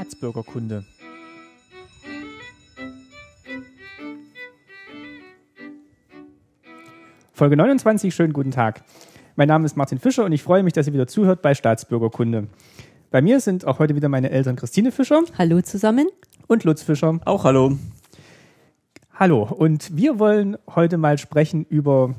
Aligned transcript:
Staatsbürgerkunde. 0.00 0.84
Folge 7.34 7.56
29, 7.58 8.14
schönen 8.14 8.32
guten 8.32 8.50
Tag. 8.50 8.82
Mein 9.36 9.48
Name 9.48 9.66
ist 9.66 9.76
Martin 9.76 9.98
Fischer 9.98 10.24
und 10.24 10.32
ich 10.32 10.42
freue 10.42 10.62
mich, 10.62 10.72
dass 10.72 10.86
ihr 10.86 10.94
wieder 10.94 11.06
zuhört 11.06 11.42
bei 11.42 11.54
Staatsbürgerkunde. 11.54 12.46
Bei 13.10 13.20
mir 13.20 13.40
sind 13.40 13.66
auch 13.66 13.78
heute 13.78 13.94
wieder 13.94 14.08
meine 14.08 14.30
Eltern 14.30 14.56
Christine 14.56 14.90
Fischer. 14.90 15.20
Hallo 15.36 15.60
zusammen. 15.60 16.08
Und 16.46 16.64
Lutz 16.64 16.82
Fischer. 16.82 17.20
Auch 17.26 17.44
hallo. 17.44 17.76
Hallo. 19.12 19.42
Und 19.42 19.94
wir 19.94 20.18
wollen 20.18 20.56
heute 20.74 20.96
mal 20.96 21.18
sprechen 21.18 21.66
über 21.68 22.14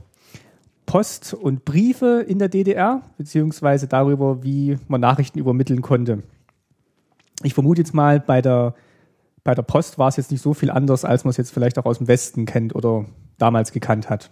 Post 0.86 1.34
und 1.34 1.66
Briefe 1.66 2.24
in 2.28 2.38
der 2.38 2.50
DDR, 2.50 3.02
beziehungsweise 3.18 3.88
darüber, 3.88 4.44
wie 4.44 4.78
man 4.88 5.02
Nachrichten 5.02 5.40
übermitteln 5.40 5.82
konnte. 5.82 6.22
Ich 7.44 7.54
vermute 7.54 7.82
jetzt 7.82 7.94
mal, 7.94 8.20
bei 8.20 8.42
der, 8.42 8.76
bei 9.44 9.56
der 9.56 9.64
Post 9.64 9.98
war 9.98 10.08
es 10.08 10.18
jetzt 10.18 10.32
nicht 10.32 10.42
so 10.42 10.54
viel 10.54 10.70
anders, 10.70 11.06
als 11.06 11.24
man 11.24 11.32
es 11.32 11.38
jetzt 11.38 11.52
vielleicht 11.52 11.78
auch 11.80 11.86
aus 11.86 11.98
dem 11.98 12.08
Westen 12.08 12.46
kennt 12.46 12.76
oder 12.76 13.06
damals 13.38 13.72
gekannt 13.72 14.10
hat. 14.10 14.30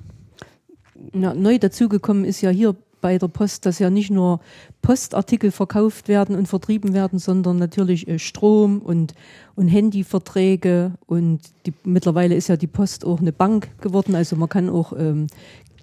Na, 1.14 1.34
neu 1.34 1.58
dazugekommen 1.58 2.26
ist 2.26 2.42
ja 2.42 2.50
hier 2.50 2.76
bei 3.02 3.18
der 3.18 3.28
Post, 3.28 3.66
dass 3.66 3.80
ja 3.80 3.90
nicht 3.90 4.12
nur 4.12 4.40
Postartikel 4.82 5.52
verkauft 5.52 6.08
werden 6.08 6.36
und 6.36 6.48
vertrieben 6.48 6.94
werden, 6.94 7.20
sondern 7.20 7.58
natürlich 7.58 8.08
äh, 8.08 8.20
Strom 8.20 8.80
und, 8.80 9.14
und 9.56 9.68
Handyverträge 9.68 10.94
und 11.06 11.40
die, 11.66 11.74
mittlerweile 11.84 12.36
ist 12.36 12.50
ja 12.50 12.58
die 12.58 12.68
Post 12.68 13.06
auch 13.06 13.20
eine 13.20 13.32
Bank 13.32 13.70
geworden, 13.82 14.16
also 14.16 14.36
man 14.36 14.50
kann 14.50 14.70
auch 14.70 14.94
ähm, 14.98 15.28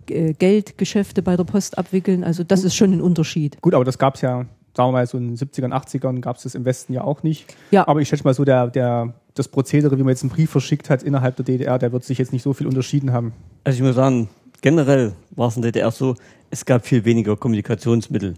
äh, 0.09 0.35
Geldgeschäfte 0.35 1.23
bei 1.23 1.37
der 1.37 1.45
Post 1.45 1.79
abwickeln, 1.79 2.25
also 2.25 2.45
das 2.45 2.65
ist 2.65 2.75
schon 2.75 2.93
ein 2.93 3.01
Unterschied. 3.01 3.61
Gut, 3.63 3.75
aber 3.75 3.85
das 3.85 3.99
gab 3.99 4.17
es 4.17 4.21
ja, 4.21 4.47
sagen 4.77 4.89
wir 4.89 4.93
mal, 4.93 5.07
so 5.07 5.19
in 5.19 5.29
den 5.29 5.37
70ern, 5.37 5.73
80ern 5.73 6.21
gab 6.21 6.37
es 6.37 6.43
das 6.43 6.55
im 6.55 6.65
Westen 6.65 6.93
ja 6.93 7.03
auch 7.03 7.23
nicht. 7.23 7.55
Ja. 7.71 7.89
Aber 7.89 8.01
ich 8.01 8.09
schätze 8.09 8.25
mal 8.25 8.35
so, 8.35 8.45
der, 8.45 8.69
der, 8.69 9.15
das 9.35 9.49
Prozedere, 9.49 9.99
wie 9.99 10.03
man 10.03 10.11
jetzt 10.11 10.23
einen 10.23 10.31
Brief 10.31 10.51
verschickt 10.51 10.91
hat 10.91 11.03
innerhalb 11.03 11.37
der 11.37 11.45
DDR, 11.45 11.79
der 11.79 11.93
wird 11.93 12.05
sich 12.05 12.19
jetzt 12.19 12.33
nicht 12.33 12.43
so 12.43 12.53
viel 12.53 12.67
unterschieden 12.67 13.13
haben. 13.13 13.33
Also 13.65 13.79
ich 13.79 13.83
muss 13.83 13.95
sagen, 13.95 14.29
generell 14.61 15.13
war 15.31 15.49
es 15.49 15.57
in 15.57 15.63
der 15.63 15.73
DDR 15.73 15.91
so, 15.91 16.15
es 16.51 16.65
gab 16.65 16.87
viel 16.87 17.05
weniger 17.05 17.37
Kommunikationsmittel. 17.37 18.35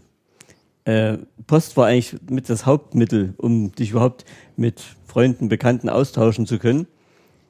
Äh, 0.84 1.18
Post 1.46 1.76
war 1.76 1.86
eigentlich 1.86 2.16
mit 2.30 2.48
das 2.48 2.64
Hauptmittel, 2.64 3.34
um 3.36 3.72
dich 3.72 3.90
überhaupt 3.90 4.24
mit 4.56 4.82
Freunden, 5.06 5.48
Bekannten 5.48 5.88
austauschen 5.88 6.46
zu 6.46 6.58
können. 6.58 6.86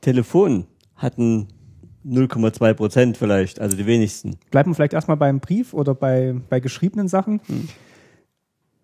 Telefon 0.01 0.67
hatten 0.97 1.49
0,2 2.07 2.75
Prozent 2.75 3.17
vielleicht, 3.17 3.61
also 3.61 3.77
die 3.77 3.87
wenigsten. 3.87 4.39
Bleiben 4.51 4.71
wir 4.71 4.75
vielleicht 4.75 4.95
erstmal 4.95 5.17
beim 5.17 5.41
Brief 5.41 5.75
oder 5.75 5.95
bei, 5.95 6.35
bei 6.49 6.59
geschriebenen 6.59 7.09
Sachen. 7.09 7.41
Hm. 7.47 7.69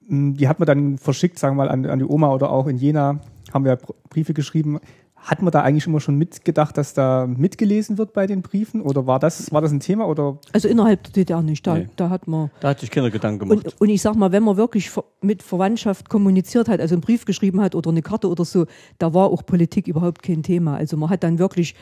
Die 0.08 0.48
hat 0.48 0.58
man 0.58 0.66
dann 0.66 0.98
verschickt, 0.98 1.38
sagen 1.38 1.56
wir 1.56 1.64
mal, 1.64 1.70
an, 1.70 1.86
an 1.86 1.98
die 1.98 2.04
Oma 2.04 2.32
oder 2.32 2.50
auch 2.50 2.66
in 2.66 2.76
Jena 2.76 3.20
haben 3.52 3.64
wir 3.64 3.78
Briefe 4.10 4.34
geschrieben. 4.34 4.80
Hat 5.16 5.40
man 5.40 5.50
da 5.52 5.62
eigentlich 5.62 5.86
immer 5.86 6.00
schon 6.00 6.16
mitgedacht, 6.16 6.76
dass 6.76 6.92
da 6.92 7.26
mitgelesen 7.26 7.96
wird 7.96 8.12
bei 8.12 8.26
den 8.26 8.42
Briefen? 8.42 8.82
Oder 8.82 9.06
war 9.06 9.18
das, 9.18 9.50
war 9.52 9.62
das 9.62 9.72
ein 9.72 9.80
Thema? 9.80 10.06
Oder? 10.06 10.36
Also 10.52 10.68
innerhalb 10.68 11.02
der 11.04 11.12
DDR 11.14 11.40
nicht, 11.40 11.66
da, 11.66 11.76
Nee. 11.78 11.88
da 11.96 12.10
hat 12.10 12.28
man 12.28 12.50
Da 12.60 12.68
hatte 12.68 12.84
ich 12.84 12.90
keine 12.90 13.10
Gedanken 13.10 13.48
gemacht. 13.48 13.64
Und, 13.64 13.80
und 13.80 13.88
ich 13.88 14.02
sag 14.02 14.16
mal, 14.16 14.32
wenn 14.32 14.42
man 14.42 14.58
wirklich 14.58 14.90
mit 15.22 15.42
Verwandtschaft 15.42 16.10
kommuniziert 16.10 16.68
hat, 16.68 16.78
also 16.78 16.94
einen 16.94 17.00
Brief 17.00 17.24
geschrieben 17.24 17.62
hat 17.62 17.74
oder 17.74 17.88
eine 17.90 18.02
Karte 18.02 18.28
oder 18.28 18.44
so, 18.44 18.66
da 18.98 19.14
war 19.14 19.28
auch 19.30 19.46
Politik 19.46 19.88
überhaupt 19.88 20.22
kein 20.22 20.42
Thema. 20.42 20.76
Also 20.76 20.98
man 20.98 21.08
hat 21.08 21.24
dann 21.24 21.38
wirklich 21.38 21.74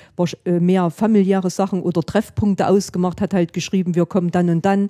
äh, 0.45 0.61
mehr 0.61 0.91
familiäre 0.91 1.50
Sachen 1.50 1.83
oder 1.83 2.03
Treffpunkte 2.03 2.69
ausgemacht, 2.69 3.20
hat 3.20 3.34
halt 3.34 3.53
geschrieben, 3.53 3.97
wir 3.97 4.06
kommen 4.06 4.31
dann 4.31 4.50
und 4.50 4.65
dann. 4.65 4.89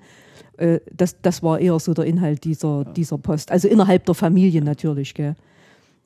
Äh, 0.57 0.81
Das, 0.95 1.21
das 1.23 1.43
war 1.43 1.59
eher 1.59 1.79
so 1.79 1.95
der 1.95 2.05
Inhalt 2.05 2.45
dieser, 2.45 2.85
dieser 2.85 3.19
Post. 3.19 3.51
Also 3.51 3.69
innerhalb 3.69 4.05
der 4.07 4.15
Familie 4.15 4.63
natürlich, 4.63 5.15
gell. 5.15 5.35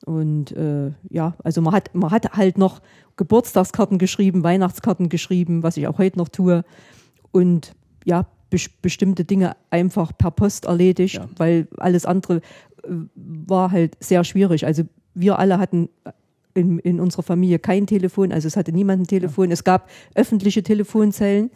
Und 0.05 0.51
äh, 0.51 0.91
ja, 1.09 1.35
also 1.43 1.61
man 1.61 1.73
hat, 1.73 1.93
man 1.93 2.11
hat 2.11 2.31
halt 2.33 2.57
noch 2.57 2.81
Geburtstagskarten 3.17 3.97
geschrieben, 3.97 4.43
Weihnachtskarten 4.43 5.09
geschrieben, 5.09 5.63
was 5.63 5.75
ich 5.77 5.87
auch 5.87 5.97
heute 5.97 6.17
noch 6.19 6.29
tue. 6.29 6.63
Und 7.31 7.73
ja, 8.05 8.27
bes 8.49 8.69
bestimmte 8.81 9.25
Dinge 9.25 9.55
einfach 9.69 10.11
per 10.17 10.31
Post 10.31 10.65
erledigt, 10.65 11.15
Ja. 11.15 11.27
weil 11.37 11.67
alles 11.77 12.05
andere 12.05 12.37
äh, 12.37 12.89
war 13.15 13.71
halt 13.71 13.97
sehr 13.99 14.23
schwierig. 14.23 14.65
Also 14.65 14.83
wir 15.15 15.39
alle 15.39 15.57
hatten 15.57 15.89
in, 16.53 16.79
in 16.79 16.99
unserer 16.99 17.23
Familie 17.23 17.59
kein 17.59 17.85
Telefon, 17.87 18.31
also 18.31 18.47
es 18.47 18.55
hatte 18.55 18.71
niemand 18.71 19.01
ein 19.01 19.07
Telefon. 19.07 19.51
Es 19.51 19.63
gab 19.63 19.89
öffentliche 20.15 20.63
Telefonzellen. 20.63 21.49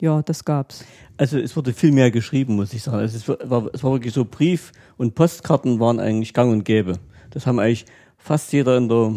Ja, 0.00 0.22
das 0.22 0.44
gab's. 0.44 0.84
Also 1.18 1.38
es 1.38 1.54
wurde 1.54 1.74
viel 1.74 1.92
mehr 1.92 2.10
geschrieben, 2.10 2.56
muss 2.56 2.72
ich 2.72 2.82
sagen. 2.82 2.98
Also 2.98 3.16
es 3.16 3.50
war, 3.50 3.68
es 3.72 3.84
war 3.84 3.92
wirklich 3.92 4.14
so, 4.14 4.24
Brief 4.24 4.72
und 4.96 5.14
Postkarten 5.14 5.78
waren 5.78 6.00
eigentlich 6.00 6.32
gang 6.32 6.50
und 6.52 6.64
gäbe. 6.64 6.94
Das 7.30 7.46
haben 7.46 7.58
eigentlich 7.58 7.84
fast 8.16 8.52
jeder 8.52 8.78
in 8.78 8.88
der 8.88 9.16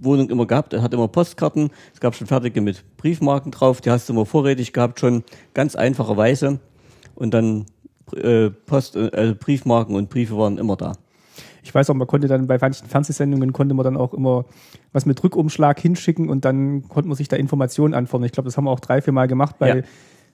Wohnung 0.00 0.30
immer 0.30 0.46
gehabt. 0.46 0.72
Er 0.72 0.82
hat 0.82 0.94
immer 0.94 1.08
Postkarten. 1.08 1.70
Es 1.92 2.00
gab 2.00 2.14
schon 2.14 2.26
fertige 2.26 2.62
mit 2.62 2.82
Briefmarken 2.96 3.52
drauf. 3.52 3.82
Die 3.82 3.90
hast 3.90 4.08
du 4.08 4.14
immer 4.14 4.24
vorrätig 4.24 4.72
gehabt, 4.72 5.00
schon 5.00 5.22
ganz 5.52 5.76
einfacherweise. 5.76 6.58
Und 7.14 7.34
dann 7.34 7.66
äh, 8.16 8.48
Post, 8.48 8.96
äh, 8.96 9.10
also 9.12 9.34
Briefmarken 9.34 9.94
und 9.94 10.08
Briefe 10.08 10.36
waren 10.38 10.56
immer 10.56 10.76
da. 10.76 10.94
Ich 11.62 11.74
weiß 11.74 11.90
auch, 11.90 11.94
man 11.94 12.06
konnte 12.06 12.26
dann 12.28 12.46
bei 12.46 12.58
manchen 12.60 12.86
Fernsehsendungen 12.88 13.52
konnte 13.52 13.74
man 13.74 13.84
dann 13.84 13.96
auch 13.96 14.14
immer 14.14 14.44
was 14.92 15.06
mit 15.06 15.22
Rückumschlag 15.22 15.78
hinschicken 15.80 16.28
und 16.28 16.44
dann 16.44 16.88
konnte 16.88 17.08
man 17.08 17.16
sich 17.16 17.28
da 17.28 17.36
Informationen 17.36 17.94
anfordern. 17.94 18.26
Ich 18.26 18.32
glaube, 18.32 18.46
das 18.48 18.56
haben 18.56 18.64
wir 18.64 18.70
auch 18.70 18.80
drei, 18.80 19.02
vier 19.02 19.12
Mal 19.12 19.28
gemacht 19.28 19.56
bei, 19.58 19.76
Ja. 19.78 19.82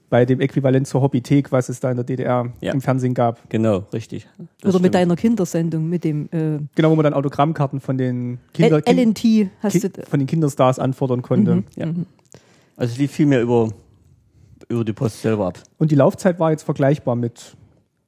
bei 0.09 0.25
dem 0.25 0.41
Äquivalent 0.41 0.87
zur 0.87 1.03
Hobbythek, 1.03 1.51
was 1.51 1.69
es 1.69 1.81
da 1.81 1.91
in 1.91 1.97
der 1.97 2.05
DDR 2.05 2.53
Ja. 2.61 2.73
im 2.73 2.81
Fernsehen 2.81 3.13
gab. 3.15 3.51
Genau, 3.51 3.79
richtig. 3.93 4.29
Das 4.61 4.69
Oder 4.71 4.75
mit 4.75 4.93
stimmt. 4.93 4.95
deiner 4.95 5.17
Kindersendung, 5.17 5.89
mit 5.89 6.05
dem 6.05 6.27
äh, 6.31 6.59
Genau, 6.77 6.91
wo 6.91 6.95
man 6.97 7.03
dann 7.05 7.15
Autogrammkarten 7.15 7.81
von 7.81 7.99
den, 7.99 8.39
Kinder, 8.55 8.81
L- 8.87 8.97
LNT 8.99 9.51
hast 9.61 9.73
Kind, 9.81 9.97
du. 9.99 10.03
von 10.07 10.19
den 10.21 10.27
Kinderstars 10.29 10.79
anfordern 10.79 11.23
konnte. 11.23 11.57
Mhm. 11.57 11.65
Ja. 11.75 11.87
Also 12.77 12.93
es 12.93 12.99
lief 12.99 13.11
viel 13.11 13.27
mehr 13.27 13.43
über, 13.43 13.71
über 14.69 14.85
die 14.85 14.93
Post 14.93 15.23
selber 15.23 15.47
ab. 15.49 15.59
Und 15.79 15.91
die 15.91 15.95
Laufzeit 15.97 16.39
war 16.39 16.51
jetzt 16.51 16.63
vergleichbar 16.63 17.17
mit 17.17 17.57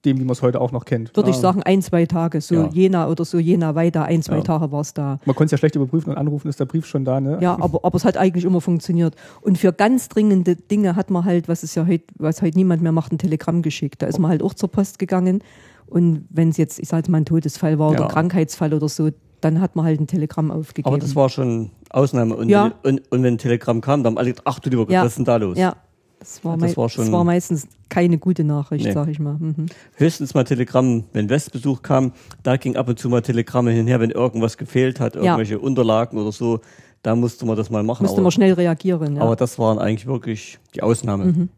dem, 0.05 0.19
wie 0.21 0.25
man 0.25 0.33
es 0.33 0.43
heute 0.43 0.61
auch 0.61 0.71
noch 0.71 0.85
kennt. 0.85 1.15
Würde 1.17 1.31
ich 1.31 1.37
sagen, 1.37 1.63
ein, 1.65 1.83
zwei 1.83 2.07
Tage, 2.07 2.41
so 2.41 2.55
Ja. 2.55 2.69
Jena 2.73 3.09
oder 3.09 3.25
so, 3.25 3.39
Jena 3.39 3.75
weiter, 3.75 4.05
ein, 4.05 4.23
zwei 4.23 4.37
Ja. 4.37 4.43
Tage 4.43 4.71
war 4.71 4.81
es 4.81 4.95
da. 4.95 5.19
Man 5.25 5.35
konnte 5.35 5.47
es 5.47 5.51
ja 5.53 5.59
schlecht 5.59 5.75
überprüfen 5.75 6.11
und 6.13 6.17
anrufen, 6.19 6.49
ist 6.49 6.61
der 6.61 6.67
Brief 6.67 6.87
schon 6.87 7.05
da, 7.05 7.21
ne? 7.21 7.39
Ja, 7.41 7.55
aber, 7.61 7.81
aber 7.85 7.97
es 7.97 8.05
hat 8.05 8.17
eigentlich 8.17 8.45
immer 8.45 8.61
funktioniert. 8.61 9.17
Und 9.41 9.59
für 9.59 9.73
ganz 9.73 10.09
dringende 10.09 10.55
Dinge 10.55 10.95
hat 10.95 11.11
man 11.11 11.25
halt, 11.25 11.49
was 11.49 11.63
es 11.65 11.75
ja 11.75 11.87
heute, 11.87 12.05
was 12.17 12.43
heute 12.43 12.57
niemand 12.57 12.81
mehr 12.83 12.93
macht, 12.93 13.13
ein 13.13 13.19
Telegramm 13.19 13.63
geschickt. 13.63 14.01
Da 14.03 14.07
ist 14.07 14.19
man 14.21 14.31
halt 14.31 14.43
auch 14.43 14.55
zur 14.55 14.71
Post 14.71 14.99
gegangen. 15.01 15.43
Und 15.87 16.27
wenn 16.31 16.51
es 16.51 16.59
jetzt, 16.59 16.79
ich 16.79 16.89
sag 16.89 16.99
jetzt 16.99 17.09
mal, 17.09 17.19
ein 17.19 17.25
Todesfall 17.25 17.79
war 17.79 17.91
oder 17.91 18.01
Ja. 18.03 18.07
Krankheitsfall 18.09 18.75
oder 18.75 18.89
so, 18.89 19.09
dann 19.41 19.61
hat 19.61 19.75
man 19.77 19.85
halt 19.85 20.01
ein 20.01 20.07
Telegramm 20.07 20.51
aufgegeben. 20.51 20.89
Aber 20.89 20.99
das 20.99 21.17
war 21.17 21.29
schon 21.29 21.71
Ausnahme. 21.91 22.37
Und, 22.37 22.49
Ja. 22.49 22.73
und, 22.83 23.01
und 23.11 23.23
wenn 23.23 23.35
ein 23.35 23.39
Telegramm 23.39 23.81
kam, 23.81 24.03
dann 24.03 24.13
haben 24.13 24.19
alle 24.19 24.29
gedacht, 24.31 24.47
ach 24.47 24.59
du 24.59 24.69
lieber 24.71 24.85
Gott, 24.85 24.93
Ja. 24.93 25.03
was 25.03 25.09
ist 25.13 25.19
denn 25.19 25.25
da 25.25 25.37
los? 25.37 25.57
ja, 25.59 25.77
das 26.21 26.45
war, 26.45 26.57
Das 26.59 26.77
war 26.77 26.89
schon- 26.89 27.05
das 27.05 27.13
war 27.13 27.25
meistens 27.25 27.69
keine 27.89 28.19
gute 28.19 28.45
Nachricht, 28.45 28.85
Nee. 28.87 28.93
sag 28.93 29.09
ich 29.09 29.19
mal. 29.19 29.35
Mhm. 29.39 29.67
Höchstens 29.97 30.35
mal 30.35 30.45
Telegramm, 30.45 31.05
wenn 31.13 31.29
Westbesuch 31.31 31.83
kam, 31.83 32.13
da 32.43 32.57
ging 32.57 32.77
ab 32.77 32.89
und 32.89 32.99
zu 32.99 33.09
mal 33.09 33.23
Telegramme 33.23 33.71
hinher, 33.71 34.01
wenn 34.01 34.11
irgendwas 34.11 34.57
gefehlt 34.59 35.01
hat, 35.01 35.17
irgendwelche 35.17 35.59
Unterlagen 35.59 36.19
oder 36.19 36.33
so, 36.33 36.61
da 37.03 37.15
musste 37.15 37.47
man 37.47 37.57
das 37.57 37.71
mal 37.71 37.83
machen. 37.83 38.03
Musste 38.03 38.17
aber, 38.17 38.23
man 38.25 38.33
schnell 38.33 38.53
reagieren. 38.53 39.17
Ja. 39.17 39.23
aber 39.23 39.37
das 39.37 39.59
waren 39.59 39.79
eigentlich 39.79 40.07
wirklich 40.07 40.59
die 40.75 40.83
Ausnahme. 40.83 41.49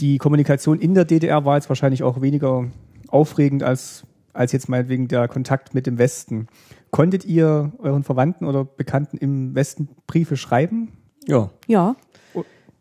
Die 0.00 0.18
Kommunikation 0.18 0.78
in 0.80 0.94
der 0.94 1.04
DDR 1.04 1.44
war 1.44 1.56
jetzt 1.56 1.68
wahrscheinlich 1.68 2.02
auch 2.02 2.20
weniger 2.20 2.66
aufregend 3.08 3.62
als, 3.62 4.04
als 4.32 4.52
jetzt 4.52 4.68
meinetwegen 4.68 5.08
der 5.08 5.28
Kontakt 5.28 5.72
mit 5.74 5.86
dem 5.86 5.98
Westen. 5.98 6.48
Konntet 6.90 7.24
ihr 7.24 7.72
euren 7.78 8.02
Verwandten 8.02 8.44
oder 8.46 8.64
Bekannten 8.64 9.16
im 9.16 9.54
Westen 9.54 9.88
Briefe 10.06 10.36
schreiben? 10.36 10.92
Ja. 11.26 11.50
ja. 11.66 11.96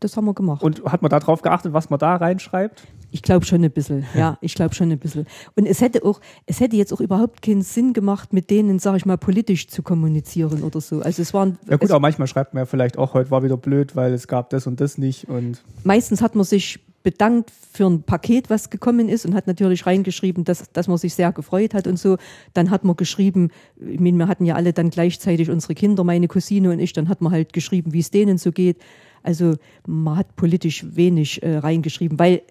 Das 0.04 0.18
haben 0.18 0.26
wir 0.26 0.34
gemacht. 0.34 0.62
Und 0.64 0.84
hat 0.86 1.02
man 1.02 1.10
darauf 1.10 1.42
geachtet, 1.42 1.74
was 1.74 1.90
man 1.90 2.00
da 2.00 2.16
reinschreibt? 2.16 2.84
Ich 3.12 3.22
glaube 3.22 3.46
schon 3.46 3.64
ein 3.64 3.72
bisschen, 3.72 4.06
ja, 4.16 4.38
ich 4.42 4.56
glaube 4.56 4.74
schon 4.74 4.92
ein 4.92 4.98
bisschen. 4.98 5.28
Und 5.56 5.66
es 5.66 5.82
hätte 5.82 6.04
auch, 6.04 6.20
es 6.46 6.60
hätte 6.60 6.76
jetzt 6.76 6.92
auch 6.94 7.02
überhaupt 7.02 7.42
keinen 7.42 7.62
Sinn 7.62 7.94
gemacht, 7.94 8.34
mit 8.34 8.50
denen, 8.50 8.80
sage 8.80 8.98
ich 8.98 9.06
mal, 9.06 9.18
politisch 9.18 9.68
zu 9.68 9.84
kommunizieren 9.84 10.64
oder 10.64 10.82
so. 10.82 11.02
Also 11.02 11.22
es 11.22 11.34
waren, 11.34 11.58
Ja 11.70 11.78
gut, 11.78 11.92
aber 11.92 12.00
manchmal 12.00 12.28
schreibt 12.28 12.54
man 12.54 12.62
ja 12.62 12.66
vielleicht 12.66 12.98
auch, 12.98 13.14
heute 13.14 13.32
war 13.32 13.44
wieder 13.44 13.58
blöd, 13.58 13.96
weil 13.96 14.14
es 14.14 14.28
gab 14.28 14.50
das 14.50 14.68
und 14.68 14.82
das 14.82 14.98
nicht. 14.98 15.30
Und 15.30 15.64
meistens 15.84 16.22
hat 16.22 16.36
man 16.36 16.44
sich 16.44 16.80
bedankt 17.04 17.52
für 17.72 17.86
ein 17.86 18.04
Paket, 18.04 18.50
was 18.50 18.70
gekommen 18.70 19.10
ist 19.10 19.26
und 19.26 19.36
hat 19.36 19.46
natürlich 19.46 19.86
reingeschrieben, 19.86 20.46
dass, 20.46 20.72
dass 20.72 20.88
man 20.88 20.98
sich 20.98 21.14
sehr 21.14 21.32
gefreut 21.32 21.74
hat 21.74 21.86
und 21.86 22.00
so. 22.00 22.18
Dann 22.54 22.72
hat 22.72 22.86
man 22.86 22.96
geschrieben, 22.96 23.52
ich 23.76 24.00
meine, 24.00 24.18
wir 24.18 24.28
hatten 24.28 24.46
ja 24.46 24.56
alle 24.56 24.74
dann 24.74 24.90
gleichzeitig 24.90 25.50
unsere 25.50 25.76
Kinder, 25.76 26.04
meine 26.04 26.28
Cousine 26.28 26.72
und 26.72 26.80
ich, 26.80 26.94
dann 26.94 27.10
hat 27.10 27.22
man 27.22 27.32
halt 27.32 27.54
geschrieben, 27.54 27.94
wie 27.94 28.00
es 28.00 28.10
denen 28.10 28.38
so 28.38 28.52
geht. 28.52 28.78
Also 29.24 29.56
man 29.88 30.18
hat 30.18 30.36
politisch 30.36 30.86
wenig 30.96 31.42
äh, 31.42 31.58
reingeschrieben, 31.58 32.20
weil 32.20 32.42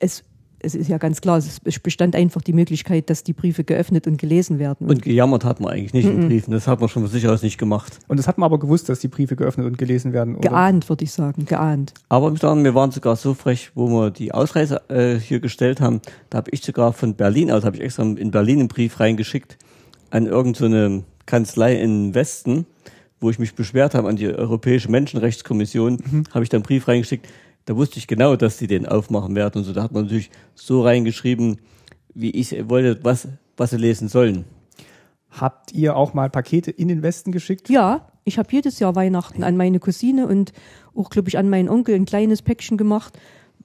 es, 0.00 0.24
es 0.58 0.74
ist 0.74 0.88
ja 0.88 0.98
ganz 0.98 1.20
klar, 1.20 1.38
es 1.38 1.60
bestand 1.80 2.16
einfach 2.16 2.42
die 2.42 2.52
Möglichkeit, 2.52 3.08
dass 3.10 3.22
die 3.22 3.32
Briefe 3.34 3.62
geöffnet 3.62 4.06
und 4.06 4.16
gelesen 4.18 4.58
werden. 4.58 4.88
Und 4.88 5.02
gejammert 5.02 5.44
hat 5.44 5.60
man 5.60 5.70
eigentlich 5.72 5.92
nicht 5.94 6.06
Mhm. 6.12 6.22
in 6.22 6.28
Briefen. 6.28 6.50
Das 6.50 6.66
hat 6.66 6.80
man 6.80 6.88
schon 6.88 7.02
von 7.02 7.10
sich 7.12 7.28
aus 7.28 7.42
nicht 7.42 7.58
gemacht. 7.58 7.98
Und 8.08 8.18
das 8.18 8.26
hat 8.26 8.38
man 8.38 8.46
aber 8.46 8.58
gewusst, 8.58 8.88
dass 8.88 8.98
die 8.98 9.08
Briefe 9.08 9.36
geöffnet 9.36 9.66
und 9.66 9.78
gelesen 9.78 10.12
werden. 10.12 10.34
Oder? 10.36 10.48
geahnt, 10.48 10.88
würde 10.88 11.04
ich 11.04 11.12
sagen, 11.12 11.44
geahnt. 11.44 11.94
Aber 12.08 12.32
ich 12.32 12.40
sagen, 12.40 12.64
wir 12.64 12.74
waren 12.74 12.90
sogar 12.90 13.14
so 13.16 13.34
frech, 13.34 13.70
wo 13.74 13.88
wir 13.88 14.10
die 14.10 14.32
Ausreise 14.32 14.82
äh, 14.88 15.18
hier 15.20 15.38
gestellt 15.40 15.80
haben. 15.80 16.00
Da 16.30 16.38
habe 16.38 16.50
ich 16.50 16.62
sogar 16.62 16.92
von 16.92 17.14
Berlin 17.14 17.50
aus, 17.52 17.64
habe 17.64 17.76
ich 17.76 17.82
extra 17.82 18.02
in 18.02 18.30
Berlin 18.32 18.60
einen 18.60 18.68
Brief 18.68 18.98
reingeschickt 18.98 19.58
an 20.10 20.26
irgendeine 20.26 21.04
Kanzlei 21.26 21.80
im 21.80 22.14
Westen, 22.14 22.66
wo 23.20 23.30
ich 23.30 23.38
mich 23.38 23.54
beschwert 23.54 23.94
habe 23.94 24.08
an 24.08 24.16
die 24.16 24.26
Europäische 24.26 24.90
Menschenrechtskommission, 24.90 25.98
Mhm. 26.10 26.24
habe 26.32 26.42
ich 26.44 26.48
dann 26.50 26.58
einen 26.58 26.64
Brief 26.66 26.86
reingeschickt. 26.88 27.26
Da 27.64 27.76
wusste 27.76 27.98
ich 27.98 28.06
genau, 28.06 28.36
dass 28.36 28.58
die 28.58 28.66
den 28.66 28.86
aufmachen 28.86 29.34
werden 29.34 29.58
und 29.58 29.64
so. 29.64 29.72
Da 29.72 29.82
hat 29.82 29.92
man 29.92 30.04
natürlich 30.04 30.30
so 30.54 30.82
reingeschrieben, 30.82 31.58
wie 32.14 32.30
ich 32.30 32.54
wollte, 32.68 33.02
was, 33.02 33.28
was 33.56 33.70
sie 33.70 33.76
lesen 33.76 34.08
sollen. 34.08 34.44
Habt 35.30 35.72
ihr 35.72 35.96
auch 35.96 36.14
mal 36.14 36.30
Pakete 36.30 36.70
in 36.70 36.88
den 36.88 37.02
Westen 37.02 37.32
geschickt? 37.32 37.68
Ja, 37.68 38.08
ich 38.24 38.38
habe 38.38 38.48
jedes 38.52 38.78
Jahr 38.78 38.94
Weihnachten 38.94 39.42
an 39.44 39.56
meine 39.56 39.80
Cousine 39.80 40.26
und 40.26 40.52
auch, 40.94 41.10
glaube 41.10 41.28
ich, 41.28 41.36
an 41.36 41.50
meinen 41.50 41.68
Onkel 41.68 41.94
ein 41.94 42.06
kleines 42.06 42.40
Päckchen 42.42 42.76
gemacht. 42.78 43.18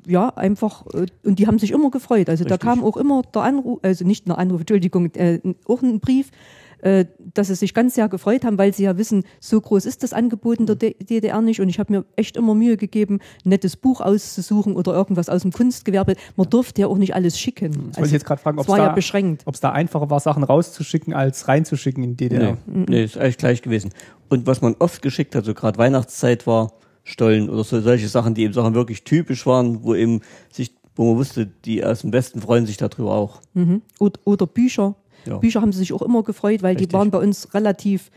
Ja, 0.08 0.30
einfach, 0.30 0.86
äh, 0.94 1.06
und 1.24 1.38
die 1.40 1.48
haben 1.48 1.60
sich 1.60 1.72
immer 1.72 1.92
gefreut. 1.92 2.28
Also 2.30 2.44
da 2.44 2.56
Richtig. 2.56 2.68
kam 2.70 2.84
auch 2.84 2.98
immer 2.98 3.22
der 3.22 3.44
Anruf, 3.44 3.80
also 3.84 4.06
nicht 4.06 4.28
der 4.28 4.38
Anruf, 4.40 4.62
Entschuldigung, 4.62 5.14
äh, 5.14 5.40
auch 5.68 5.82
ein 5.84 6.00
Brief, 6.00 6.32
dass 6.82 7.48
sie 7.48 7.56
sich 7.56 7.74
ganz 7.74 7.96
sehr 7.96 8.10
gefreut 8.10 8.44
haben, 8.44 8.58
weil 8.58 8.74
sie 8.74 8.84
ja 8.84 8.98
wissen, 8.98 9.24
so 9.40 9.62
groß 9.62 9.86
ist 9.86 10.04
das 10.04 10.14
Angebot 10.14 10.60
in 10.60 10.66
der 10.66 10.76
DDR 10.76 11.42
nicht. 11.42 11.62
Und 11.62 11.70
ich 11.70 11.80
habe 11.80 11.94
mir 11.94 12.06
echt 12.16 12.38
immer 12.38 12.56
Mühe 12.56 12.78
gegeben, 12.78 13.20
ein 13.46 13.50
nettes 13.50 13.76
Buch 13.76 14.02
auszusuchen 14.02 14.76
oder 14.76 14.94
irgendwas 14.94 15.30
aus 15.30 15.44
dem 15.44 15.52
Kunstgewerbe. 15.52 16.16
Man 16.36 16.50
durfte 16.50 16.82
ja 16.82 16.88
auch 16.88 16.98
nicht 16.98 17.16
alles 17.16 17.40
schicken. 17.40 17.68
Also 17.68 17.88
Das 17.88 17.98
wollte 17.98 18.08
ich 18.08 18.14
jetzt 18.14 18.26
gerade 18.26 18.42
fragen, 18.42 18.60
ob 18.60 18.66
es 18.66 18.70
war 18.70 18.78
ja 18.78 18.96
da, 18.96 19.52
da 19.62 19.72
einfacher 19.72 20.10
war, 20.10 20.20
Sachen 20.20 20.44
rauszuschicken, 20.44 21.14
als 21.14 21.48
reinzuschicken 21.48 22.04
in 22.04 22.18
die 22.18 22.30
DDR. 22.30 22.58
Nee, 22.66 22.86
nee, 22.90 23.04
ist 23.04 23.18
eigentlich 23.18 23.38
gleich 23.38 23.62
gewesen. 23.62 23.92
Und 24.30 24.48
was 24.48 24.62
man 24.62 24.76
oft 24.80 25.02
geschickt 25.02 25.36
hat, 25.36 25.46
so 25.46 25.54
gerade 25.54 25.78
Weihnachtszeit 25.78 26.48
war, 26.48 26.74
Stollen 27.04 27.50
oder 27.50 27.64
so, 27.64 27.82
solche 27.82 28.08
Sachen, 28.08 28.34
die 28.34 28.44
eben 28.44 28.54
Sachen 28.54 28.74
wirklich 28.74 29.04
typisch 29.04 29.46
waren, 29.46 29.84
wo 29.84 29.96
eben 29.96 30.22
sich, 30.52 30.76
wo 30.96 31.10
man 31.10 31.18
wusste, 31.18 31.46
die 31.46 31.84
aus 31.84 32.02
dem 32.02 32.14
Westen 32.14 32.42
freuen 32.42 32.66
sich 32.66 32.78
darüber 32.78 33.14
auch. 33.14 33.42
Mhm. 33.54 33.82
Oder, 34.00 34.20
oder 34.26 34.48
Bücher. 34.48 34.96
Ja. 35.26 35.38
Bücher 35.38 35.62
haben 35.62 35.72
sie 35.72 35.80
sich 35.80 35.94
auch 35.94 36.02
immer 36.02 36.24
gefreut, 36.24 36.64
weil 36.64 36.72
Richtig. 36.74 36.90
die 36.90 36.94
waren 36.94 37.12
bei 37.12 37.20
uns 37.20 37.54
relativ 37.54 38.10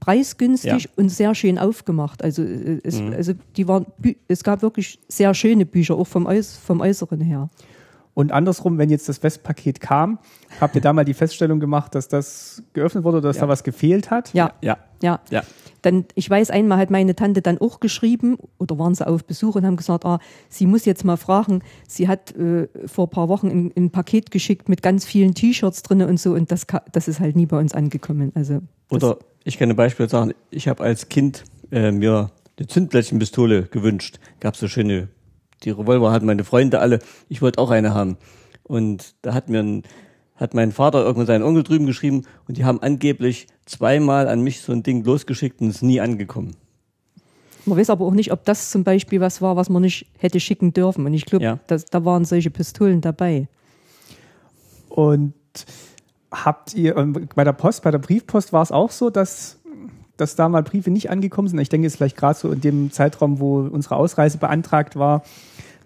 preisgünstig 0.00 0.84
Ja. 0.84 0.90
und 0.96 1.08
sehr 1.10 1.34
schön 1.34 1.58
aufgemacht. 1.58 2.22
Also, 2.24 2.42
äh, 2.42 2.80
es, 2.82 3.00
Mhm. 3.00 3.12
also 3.12 3.32
die 3.56 3.68
waren, 3.68 3.86
es 4.28 4.42
gab 4.42 4.62
wirklich 4.62 4.98
sehr 5.08 5.32
schöne 5.34 5.64
Bücher, 5.66 5.94
auch 5.96 6.06
vom, 6.06 6.26
Äuß 6.26 6.56
vom 6.56 6.80
Äußeren 6.80 7.20
her. 7.20 7.50
Und 8.14 8.30
andersrum, 8.30 8.76
wenn 8.78 8.90
jetzt 8.90 9.08
das 9.08 9.22
Westpaket 9.22 9.80
kam, 9.80 10.18
habt 10.60 10.74
ihr 10.74 10.80
da 10.82 10.92
mal 10.92 11.04
die 11.04 11.14
Feststellung 11.14 11.60
gemacht, 11.60 11.94
dass 11.94 12.08
das 12.08 12.62
geöffnet 12.74 13.04
wurde 13.04 13.18
oder 13.18 13.28
dass 13.28 13.36
Ja. 13.36 13.42
da 13.42 13.48
was 13.48 13.62
gefehlt 13.64 14.10
hat? 14.10 14.34
Ja, 14.34 14.52
Ja, 14.60 14.76
ja. 15.02 15.20
ja. 15.30 15.42
Dann, 15.82 16.06
ich 16.14 16.28
weiß, 16.30 16.50
einmal 16.50 16.78
hat 16.78 16.90
meine 16.90 17.14
Tante 17.14 17.42
dann 17.42 17.58
auch 17.58 17.80
geschrieben, 17.80 18.38
oder 18.58 18.78
waren 18.78 18.94
sie 18.94 19.06
auf 19.06 19.24
Besuch 19.24 19.56
und 19.56 19.66
haben 19.66 19.76
gesagt, 19.76 20.04
ah, 20.04 20.20
sie 20.48 20.66
muss 20.66 20.84
jetzt 20.84 21.04
mal 21.04 21.16
fragen, 21.16 21.62
sie 21.86 22.08
hat 22.08 22.34
äh, 22.36 22.68
vor 22.86 23.06
ein 23.06 23.10
paar 23.10 23.28
Wochen 23.28 23.48
ein, 23.48 23.72
ein 23.76 23.90
Paket 23.90 24.30
geschickt 24.30 24.68
mit 24.68 24.82
ganz 24.82 25.04
vielen 25.04 25.34
T-Shirts 25.34 25.82
drinne 25.82 26.06
und 26.06 26.18
so, 26.18 26.32
und 26.32 26.50
das, 26.50 26.66
das 26.92 27.08
ist 27.08 27.20
halt 27.20 27.36
nie 27.36 27.46
bei 27.46 27.58
uns 27.58 27.74
angekommen. 27.74 28.32
Also, 28.34 28.60
Oder 28.90 29.18
ich 29.44 29.58
kann 29.58 29.70
ein 29.70 29.76
Beispiel 29.76 30.08
sagen, 30.08 30.32
ich 30.50 30.68
habe 30.68 30.82
als 30.82 31.08
Kind 31.08 31.44
äh, 31.70 31.90
mir 31.90 32.30
eine 32.58 32.66
Zündblättchenpistole 32.66 33.64
gewünscht. 33.64 34.18
Gab 34.40 34.56
so 34.56 34.68
schöne, 34.68 35.08
die 35.64 35.70
Revolver 35.70 36.12
hatten 36.12 36.26
meine 36.26 36.44
Freunde 36.44 36.80
alle. 36.80 37.00
Ich 37.28 37.42
wollte 37.42 37.60
auch 37.60 37.70
eine 37.70 37.94
haben. 37.94 38.16
Und 38.62 39.14
da 39.22 39.34
hat 39.34 39.48
mir 39.48 39.60
ein, 39.60 39.82
hat 40.42 40.54
mein 40.54 40.72
Vater 40.72 41.02
irgendwann 41.02 41.26
seinen 41.26 41.42
Onkel 41.42 41.62
drüben 41.62 41.86
geschrieben 41.86 42.24
und 42.48 42.56
die 42.58 42.64
haben 42.64 42.82
angeblich 42.82 43.46
zweimal 43.64 44.28
an 44.28 44.42
mich 44.42 44.60
so 44.60 44.72
ein 44.72 44.82
Ding 44.82 45.04
losgeschickt 45.04 45.60
und 45.60 45.68
es 45.68 45.76
ist 45.76 45.82
nie 45.82 46.00
angekommen. 46.00 46.56
Man 47.64 47.78
weiß 47.78 47.90
aber 47.90 48.04
auch 48.04 48.12
nicht, 48.12 48.32
ob 48.32 48.44
das 48.44 48.70
zum 48.70 48.82
Beispiel 48.82 49.20
was 49.20 49.40
war, 49.40 49.54
was 49.56 49.68
man 49.68 49.82
nicht 49.82 50.06
hätte 50.18 50.40
schicken 50.40 50.72
dürfen. 50.72 51.06
Und 51.06 51.14
ich 51.14 51.24
glaube, 51.26 51.44
Ja. 51.44 51.58
da 51.66 52.04
waren 52.04 52.24
solche 52.24 52.50
Pistolen 52.50 53.00
dabei. 53.00 53.46
Und 54.88 55.32
habt 56.30 56.74
ihr, 56.74 56.96
und 56.96 57.34
bei 57.34 57.44
der 57.44 57.52
Post, 57.52 57.82
bei 57.84 57.90
der 57.90 57.98
Briefpost 57.98 58.52
war 58.52 58.62
es 58.62 58.72
auch 58.72 58.90
so, 58.90 59.10
dass, 59.10 59.58
dass 60.16 60.34
da 60.34 60.48
mal 60.48 60.62
Briefe 60.62 60.90
nicht 60.90 61.08
angekommen 61.10 61.48
sind? 61.48 61.58
Ich 61.60 61.68
denke, 61.68 61.86
es 61.86 61.92
ist 61.94 61.96
vielleicht 61.98 62.16
gerade 62.16 62.38
so 62.38 62.50
in 62.50 62.60
dem 62.60 62.90
Zeitraum, 62.90 63.38
wo 63.38 63.60
unsere 63.60 63.96
Ausreise 63.96 64.38
beantragt 64.38 64.96
war, 64.96 65.22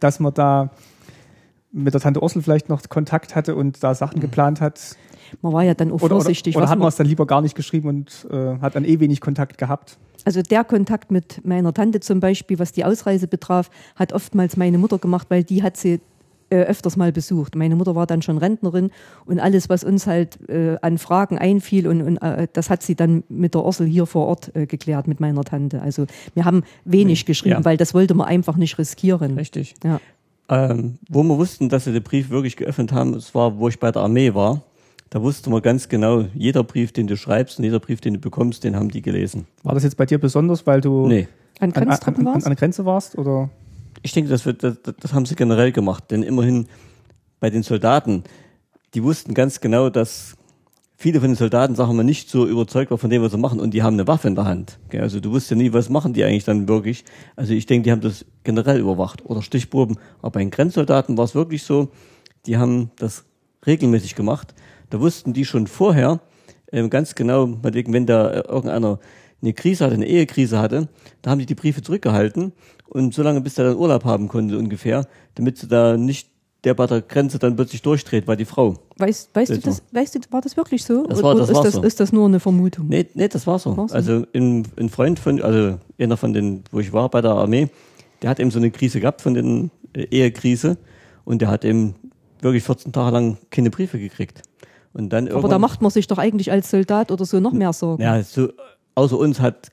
dass 0.01 0.19
man 0.19 0.33
da 0.33 0.71
mit 1.73 1.93
der 1.95 2.01
Tante 2.01 2.23
Ursel 2.23 2.43
vielleicht 2.43 2.69
noch 2.69 2.83
Kontakt 2.89 3.35
hatte 3.35 3.55
und 3.57 3.83
da 3.83 3.95
Sachen 3.95 4.21
geplant 4.21 4.61
hat. 4.61 4.97
Man 5.43 5.53
war 5.53 5.65
ja 5.65 5.75
dann 5.75 5.91
auch 5.91 5.95
Oder, 5.97 6.05
oder, 6.05 6.15
vorsichtig. 6.17 6.57
oder 6.57 6.65
was 6.65 6.71
hat 6.71 6.79
man 6.79 6.85
man, 6.85 6.89
es 6.91 6.97
dann 6.97 7.07
lieber 7.07 7.27
gar 7.27 7.43
nicht 7.43 7.55
geschrieben 7.55 7.89
und 7.89 8.27
äh, 8.31 8.59
hat 8.61 8.77
dann 8.77 8.85
eh 8.85 9.01
wenig 9.01 9.21
Kontakt 9.21 9.59
gehabt? 9.59 9.99
also 10.25 10.43
der 10.43 10.65
Kontakt 10.65 11.13
mit 11.13 11.45
meiner 11.47 11.73
Tante 11.73 12.01
zum 12.01 12.19
Beispiel, 12.19 12.59
was 12.59 12.73
die 12.73 12.85
Ausreise 12.85 13.29
betraf, 13.29 13.71
hat 13.95 14.13
oftmals 14.13 14.57
meine 14.57 14.77
Mutter 14.77 14.99
gemacht, 14.99 15.29
weil 15.31 15.45
die 15.45 15.63
hat 15.63 15.77
sie 15.77 16.01
äh, 16.51 16.63
öfters 16.63 16.97
mal 16.97 17.13
besucht. 17.13 17.55
Meine 17.55 17.77
Mutter 17.77 17.95
war 17.95 18.07
dann 18.09 18.23
schon 18.23 18.37
Rentnerin 18.39 18.91
und 19.25 19.39
alles, 19.39 19.69
was 19.69 19.85
uns 19.85 20.09
halt 20.09 20.39
äh, 20.49 20.79
an 20.83 20.99
Fragen 20.99 21.39
einfiel 21.39 21.87
und, 21.87 22.03
und 22.03 22.17
äh, 22.19 22.49
das 22.53 22.71
hat 22.71 22.83
sie 22.83 22.97
dann 22.97 23.23
mit 23.29 23.55
der 23.55 23.65
Ursel 23.65 23.87
hier 23.87 24.07
vor 24.07 24.27
Ort 24.27 24.51
äh, 24.57 24.67
geklärt 24.67 25.07
mit 25.07 25.21
meiner 25.21 25.45
Tante. 25.45 25.81
Also 25.81 26.07
wir 26.35 26.45
haben 26.45 26.65
wenig 26.85 27.25
geschrieben, 27.25 27.59
Ja. 27.61 27.65
weil 27.65 27.77
das 27.77 27.95
wollte 27.95 28.15
man 28.15 28.27
einfach 28.27 28.57
nicht 28.57 28.79
riskieren. 28.79 29.35
Richtig. 29.35 29.75
Ja. 29.85 30.01
Ähm, 30.49 30.99
wo 31.09 31.23
wir 31.23 31.37
wussten, 31.39 31.69
dass 31.69 31.85
sie 31.85 31.93
den 31.93 32.03
Brief 32.03 32.31
wirklich 32.31 32.57
geöffnet 32.57 32.93
haben, 32.93 33.15
es 33.15 33.35
war, 33.35 33.59
wo 33.59 33.69
ich 33.69 33.81
bei 33.81 33.91
der 33.91 34.03
Armee 34.03 34.35
war. 34.35 34.63
Da 35.11 35.23
wusste 35.23 35.51
man 35.51 35.63
ganz 35.63 35.89
genau, 35.89 36.25
jeder 36.35 36.65
Brief, 36.65 36.93
den 36.93 37.07
du 37.07 37.17
schreibst 37.17 37.59
und 37.59 37.65
jeder 37.65 37.81
Brief, 37.81 38.01
den 38.01 38.15
du 38.15 38.21
bekommst, 38.21 38.65
den 38.65 38.77
haben 38.77 38.91
die 38.91 39.03
gelesen. 39.03 39.47
War 39.63 39.75
das 39.75 39.85
jetzt 39.85 39.97
bei 39.97 40.07
dir 40.07 40.19
besonders, 40.19 40.67
weil 40.67 40.81
du 40.81 41.07
Nee. 41.07 41.29
An 41.59 41.73
an, 41.73 41.89
an, 41.89 41.99
an, 42.05 42.27
an 42.27 42.41
der 42.43 42.55
Grenze 42.55 42.85
warst? 42.85 43.17
Oder? 43.17 43.49
Ich 44.03 44.13
denke, 44.13 44.31
das, 44.31 44.45
wird, 44.45 44.63
das, 44.63 44.77
das 44.83 45.13
haben 45.13 45.27
sie 45.27 45.37
generell 45.37 45.73
gemacht, 45.73 46.11
denn 46.11 46.23
immerhin 46.23 46.67
bei 47.41 47.51
den 47.51 47.63
Soldaten, 47.63 48.25
die 48.95 49.03
wussten 49.03 49.35
ganz 49.35 49.61
genau, 49.61 49.91
dass 49.91 50.36
viele 50.97 51.21
von 51.21 51.31
den 51.31 51.37
Soldaten, 51.37 51.75
sagen 51.75 51.97
wir, 51.97 52.05
nicht 52.05 52.31
so 52.31 52.47
überzeugt 52.47 52.91
war 52.91 52.99
von 52.99 53.11
dem, 53.11 53.23
was 53.23 53.33
sie 53.33 53.39
machen 53.39 53.61
und 53.61 53.73
die 53.73 53.83
haben 53.83 53.95
eine 53.95 54.07
Waffe 54.07 54.29
in 54.29 54.35
der 54.35 54.47
Hand. 54.47 54.79
Also 54.93 55.21
du 55.21 55.31
wusstest 55.31 55.51
ja 55.53 55.57
nie, 55.57 55.73
was 55.73 55.91
machen 55.91 56.15
die 56.15 56.25
eigentlich 56.25 56.45
dann 56.45 56.69
wirklich. 56.69 57.05
Also 57.37 57.53
ich 57.53 57.67
denke, 57.67 57.85
die 57.85 57.93
haben 57.93 58.01
das 58.01 58.25
generell 58.45 58.81
überwacht 58.81 59.25
oder 59.27 59.43
Stichproben. 59.43 59.99
Aber 60.21 60.33
bei 60.33 60.41
den 60.41 60.51
Grenzsoldaten 60.51 61.17
war 61.17 61.25
es 61.25 61.35
wirklich 61.35 61.63
so, 61.63 61.91
die 62.47 62.57
haben 62.57 62.91
das 62.97 63.25
regelmäßig 63.67 64.15
gemacht. 64.15 64.55
Da 64.91 65.01
wussten 65.01 65.33
die 65.35 65.45
schon 65.45 65.67
vorher 65.67 66.21
ähm, 66.73 66.91
ganz 66.91 67.15
genau, 67.15 67.59
wenn 67.63 68.07
da 68.07 68.31
äh, 68.31 68.41
irgendeiner 68.49 68.99
eine 69.43 69.53
Krise 69.53 69.85
hatte, 69.85 69.95
eine 69.95 70.07
Ehekrise 70.07 70.59
hatte, 70.59 70.89
da 71.21 71.31
haben 71.31 71.39
die 71.39 71.47
die 71.47 71.55
Briefe 71.55 71.83
zurückgehalten 71.83 72.53
und 72.89 73.13
so 73.13 73.23
lange, 73.23 73.43
bis 73.43 73.55
der 73.55 73.67
dann 73.67 73.77
Urlaub 73.77 74.05
haben 74.05 74.29
konnte 74.29 74.59
ungefähr, 74.59 75.07
damit 75.35 75.59
sie 75.59 75.69
da 75.69 75.97
nicht 75.97 76.31
der 76.67 76.75
bei 76.75 76.87
der 76.87 77.01
Grenze 77.01 77.39
dann 77.39 77.55
plötzlich 77.55 77.81
durchdreht, 77.81 78.27
weil 78.27 78.37
die 78.37 78.45
Frau. 78.45 78.75
Weißt, 78.99 79.31
weißt, 79.33 79.53
du 79.53 79.59
das, 79.59 79.83
weißt 79.93 80.17
du, 80.17 80.19
war 80.31 80.41
das 80.41 80.57
wirklich 80.57 80.85
so? 80.85 81.07
Das 81.07 81.23
war- 81.23 81.31
Oder 81.31 81.41
das 81.43 81.51
ist, 81.51 81.55
war 81.57 81.63
das, 81.63 81.75
so. 81.75 81.83
ist 81.83 82.01
das 82.01 82.13
nur 82.13 82.27
eine 82.27 82.41
Vermutung? 82.41 82.89
Nee, 82.89 83.07
nee, 83.15 83.29
das 83.29 83.47
war 83.47 83.61
so. 83.61 83.77
War 83.77 83.89
so? 83.89 83.95
Also 83.95 84.25
ein, 84.35 84.67
ein 84.77 84.89
Freund 84.89 85.21
von, 85.21 85.41
also 85.41 85.79
einer 85.97 86.17
von 86.17 86.33
den, 86.33 86.65
wo 86.73 86.81
ich 86.81 86.93
war 86.93 87.09
bei 87.09 87.21
der 87.23 87.31
Armee, 87.31 87.69
der 88.21 88.31
hat 88.31 88.41
eben 88.41 88.51
so 88.51 88.59
eine 88.59 88.73
Krise 88.73 88.99
gehabt 88.99 89.23
von 89.23 89.35
den 89.35 89.71
äh, 89.93 90.09
Ehekrise 90.11 90.77
und 91.25 91.41
der 91.41 91.49
hat 91.51 91.65
eben 91.65 91.95
wirklich 92.41 92.65
14 92.65 92.93
Tage 92.93 93.15
lang 93.15 93.39
keine 93.51 93.71
Briefe 93.71 94.01
gekriegt. 94.01 94.43
Und 94.93 95.11
dann 95.11 95.29
Aber 95.29 95.49
da 95.49 95.61
macht 95.61 95.83
man 95.83 95.93
sich 95.93 96.09
doch 96.09 96.19
eigentlich 96.19 96.51
als 96.51 96.69
Soldat 96.69 97.13
oder 97.13 97.25
so 97.25 97.39
noch 97.39 97.53
mehr 97.53 97.73
Sorgen. 97.73 98.03
Ja, 98.03 98.21
so, 98.25 98.49
außer 98.97 99.17
uns 99.17 99.39
hat 99.39 99.71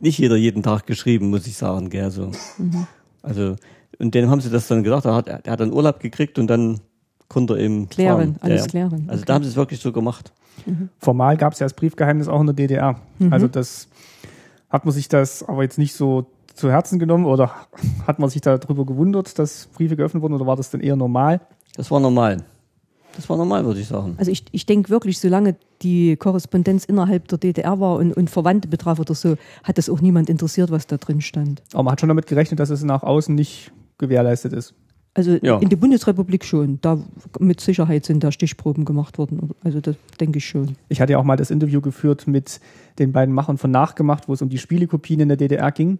nicht 0.00 0.18
jeder 0.18 0.36
jeden 0.36 0.62
Tag 0.62 0.86
geschrieben, 0.86 1.28
muss 1.28 1.46
ich 1.46 1.56
sagen, 1.56 1.90
gell, 1.90 2.10
so. 2.10 2.30
Mhm. 2.56 2.86
Also, 3.22 3.56
und 4.00 4.14
denen 4.14 4.30
haben 4.30 4.40
sie 4.40 4.50
das 4.50 4.66
dann 4.68 4.82
gesagt, 4.82 5.04
er 5.04 5.14
hat, 5.14 5.28
er 5.28 5.52
hat 5.52 5.60
dann 5.60 5.72
Urlaub 5.72 6.00
gekriegt 6.00 6.38
und 6.38 6.46
dann 6.48 6.80
konnte 7.28 7.54
er 7.54 7.60
eben 7.60 7.88
Klären, 7.88 8.34
fahren. 8.34 8.36
alles 8.40 8.66
klären, 8.66 9.04
Also 9.08 9.20
okay. 9.20 9.24
da 9.26 9.34
haben 9.34 9.44
sie 9.44 9.50
es 9.50 9.56
wirklich 9.56 9.80
so 9.80 9.92
gemacht. 9.92 10.32
Formal 10.98 11.36
gab 11.36 11.52
es 11.52 11.58
ja 11.58 11.64
das 11.66 11.74
Briefgeheimnis 11.74 12.28
auch 12.28 12.40
in 12.40 12.46
der 12.46 12.54
DDR. 12.54 13.00
Mhm. 13.18 13.32
Also 13.32 13.48
das 13.48 13.88
hat 14.68 14.84
man 14.84 14.92
sich 14.92 15.08
das 15.08 15.42
aber 15.42 15.62
jetzt 15.62 15.78
nicht 15.78 15.94
so 15.94 16.26
zu 16.54 16.70
Herzen 16.70 16.98
genommen 16.98 17.24
oder 17.24 17.52
hat 18.06 18.18
man 18.18 18.28
sich 18.30 18.40
darüber 18.40 18.84
gewundert, 18.84 19.38
dass 19.38 19.68
Briefe 19.74 19.96
geöffnet 19.96 20.22
wurden 20.22 20.34
oder 20.34 20.46
war 20.46 20.56
das 20.56 20.70
denn 20.70 20.80
eher 20.80 20.96
normal? 20.96 21.40
Das 21.76 21.90
war 21.90 22.00
normal. 22.00 22.38
Das 23.16 23.28
war 23.28 23.36
normal, 23.36 23.64
würde 23.64 23.80
ich 23.80 23.88
sagen. 23.88 24.14
Also 24.18 24.30
ich, 24.30 24.44
ich 24.52 24.66
denke 24.66 24.88
wirklich, 24.88 25.18
solange 25.18 25.56
die 25.82 26.16
Korrespondenz 26.16 26.84
innerhalb 26.84 27.26
der 27.28 27.38
DDR 27.38 27.80
war 27.80 27.96
und, 27.96 28.12
und 28.12 28.30
Verwandte 28.30 28.68
betraf 28.68 29.00
oder 29.00 29.14
so, 29.14 29.36
hat 29.64 29.78
das 29.78 29.88
auch 29.88 30.00
niemand 30.00 30.30
interessiert, 30.30 30.70
was 30.70 30.86
da 30.86 30.96
drin 30.96 31.20
stand. 31.20 31.62
Aber 31.72 31.84
man 31.84 31.92
hat 31.92 32.00
schon 32.00 32.08
damit 32.08 32.26
gerechnet, 32.26 32.60
dass 32.60 32.70
es 32.70 32.84
nach 32.84 33.02
außen 33.02 33.34
nicht 33.34 33.72
gewährleistet 34.00 34.52
ist. 34.52 34.74
Also 35.14 35.38
Ja. 35.42 35.58
in 35.58 35.68
der 35.68 35.76
Bundesrepublik 35.76 36.44
schon. 36.44 36.78
Da 36.82 36.98
mit 37.38 37.60
Sicherheit 37.60 38.04
sind 38.04 38.22
da 38.24 38.30
Stichproben 38.32 38.84
gemacht 38.84 39.18
worden. 39.18 39.50
Also 39.62 39.80
das 39.80 39.96
denke 40.20 40.38
ich 40.38 40.46
schon. 40.46 40.76
Ich 40.88 41.00
hatte 41.00 41.12
ja 41.12 41.18
auch 41.18 41.24
mal 41.24 41.36
das 41.36 41.50
Interview 41.50 41.80
geführt 41.80 42.26
mit 42.26 42.60
den 42.98 43.12
beiden 43.12 43.34
Machern 43.34 43.58
von 43.58 43.70
Nachgemacht, 43.70 44.28
wo 44.28 44.32
es 44.34 44.42
um 44.42 44.48
die 44.48 44.58
Spielekopien 44.58 45.20
in 45.20 45.28
der 45.28 45.36
DDR 45.36 45.70
ging. 45.72 45.98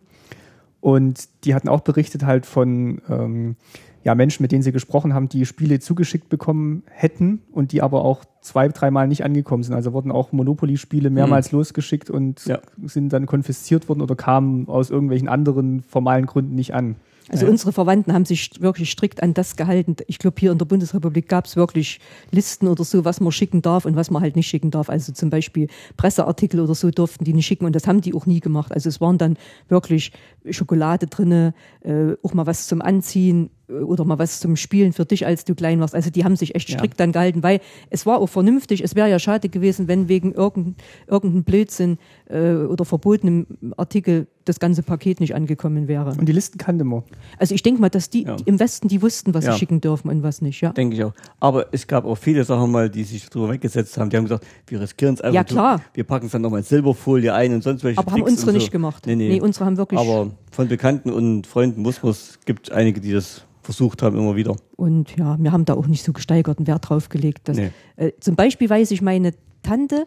Und 0.81 1.29
die 1.45 1.55
hatten 1.55 1.69
auch 1.69 1.81
berichtet 1.81 2.25
halt 2.25 2.47
von 2.47 3.03
ähm, 3.11 3.57
ja, 4.03 4.15
Menschen, 4.15 4.43
mit 4.43 4.51
denen 4.53 4.63
sie 4.63 4.73
gesprochen 4.73 5.13
haben, 5.13 5.29
die 5.29 5.45
Spiele 5.45 5.79
zugeschickt 5.79 6.31
bekommen 6.31 6.85
hätten 6.89 7.43
und 7.53 7.73
die 7.73 7.83
aber 7.83 8.03
auch 8.05 8.25
zwei, 8.41 8.69
dreimal 8.69 9.07
nicht 9.07 9.25
angekommen 9.25 9.63
sind. 9.63 9.75
Also 9.75 9.93
wurden 9.93 10.11
auch 10.11 10.33
Monopoly-Spiele 10.33 11.11
mehrmals 11.11 11.53
losgeschickt 11.53 12.09
und 12.09 12.47
Ja. 12.47 12.61
sind 12.85 13.13
dann 13.13 13.27
konfisziert 13.27 13.89
worden 13.91 14.01
oder 14.01 14.15
kamen 14.15 14.69
aus 14.69 14.89
irgendwelchen 14.89 15.29
anderen 15.29 15.83
formalen 15.83 16.25
Gründen 16.25 16.55
nicht 16.55 16.73
an. 16.75 16.97
Also 17.31 17.45
Ja. 17.47 17.51
unsere 17.53 17.73
Verwandten 17.73 18.13
haben 18.13 18.25
sich 18.25 18.51
wirklich 18.61 18.91
strikt 18.91 19.23
an 19.23 19.35
das 19.35 19.55
gehalten. 19.57 19.95
Ich 20.09 20.19
glaube, 20.19 20.37
hier 20.41 20.51
in 20.51 20.59
der 20.59 20.65
Bundesrepublik 20.65 21.29
gab 21.29 21.47
es 21.47 21.55
wirklich 21.55 22.01
Listen 22.33 22.67
oder 22.67 22.83
so, 22.83 23.05
was 23.05 23.21
man 23.21 23.31
schicken 23.31 23.63
darf 23.63 23.85
und 23.85 23.95
was 23.95 24.11
man 24.11 24.21
halt 24.21 24.35
nicht 24.35 24.49
schicken 24.49 24.73
darf. 24.73 24.91
Also 24.91 25.13
zum 25.13 25.31
Beispiel 25.31 25.69
Presseartikel 25.97 26.59
oder 26.59 26.75
so 26.75 26.91
durften 26.91 27.25
die 27.25 27.33
nicht 27.33 27.47
schicken 27.47 27.67
und 27.67 27.77
das 27.77 27.87
haben 27.87 28.01
die 28.01 28.15
auch 28.15 28.27
nie 28.27 28.41
gemacht. 28.41 28.73
Also 28.73 28.89
es 28.89 29.01
waren 29.01 29.17
dann 29.17 29.37
wirklich 29.69 30.11
Schokolade 30.51 31.07
drinne, 31.07 31.55
äh, 31.83 32.15
auch 32.25 32.35
mal 32.35 32.47
was 32.47 32.67
zum 32.67 32.83
Anziehen 32.83 33.51
oder 33.87 34.05
mal 34.05 34.19
was 34.19 34.41
zum 34.41 34.57
Spielen 34.57 34.93
für 34.93 35.05
dich, 35.05 35.27
als 35.27 35.45
du 35.45 35.55
klein 35.55 35.81
warst. 35.81 35.95
Also 35.95 36.11
die 36.11 36.25
haben 36.25 36.37
sich 36.37 36.55
echt 36.55 36.69
Ja. 36.71 36.79
strikt 36.79 36.99
dann 37.01 37.13
gehalten, 37.13 37.43
weil 37.43 37.61
es 37.91 38.07
war 38.07 38.19
auch 38.19 38.27
vernünftig. 38.29 38.83
Es 38.83 38.95
wäre 38.95 39.09
ja 39.09 39.19
schade 39.19 39.49
gewesen, 39.49 39.89
wenn 39.89 40.09
wegen 40.09 40.33
irgendein, 40.33 40.77
irgendein 41.07 41.45
Blödsinn 41.45 41.99
äh, 42.29 42.53
oder 42.55 42.85
verbotenem 42.85 43.47
Artikel 43.77 44.27
das 44.47 44.59
ganze 44.59 44.83
Paket 44.83 45.21
nicht 45.21 45.35
angekommen 45.35 45.87
wäre. 45.87 46.11
Und 46.19 46.27
die 46.27 46.33
Listen 46.33 46.59
kannte 46.59 46.83
man. 46.83 47.03
Also 47.39 47.55
ich 47.55 47.63
denke 47.63 47.81
mal, 47.81 47.89
dass 47.91 48.11
die 48.11 48.25
Ja. 48.25 48.37
im 48.47 48.59
Westen, 48.59 48.89
die 48.89 49.01
wussten, 49.03 49.35
was 49.35 49.45
Ja. 49.45 49.53
sie 49.53 49.59
schicken 49.59 49.81
dürfen 49.81 50.09
und 50.11 50.23
was 50.23 50.41
nicht, 50.43 50.61
ja. 50.61 50.73
Denke 50.73 50.97
ich 50.97 51.05
auch. 51.05 51.13
Aber 51.39 51.67
es 51.73 51.87
gab 51.87 52.05
auch 52.05 52.17
viele 52.17 52.43
Sachen 52.45 52.71
mal, 52.71 52.89
die 52.91 53.05
sich 53.05 53.29
drüber 53.29 53.51
weggesetzt 53.51 53.97
haben. 53.99 54.11
Die 54.11 54.17
haben 54.17 54.25
gesagt, 54.25 54.45
wir 54.67 54.81
riskieren 54.81 55.15
es 55.15 55.21
einfach. 55.21 55.35
Ja, 55.35 55.45
klar. 55.45 55.83
Wir 55.95 56.05
packen 56.05 56.27
es 56.27 56.33
dann 56.33 56.43
nochmal 56.43 56.61
in 56.61 56.65
Silberfolie 56.65 57.33
ein 57.33 57.53
und 57.55 57.63
sonst 57.63 57.85
welche 57.85 57.99
Aber 57.99 58.11
haben 58.11 58.17
Tricks 58.21 58.31
unsere 58.33 58.49
und 58.49 58.55
so. 58.55 58.59
nicht 58.59 58.73
gemacht. 58.73 59.07
Nee, 59.07 59.15
nee. 59.15 59.29
Nee, 59.29 59.41
unsere 59.41 59.67
haben 59.67 59.77
wirklich- 59.77 60.01
Aber 60.01 60.31
von 60.51 60.69
Bekannten 60.69 61.11
und 61.11 61.47
Freunden 61.47 61.85
wussten 61.85 62.05
wir, 62.05 62.11
es 62.11 62.39
gibt 62.45 62.73
einige, 62.73 63.01
die 63.01 63.13
das 63.13 63.45
versucht 63.63 64.03
haben, 64.03 64.17
immer 64.19 64.37
wieder. 64.37 64.57
Und 64.77 65.17
ja, 65.17 65.37
wir 65.41 65.53
haben 65.53 65.65
da 65.65 65.75
auch 65.75 65.87
nicht 65.87 66.05
so 66.05 66.13
gesteigerten 66.13 66.67
Wert 66.67 66.89
drauf 66.89 67.09
gelegt. 67.09 67.49
Dass, 67.49 67.57
Nee. 67.57 67.71
äh, 67.97 68.13
zum 68.21 68.37
Beispiel 68.37 68.69
weiß 68.71 68.91
ich, 68.93 69.03
meine 69.03 69.33
Tante, 69.63 70.07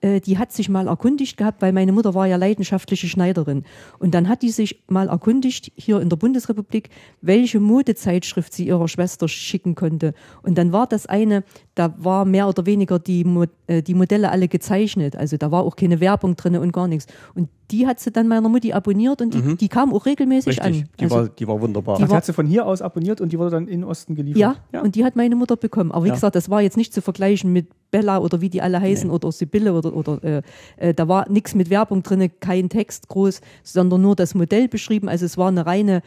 äh, 0.00 0.20
die 0.20 0.38
hat 0.38 0.52
sich 0.52 0.68
mal 0.68 0.88
erkundigt 0.88 1.36
gehabt, 1.36 1.62
weil 1.62 1.72
meine 1.72 1.92
Mutter 1.92 2.14
war 2.14 2.26
ja 2.26 2.36
leidenschaftliche 2.36 3.08
Schneiderin. 3.08 3.64
Und 3.98 4.14
dann 4.14 4.28
hat 4.28 4.42
die 4.42 4.50
sich 4.50 4.82
mal 4.88 5.08
erkundigt, 5.08 5.72
hier 5.74 6.00
in 6.00 6.08
der 6.08 6.16
Bundesrepublik, 6.16 6.90
welche 7.22 7.60
Modezeitschrift 7.60 8.52
sie 8.52 8.66
ihrer 8.66 8.88
Schwester 8.88 9.28
schicken 9.28 9.74
konnte. 9.74 10.14
Und 10.42 10.58
dann 10.58 10.72
war 10.72 10.86
das 10.86 11.06
eine, 11.06 11.44
da 11.74 11.94
war 11.98 12.24
mehr 12.24 12.48
oder 12.48 12.66
weniger 12.66 12.98
die, 12.98 13.24
Mo 13.24 13.44
äh, 13.66 13.82
die 13.82 13.94
Modelle 13.94 14.30
alle 14.30 14.48
gezeichnet. 14.48 15.16
Also 15.16 15.36
da 15.36 15.50
war 15.50 15.62
auch 15.62 15.76
keine 15.76 16.00
Werbung 16.00 16.36
drin 16.36 16.56
und 16.56 16.72
gar 16.72 16.88
nichts. 16.88 17.06
Und 17.34 17.48
die 17.70 17.86
hat 17.86 17.98
sie 18.00 18.10
dann 18.12 18.28
meiner 18.28 18.48
Mutti 18.48 18.72
abonniert 18.72 19.20
und 19.22 19.34
die, 19.34 19.56
die 19.56 19.68
kam 19.68 19.92
auch 19.92 20.06
regelmäßig 20.06 20.58
Mhm. 20.58 20.62
Richtig. 20.64 20.82
an. 20.84 20.88
Die, 21.00 21.04
Also- 21.04 21.16
war, 21.16 21.28
die 21.28 21.48
war 21.48 21.60
wunderbar. 21.60 21.94
Ach, 21.96 22.02
die 22.04 22.08
war- 22.10 22.16
hat 22.18 22.24
sie 22.24 22.32
von 22.32 22.46
hier 22.46 22.66
aus 22.66 22.80
abonniert 22.82 23.20
und 23.20 23.32
die 23.32 23.38
wurde 23.38 23.50
dann 23.50 23.64
in 23.68 23.80
den 23.80 23.84
Osten 23.84 24.14
geliefert. 24.14 24.40
Ja, 24.40 24.56
Ja. 24.72 24.82
und 24.82 24.94
die 24.94 25.04
hat 25.04 25.16
meine 25.16 25.36
Mutter 25.36 25.56
bekommen. 25.56 25.90
Aber 25.92 26.04
wie 26.04 26.08
Ja. 26.08 26.14
gesagt, 26.14 26.36
das 26.36 26.48
war 26.50 26.62
jetzt 26.62 26.76
nicht 26.76 26.92
zu 26.94 27.02
vergleichen 27.02 27.52
mit 27.52 27.68
Bella 27.90 28.18
oder 28.18 28.40
wie 28.40 28.48
die 28.50 28.62
alle 28.62 28.80
heißen 28.80 29.10
oder 29.10 29.30
Sibylle 29.32 29.72
oder, 29.72 29.94
oder 29.96 30.22
äh, 30.22 30.42
äh, 30.76 30.94
da 30.94 31.08
war 31.08 31.28
nichts 31.30 31.54
mit 31.54 31.70
Werbung 31.70 32.02
drin, 32.02 32.30
kein 32.40 32.68
Text 32.68 33.08
groß, 33.08 33.40
sondern 33.62 34.00
nur 34.02 34.16
das 34.16 34.34
Modell 34.34 34.68
beschrieben. 34.68 35.08
Also 35.08 35.24
es 35.24 35.38
war 35.38 35.48
eine 35.48 35.66
reine, 35.66 36.02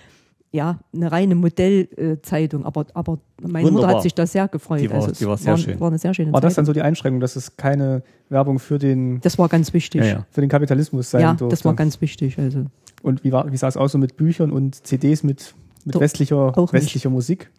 ja, 0.52 0.80
eine 0.94 1.12
reine 1.12 1.36
Modellzeitung. 1.36 2.66
aber, 2.66 2.86
aber 2.94 3.20
meine 3.42 3.66
Mutter 3.66 3.76
Wunderbar. 3.76 3.96
hat 3.98 4.04
sich 4.04 4.14
da 4.16 4.26
sehr 4.26 4.48
gefreut. 4.48 4.82
Die 4.82 4.90
war- 4.90 4.96
also 4.98 5.12
die 5.12 5.26
war 5.28 5.38
sehr 5.38 5.52
war, 5.52 5.58
schön. 5.58 5.80
war 5.80 5.88
eine 5.90 5.98
sehr 6.00 6.14
schöne 6.14 6.34
War 6.34 6.42
das 6.42 6.56
dann 6.56 6.66
so 6.66 6.74
die 6.74 6.82
Einschränkung, 6.82 7.20
dass 7.20 7.36
es 7.36 7.56
keine 7.58 8.02
Werbung 8.30 8.60
für 8.60 8.80
den, 8.80 9.22
Das 9.22 9.38
war 9.38 9.48
ganz 9.50 9.74
wichtig. 9.74 10.02
Ja, 10.02 10.08
Ja, 10.08 10.14
ja. 10.14 10.26
für 10.32 10.42
den 10.42 10.50
Kapitalismus 10.50 11.12
sein 11.12 11.38
durfte? 11.38 11.48
das 11.50 11.66
war 11.66 11.76
ganz 11.76 12.02
wichtig. 12.02 12.38
Also 12.40 12.66
und 13.04 13.24
wie, 13.24 13.32
war, 13.32 13.52
wie 13.52 13.58
sah 13.58 13.68
es 13.68 13.78
aus 13.78 13.92
so 13.92 13.98
mit 13.98 14.18
Büchern 14.18 14.52
und 14.52 14.86
CDs 14.86 15.24
mit, 15.24 15.54
mit 15.86 15.96
Doch, 15.96 16.02
westlicher, 16.02 16.54
westlicher 16.72 17.10
Musik? 17.10 17.50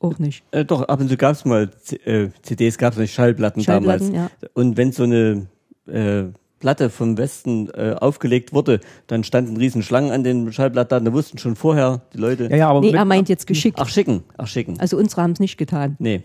auch 0.00 0.18
nicht. 0.18 0.42
Äh, 0.52 0.64
doch, 0.64 0.82
ab 0.88 1.00
und 1.00 1.08
zu 1.08 1.16
gab 1.18 1.32
es 1.34 1.44
mal 1.44 1.70
C 1.70 1.96
äh, 2.06 2.30
CDs, 2.42 2.78
gab 2.78 2.94
es 2.94 2.98
nicht 2.98 3.12
Schallplatten, 3.12 3.62
Schallplatten, 3.62 4.12
damals. 4.12 4.30
ja. 4.40 4.48
Und 4.54 4.76
wenn 4.78 4.90
so 4.92 5.02
eine 5.02 5.46
äh, 5.86 6.24
Platte 6.58 6.90
vom 6.90 7.18
Westen 7.18 7.68
äh, 7.74 7.94
aufgelegt 7.98 8.52
wurde, 8.52 8.80
dann 9.06 9.24
standen 9.24 9.56
riesen 9.56 9.82
Schlangen 9.82 10.10
an 10.10 10.24
den 10.24 10.52
Schallplatten, 10.52 11.04
da 11.04 11.12
wussten 11.12 11.38
schon 11.38 11.56
vorher 11.56 12.02
die 12.12 12.18
Leute. 12.18 12.48
Ja, 12.50 12.56
ja, 12.56 12.68
aber 12.70 12.80
Nee, 12.80 12.92
er 12.92 13.04
meint 13.04 13.28
jetzt 13.28 13.46
geschickt. 13.46 13.78
Ach, 13.80 13.88
schicken, 13.88 14.24
ach, 14.36 14.46
schicken. 14.46 14.78
Also 14.80 14.96
unsere 14.96 15.22
haben 15.22 15.32
es 15.32 15.40
nicht 15.40 15.58
getan. 15.58 15.96
Nee. 15.98 16.22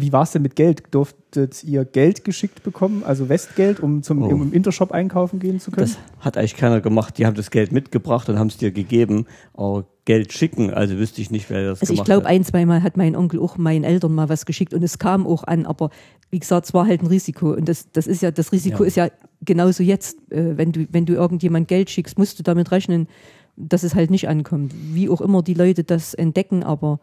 Wie 0.00 0.12
war 0.12 0.22
es 0.22 0.32
denn 0.32 0.42
mit 0.42 0.56
Geld? 0.56 0.82
Durftet 0.92 1.62
ihr 1.64 1.84
Geld 1.84 2.24
geschickt 2.24 2.62
bekommen, 2.62 3.02
also 3.04 3.28
Westgeld, 3.28 3.80
um 3.80 4.02
zum 4.02 4.22
Oh. 4.22 4.30
im 4.30 4.52
Intershop 4.52 4.92
einkaufen 4.92 5.38
gehen 5.40 5.60
zu 5.60 5.70
können? 5.70 5.86
Das 5.88 5.98
hat 6.24 6.36
eigentlich 6.36 6.56
keiner 6.56 6.80
gemacht. 6.80 7.18
Die 7.18 7.26
haben 7.26 7.34
das 7.34 7.50
Geld 7.50 7.72
mitgebracht 7.72 8.28
und 8.28 8.38
haben 8.38 8.48
es 8.48 8.56
dir 8.56 8.70
gegeben. 8.70 9.26
Aber 9.54 9.86
Geld 10.04 10.32
schicken, 10.32 10.72
also 10.72 10.96
wüsste 10.98 11.20
ich 11.20 11.30
nicht, 11.30 11.50
wer 11.50 11.64
das 11.70 11.80
Also 11.80 11.92
ich 11.92 11.98
gemacht 11.98 12.06
glaube, 12.06 12.24
hat. 12.24 12.30
ein, 12.30 12.44
zweimal 12.44 12.82
hat 12.82 12.96
mein 12.96 13.14
Onkel 13.14 13.40
auch 13.40 13.58
meinen 13.58 13.84
Eltern 13.84 14.14
mal 14.14 14.28
was 14.28 14.46
geschickt 14.46 14.72
und 14.72 14.82
es 14.82 14.98
kam 14.98 15.26
auch 15.26 15.44
an, 15.44 15.66
aber 15.66 15.90
wie 16.30 16.38
gesagt, 16.38 16.66
es 16.66 16.72
war 16.74 16.86
halt 16.86 17.02
ein 17.02 17.06
Risiko 17.08 17.52
und 17.52 17.68
das, 17.68 17.90
das 17.92 18.06
ist 18.06 18.22
ja, 18.22 18.30
das 18.30 18.52
Risiko 18.52 18.84
Ja. 18.84 18.86
ist 18.86 18.96
ja 18.96 19.08
genauso 19.44 19.82
jetzt, 19.82 20.16
äh, 20.32 20.56
wenn 20.56 20.72
du, 20.72 20.86
wenn 20.92 21.04
du 21.04 21.12
irgendjemand 21.12 21.68
Geld 21.68 21.90
schickst, 21.90 22.16
musst 22.18 22.38
du 22.38 22.42
damit 22.42 22.70
rechnen, 22.72 23.06
dass 23.56 23.82
es 23.82 23.94
halt 23.94 24.10
nicht 24.10 24.28
ankommt. 24.28 24.72
Wie 24.92 25.08
auch 25.10 25.20
immer 25.20 25.42
die 25.42 25.54
Leute 25.54 25.84
das 25.84 26.14
entdecken, 26.14 26.62
aber 26.62 27.00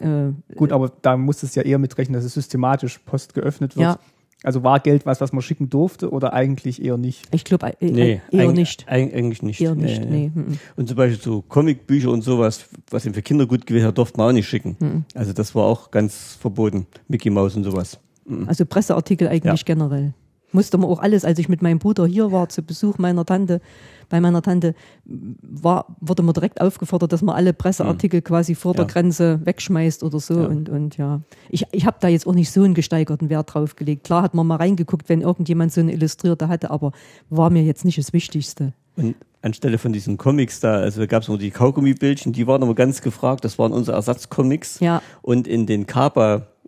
äh, 0.00 0.32
Gut, 0.54 0.72
aber 0.72 0.90
da 1.02 1.16
muss 1.16 1.42
es 1.42 1.54
ja 1.54 1.62
eher 1.62 1.78
mitrechnen, 1.78 2.14
dass 2.14 2.24
es 2.24 2.34
systematisch 2.34 2.98
Post 2.98 3.34
geöffnet 3.34 3.76
wird. 3.76 3.82
Ja. 3.84 3.98
Also 4.42 4.62
war 4.62 4.78
Geld 4.80 5.06
was, 5.06 5.20
was 5.20 5.32
man 5.32 5.40
schicken 5.42 5.70
durfte 5.70 6.10
oder 6.10 6.32
eigentlich 6.34 6.84
eher 6.84 6.98
nicht? 6.98 7.24
ich 7.32 7.44
glaube 7.44 7.68
äh, 7.80 7.90
Nee, 7.90 8.20
eher 8.30 8.44
eig- 8.48 8.52
nicht. 8.52 8.86
eig- 8.88 9.12
Eigentlich 9.14 9.42
nicht. 9.42 9.60
Eher 9.60 9.74
nicht, 9.74 10.04
nee. 10.08 10.30
mhm. 10.32 10.58
Und 10.76 10.86
zum 10.88 10.96
Beispiel 10.96 11.20
so 11.20 11.40
Comicbücher 11.42 12.10
und 12.10 12.22
sowas, 12.22 12.66
was 12.90 13.06
eben 13.06 13.14
für 13.14 13.22
Kinder 13.22 13.46
gut 13.46 13.66
gewesen 13.66 13.86
hat, 13.86 13.98
durfte 13.98 14.18
man 14.18 14.28
auch 14.28 14.32
nicht 14.32 14.46
schicken. 14.48 14.76
Mhm. 14.78 15.04
Also 15.14 15.32
das 15.32 15.54
war 15.54 15.64
auch 15.64 15.90
ganz 15.90 16.36
verboten. 16.38 16.86
Mickey 17.08 17.30
Mouse 17.30 17.56
und 17.56 17.64
sowas. 17.64 17.98
Also 18.46 18.66
Presseartikel 18.66 19.26
eigentlich 19.28 19.60
Ja. 19.60 19.64
generell. 19.74 20.12
Musste 20.52 20.78
man 20.78 20.88
auch 20.88 21.00
alles, 21.00 21.24
als 21.24 21.38
ich 21.38 21.48
mit 21.48 21.60
meinem 21.60 21.78
Bruder 21.78 22.06
hier 22.06 22.32
war, 22.32 22.48
zu 22.48 22.62
Besuch 22.62 22.98
meiner 22.98 23.24
Tante, 23.24 23.60
bei 24.08 24.20
meiner 24.20 24.42
Tante, 24.42 24.74
war, 25.04 25.96
wurde 26.00 26.22
man 26.22 26.34
direkt 26.34 26.60
aufgefordert, 26.60 27.12
dass 27.12 27.22
man 27.22 27.34
alle 27.34 27.52
Presseartikel 27.52 28.22
quasi 28.22 28.54
vor 28.54 28.72
der 28.72 28.84
Hm. 28.84 28.88
Ja. 28.88 28.92
Grenze 28.92 29.40
wegschmeißt 29.44 30.02
oder 30.02 30.20
so. 30.20 30.40
Ja. 30.40 30.46
Und, 30.46 30.68
und 30.68 30.96
ja, 30.96 31.20
ich, 31.50 31.66
ich 31.72 31.84
habe 31.86 31.96
da 32.00 32.08
jetzt 32.08 32.26
auch 32.26 32.34
nicht 32.34 32.50
so 32.50 32.62
einen 32.62 32.74
gesteigerten 32.74 33.28
Wert 33.28 33.54
drauf 33.54 33.76
gelegt. 33.76 34.04
Klar 34.04 34.22
hat 34.22 34.34
man 34.34 34.46
mal 34.46 34.56
reingeguckt, 34.56 35.08
wenn 35.08 35.20
irgendjemand 35.20 35.72
so 35.72 35.80
eine 35.80 35.92
Illustrierte 35.92 36.48
hatte, 36.48 36.70
aber 36.70 36.92
war 37.28 37.50
mir 37.50 37.64
jetzt 37.64 37.84
nicht 37.84 37.98
das 37.98 38.12
Wichtigste. 38.12 38.72
Und 38.96 39.14
anstelle 39.42 39.78
von 39.78 39.92
diesen 39.92 40.16
Comics 40.16 40.60
da, 40.60 40.76
also 40.76 41.00
da 41.00 41.06
gab 41.06 41.22
es 41.22 41.28
nur 41.28 41.38
die 41.38 41.50
Kaugummibildchen, 41.50 42.32
die 42.32 42.46
waren 42.46 42.62
aber 42.62 42.74
ganz 42.74 43.02
gefragt. 43.02 43.44
Das 43.44 43.58
waren 43.58 43.72
unsere 43.72 43.96
Ersatzcomics. 43.96 44.80
Ja. 44.80 45.02
Und 45.22 45.46
in 45.46 45.66
den 45.66 45.86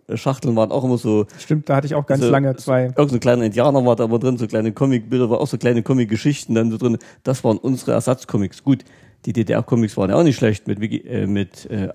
Kapa-Schachteln 0.09 0.55
waren 0.55 0.71
auch 0.71 0.83
immer 0.83 0.97
so 0.97 1.25
Stimmt, 1.37 1.69
da 1.69 1.77
hatte 1.77 1.87
ich 1.87 1.95
auch 1.95 2.05
ganz 2.05 2.23
so, 2.23 2.29
lange 2.29 2.55
zwei. 2.55 2.85
Irgend 2.85 3.09
so 3.09 3.15
ein 3.15 3.19
kleiner 3.19 3.43
Indianer 3.45 3.85
war 3.85 3.95
da 3.95 4.05
aber 4.05 4.19
drin, 4.19 4.37
so 4.37 4.47
kleine 4.47 4.71
Comicbilder, 4.71 5.29
war 5.29 5.39
auch 5.39 5.47
so 5.47 5.57
kleine 5.57 5.83
Comic-Geschichten 5.83 6.55
dann 6.55 6.71
so 6.71 6.77
drin. 6.77 6.97
Das 7.23 7.43
waren 7.43 7.57
unsere 7.57 7.91
Ersatzcomics. 7.93 8.63
Gut, 8.63 8.83
die 9.25 9.33
DDR-Comics 9.33 9.97
waren 9.97 10.09
ja 10.09 10.15
auch 10.15 10.23
nicht 10.23 10.37
schlecht 10.37 10.67
mit, 10.67 10.79
Wiki, 10.81 10.97
äh, 10.99 11.27
mit 11.27 11.69
äh, 11.69 11.85
äh, 11.85 11.89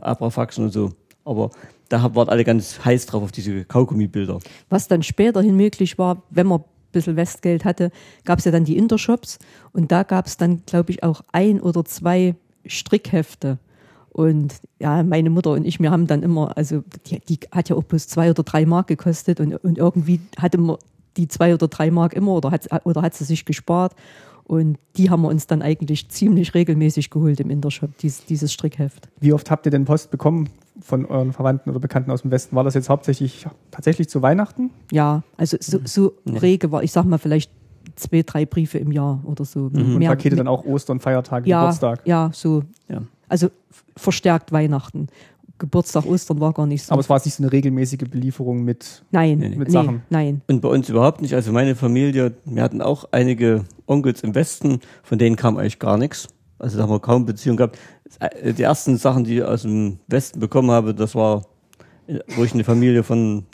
Abrafaxen 0.00 0.64
und 0.64 0.72
so. 0.72 0.92
Aber 1.24 1.50
da 1.88 2.02
hab- 2.02 2.14
waren 2.14 2.28
alle 2.28 2.44
ganz 2.44 2.84
heiß 2.84 3.06
drauf 3.06 3.22
auf 3.22 3.32
diese 3.32 3.64
Kaugummibilder. 3.64 4.38
Was 4.68 4.88
dann 4.88 5.02
späterhin 5.02 5.56
möglich 5.56 5.98
war, 5.98 6.22
wenn 6.30 6.46
man 6.46 6.60
ein 6.60 6.64
bisschen 6.92 7.16
Westgeld 7.16 7.64
hatte, 7.64 7.90
gab 8.24 8.38
es 8.38 8.44
ja 8.44 8.52
dann 8.52 8.64
die 8.64 8.76
Intershops 8.76 9.38
und 9.72 9.92
da 9.92 10.02
gab 10.02 10.26
es 10.26 10.36
dann, 10.36 10.62
glaube 10.66 10.90
ich, 10.92 11.02
auch 11.02 11.22
ein 11.32 11.60
oder 11.60 11.84
zwei 11.84 12.34
Strickhefte. 12.66 13.58
Und 14.12 14.54
ja, 14.80 15.02
meine 15.02 15.30
Mutter 15.30 15.52
und 15.52 15.64
ich, 15.64 15.78
wir 15.80 15.90
haben 15.90 16.06
dann 16.06 16.22
immer, 16.22 16.56
also 16.56 16.82
die, 17.06 17.20
die 17.20 17.38
hat 17.52 17.68
ja 17.68 17.76
auch 17.76 17.84
bloß 17.84 18.08
zwei 18.08 18.30
oder 18.30 18.42
drei 18.42 18.66
Mark 18.66 18.88
gekostet 18.88 19.40
und, 19.40 19.54
und 19.54 19.78
irgendwie 19.78 20.20
hatte 20.36 20.58
man 20.58 20.76
die 21.16 21.28
zwei 21.28 21.54
oder 21.54 21.68
drei 21.68 21.90
Mark 21.90 22.12
immer 22.14 22.32
oder 22.32 22.50
hat, 22.50 22.68
oder 22.84 23.02
hat 23.02 23.14
sie 23.14 23.24
sich 23.24 23.44
gespart. 23.44 23.94
Und 24.44 24.78
die 24.96 25.10
haben 25.10 25.22
wir 25.22 25.28
uns 25.28 25.46
dann 25.46 25.62
eigentlich 25.62 26.08
ziemlich 26.08 26.54
regelmäßig 26.54 27.10
geholt 27.10 27.38
im 27.38 27.50
Intershop, 27.50 27.96
dies, 27.98 28.24
dieses 28.24 28.52
Strickheft. 28.52 29.08
Wie 29.20 29.32
oft 29.32 29.48
habt 29.48 29.64
ihr 29.64 29.70
denn 29.70 29.84
Post 29.84 30.10
bekommen 30.10 30.48
von 30.80 31.06
euren 31.06 31.32
Verwandten 31.32 31.70
oder 31.70 31.78
Bekannten 31.78 32.10
aus 32.10 32.22
dem 32.22 32.32
Westen? 32.32 32.56
War 32.56 32.64
das 32.64 32.74
jetzt 32.74 32.88
hauptsächlich 32.88 33.46
tatsächlich 33.70 34.08
zu 34.08 34.22
Weihnachten? 34.22 34.70
Ja, 34.90 35.22
also 35.36 35.56
so, 35.60 35.78
so 35.84 36.14
rege 36.26 36.72
war, 36.72 36.82
ich 36.82 36.90
sag 36.90 37.04
mal, 37.04 37.18
vielleicht 37.18 37.52
zwei, 38.00 38.22
drei 38.22 38.46
Briefe 38.46 38.78
im 38.78 38.92
Jahr 38.92 39.20
oder 39.24 39.44
so. 39.44 39.64
Und 39.66 39.98
Mehr- 39.98 40.10
Pakete 40.10 40.36
dann 40.36 40.48
auch 40.48 40.64
Ostern, 40.64 41.00
Feiertage, 41.00 41.48
ja, 41.48 41.60
Geburtstag? 41.62 42.00
Ja, 42.04 42.30
so. 42.32 42.62
Ja. 42.88 43.02
Also 43.28 43.48
verstärkt 43.96 44.50
Weihnachten. 44.52 45.08
Geburtstag, 45.58 46.06
Ostern 46.06 46.40
war 46.40 46.54
gar 46.54 46.66
nicht 46.66 46.82
so. 46.84 46.92
Aber 46.92 47.00
es 47.00 47.08
war 47.10 47.18
jetzt 47.18 47.26
nicht 47.26 47.34
so 47.34 47.42
eine 47.42 47.52
regelmäßige 47.52 48.08
Belieferung 48.10 48.64
mit. 48.64 49.02
nein, 49.10 49.38
Nee. 49.38 49.48
Mit 49.50 49.68
nee, 49.68 49.72
Sachen. 49.74 50.02
nein. 50.08 50.40
Und 50.48 50.62
bei 50.62 50.68
uns 50.68 50.88
überhaupt 50.88 51.20
nicht. 51.20 51.34
Also 51.34 51.52
meine 51.52 51.74
Familie, 51.76 52.32
wir 52.46 52.62
hatten 52.62 52.80
auch 52.80 53.04
einige 53.12 53.64
Onkels 53.86 54.22
im 54.22 54.34
Westen, 54.34 54.80
von 55.02 55.18
denen 55.18 55.36
kam 55.36 55.58
eigentlich 55.58 55.78
gar 55.78 55.98
nichts. 55.98 56.28
Also 56.58 56.78
da 56.78 56.84
haben 56.84 56.90
wir 56.90 56.98
kaum 57.00 57.26
Beziehung 57.26 57.58
gehabt. 57.58 57.78
Die 58.56 58.62
ersten 58.62 58.96
Sachen, 58.96 59.24
die 59.24 59.36
ich 59.36 59.42
aus 59.44 59.62
dem 59.62 59.98
Westen 60.08 60.40
bekommen 60.40 60.70
habe, 60.70 60.94
das 60.94 61.14
war, 61.14 61.42
wo 62.36 62.42
ich 62.44 62.52
in 62.52 62.58
die 62.58 62.64
Familie 62.64 63.02
von 63.02 63.44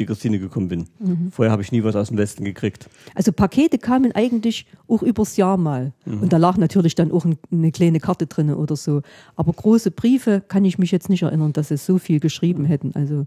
die 0.00 0.06
Christine 0.06 0.38
gekommen 0.38 0.68
bin. 0.68 0.88
Vorher 1.30 1.52
habe 1.52 1.62
ich 1.62 1.70
nie 1.70 1.84
was 1.84 1.94
aus 1.94 2.08
dem 2.08 2.18
Westen 2.18 2.44
gekriegt. 2.44 2.88
Also 3.14 3.30
Pakete 3.32 3.78
kamen 3.78 4.12
eigentlich 4.12 4.66
auch 4.88 5.02
übers 5.02 5.36
Jahr 5.36 5.56
mal. 5.56 5.92
Mhm. 6.04 6.22
Und 6.22 6.32
da 6.32 6.38
lag 6.38 6.56
natürlich 6.56 6.94
dann 6.96 7.12
auch 7.12 7.24
ein, 7.24 7.38
eine 7.52 7.70
kleine 7.70 8.00
Karte 8.00 8.26
drin 8.26 8.52
oder 8.52 8.74
so. 8.76 9.02
Aber 9.36 9.52
große 9.52 9.90
Briefe 9.90 10.42
kann 10.46 10.64
ich 10.64 10.78
mich 10.78 10.90
jetzt 10.90 11.08
nicht 11.08 11.22
erinnern, 11.22 11.52
dass 11.52 11.68
sie 11.68 11.76
so 11.76 11.98
viel 11.98 12.18
geschrieben 12.18 12.64
hätten. 12.64 12.92
Also, 12.94 13.26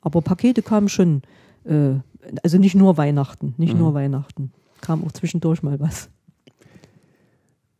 aber 0.00 0.22
Pakete 0.22 0.62
kamen 0.62 0.88
schon. 0.88 1.22
Äh, 1.64 2.00
also 2.42 2.58
nicht 2.58 2.74
nur 2.74 2.96
Weihnachten, 2.96 3.54
nicht 3.56 3.74
Mhm. 3.74 3.78
nur 3.78 3.94
Weihnachten. 3.94 4.50
Kam 4.80 5.04
auch 5.04 5.12
zwischendurch 5.12 5.62
mal 5.62 5.78
was. 5.78 6.10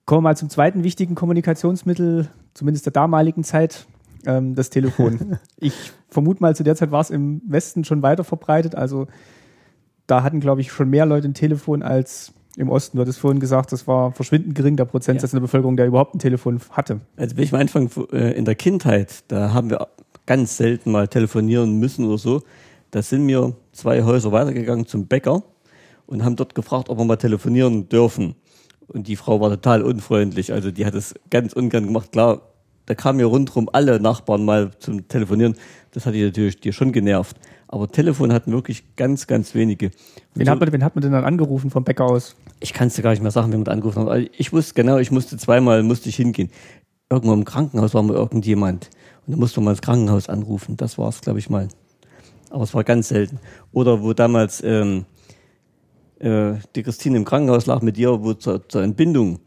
Kommen 0.05 0.19
wir 0.19 0.31
mal 0.31 0.37
zum 0.37 0.49
zweiten 0.51 0.85
wichtigen 0.85 1.17
Kommunikationsmittel, 1.17 2.29
zumindest 2.55 2.87
der 2.87 2.93
damaligen 2.93 3.43
Zeit, 3.43 3.87
ähm, 4.27 4.55
das 4.55 4.71
Telefon. 4.71 5.39
ich 5.59 5.75
vermute 6.09 6.43
mal, 6.43 6.55
zu 6.55 6.65
der 6.65 6.77
Zeit 6.77 6.91
war 6.91 7.01
es 7.01 7.11
im 7.11 7.43
Westen 7.47 7.85
schon 7.85 8.03
weiter 8.03 8.25
verbreitet. 8.25 8.75
Also 8.75 9.07
da 10.07 10.23
hatten, 10.23 10.41
glaube 10.41 10.61
ich, 10.61 10.73
schon 10.73 10.91
mehr 10.91 11.07
Leute 11.07 11.29
ein 11.29 11.35
Telefon 11.35 11.83
als 11.83 12.33
im 12.57 12.71
Osten. 12.71 12.97
Du 12.97 13.03
hattest 13.03 13.19
vorhin 13.19 13.41
gesagt, 13.41 13.73
das 13.73 13.87
war 13.87 14.13
verschwindend 14.13 14.55
gering, 14.55 14.77
der 14.77 14.87
Prozentsatz 14.87 15.33
in 15.33 15.37
der 15.37 15.43
Bevölkerung, 15.43 15.77
der 15.77 15.87
überhaupt 15.87 16.15
ein 16.15 16.19
Telefon 16.19 16.61
hatte. 16.71 17.01
Also 17.17 17.37
wenn 17.37 17.45
ich 17.45 17.53
mal 17.53 17.61
anfange, 17.61 17.91
äh, 18.13 18.37
in 18.37 18.45
der 18.45 18.55
Kindheit, 18.55 19.25
da 19.29 19.53
haben 19.53 19.71
wir 19.71 19.89
ganz 20.25 20.57
selten 20.57 20.91
mal 20.91 21.09
telefonieren 21.09 21.79
müssen 21.79 22.07
oder 22.07 22.19
so. 22.19 22.43
Da 22.91 23.03
sind 23.03 23.27
wir 23.29 23.55
zwei 23.73 24.03
Häuser 24.05 24.33
weitergegangen 24.33 24.87
zum 24.87 25.07
Bäcker 25.07 25.43
und 26.07 26.25
haben 26.25 26.37
dort 26.37 26.55
gefragt, 26.55 26.89
ob 26.89 26.99
wir 26.99 27.05
mal 27.05 27.17
telefonieren 27.17 27.89
dürfen. 27.89 28.35
Und 28.87 29.09
die 29.09 29.17
Frau 29.17 29.41
war 29.41 29.51
total 29.51 29.83
unfreundlich. 29.83 30.53
Also 30.53 30.71
die 30.71 30.87
hat 30.87 30.95
es 30.95 31.15
ganz 31.31 31.53
ungern 31.53 31.87
gemacht. 31.87 32.13
Klar, 32.13 32.41
da 32.87 32.95
kamen 32.95 33.21
ja 33.21 33.27
rundherum 33.27 33.69
alle 33.73 34.01
Nachbarn 34.01 34.45
mal 34.45 34.71
zum 34.79 35.09
Telefonieren. 35.09 35.57
Das 35.93 36.07
hat 36.07 36.15
die 36.15 36.25
natürlich 36.25 36.61
dir 36.61 36.73
schon 36.73 36.93
genervt. 36.93 37.37
Aber 37.69 37.91
Telefon 37.91 38.33
hatten 38.33 38.53
wirklich 38.53 38.97
ganz, 38.97 39.27
ganz 39.27 39.55
wenige. 39.55 39.91
Wen, 40.35 40.47
so, 40.47 40.53
hat 40.53 40.61
man, 40.61 40.73
wen 40.73 40.85
hat 40.85 40.95
man 40.95 41.03
denn 41.03 41.13
dann 41.13 41.25
angerufen 41.25 41.71
vom 41.71 41.85
Bäcker 41.85 42.05
aus? 42.05 42.37
Ich 42.61 42.73
kann 42.73 42.89
es 42.89 42.95
dir 42.95 43.03
gar 43.03 43.11
nicht 43.11 43.23
mehr 43.23 43.33
sagen, 43.33 43.53
wen 43.53 43.61
man 43.61 43.69
angerufen 43.69 44.03
hat. 44.03 44.09
Also 44.09 44.29
ich 44.37 44.53
wusste 44.53 44.75
genau, 44.75 44.99
ich 44.99 45.11
musste 45.11 45.37
zweimal 45.37 45.83
musste 45.83 46.09
ich 46.09 46.17
hingehen. 46.17 46.51
Irgendwo 47.11 47.35
im 47.35 47.45
Krankenhaus 47.45 47.95
war 47.95 48.03
mal 48.03 48.15
irgendjemand. 48.15 48.91
Und 49.27 49.33
da 49.33 49.39
musste 49.39 49.61
man 49.61 49.73
das 49.75 49.83
Krankenhaus 49.83 50.29
anrufen. 50.29 50.77
Das 50.77 50.97
war 50.97 51.09
es, 51.09 51.21
glaube 51.21 51.41
ich, 51.41 51.51
mal. 51.51 51.69
Aber 52.51 52.63
es 52.63 52.73
war 52.73 52.85
ganz 52.85 53.09
selten. 53.09 53.41
Oder 53.73 54.03
wo 54.03 54.13
damals 54.13 54.63
ähm, 54.63 55.07
äh, 56.21 56.55
die 56.75 56.83
Christine 56.83 57.17
im 57.17 57.25
Krankenhaus 57.25 57.67
lag 57.67 57.83
mit 57.83 57.97
dir, 57.97 58.23
wo 58.23 58.35
zur, 58.35 58.69
zur 58.69 58.83
Entbindung, 58.83 59.41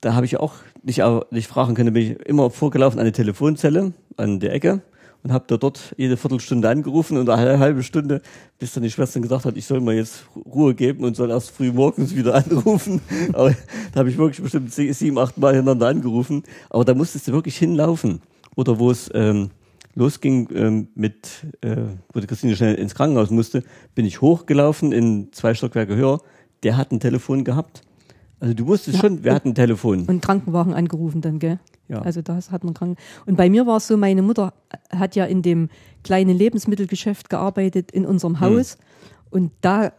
da 0.00 0.14
habe 0.14 0.26
ich 0.26 0.38
auch 0.38 0.54
nicht, 0.82 1.02
nicht 1.30 1.46
fragen 1.46 1.74
können, 1.74 1.92
bin 1.92 2.12
ich 2.12 2.26
immer 2.26 2.50
vorgelaufen 2.50 2.98
an 2.98 3.06
die 3.06 3.12
Telefonzelle, 3.12 3.92
an 4.16 4.40
der 4.40 4.52
Ecke 4.52 4.82
und 5.22 5.32
habe 5.32 5.44
da 5.46 5.56
dort 5.56 5.94
jede 5.96 6.16
Viertelstunde 6.16 6.68
angerufen 6.68 7.18
und 7.18 7.28
eine 7.28 7.58
halbe 7.58 7.82
Stunde, 7.82 8.22
bis 8.58 8.72
dann 8.72 8.82
die 8.82 8.90
Schwester 8.90 9.20
gesagt 9.20 9.44
hat, 9.44 9.56
ich 9.56 9.66
soll 9.66 9.80
mir 9.80 9.94
jetzt 9.94 10.24
Ruhe 10.34 10.74
geben 10.74 11.04
und 11.04 11.16
soll 11.16 11.30
erst 11.30 11.50
früh 11.50 11.72
morgens 11.72 12.14
wieder 12.14 12.34
anrufen. 12.46 13.00
Aber 13.32 13.54
da 13.92 14.00
habe 14.00 14.10
ich 14.10 14.18
wirklich 14.18 14.42
bestimmt 14.42 14.72
sieben, 14.72 15.18
acht 15.18 15.36
Mal 15.36 15.54
hintereinander 15.54 15.88
angerufen. 15.88 16.42
Aber 16.70 16.84
da 16.84 16.94
musstest 16.94 17.28
du 17.28 17.32
wirklich 17.32 17.56
hinlaufen. 17.56 18.22
Oder 18.56 18.78
wo 18.78 18.90
es 18.90 19.10
ähm, 19.14 19.50
losging 19.94 20.48
ähm, 20.54 20.88
mit, 20.94 21.46
äh, 21.60 21.76
wo 22.12 22.20
die 22.20 22.26
Christine 22.26 22.56
schnell 22.56 22.74
ins 22.76 22.94
Krankenhaus 22.94 23.30
musste, 23.30 23.62
bin 23.94 24.06
ich 24.06 24.20
hochgelaufen 24.20 24.92
in 24.92 25.32
zwei 25.32 25.54
Stockwerke 25.54 25.96
höher. 25.96 26.20
Der 26.62 26.76
hat 26.76 26.92
ein 26.92 27.00
Telefon 27.00 27.44
gehabt. 27.44 27.82
Also 28.40 28.54
du 28.54 28.66
wusstest 28.66 28.96
ja, 28.96 29.02
schon, 29.02 29.22
wir 29.22 29.34
hatten 29.34 29.50
ein 29.50 29.54
Telefon. 29.54 30.06
Und 30.06 30.22
Krankenwagen 30.22 30.72
angerufen 30.72 31.20
dann, 31.20 31.38
gell? 31.38 31.58
Ja. 31.88 32.00
Also 32.02 32.22
das 32.22 32.50
hat 32.50 32.64
man 32.64 32.72
krank. 32.72 32.98
Und 33.26 33.36
bei 33.36 33.50
mir 33.50 33.66
war 33.66 33.76
es 33.76 33.86
so, 33.86 33.96
meine 33.96 34.22
Mutter 34.22 34.54
hat 34.90 35.14
ja 35.14 35.26
in 35.26 35.42
dem 35.42 35.68
kleinen 36.04 36.36
Lebensmittelgeschäft 36.36 37.28
gearbeitet 37.28 37.90
in 37.90 38.06
unserem 38.06 38.40
Haus. 38.40 38.74
Hm. 38.74 38.80
Und 39.30 39.52
da 39.60 39.92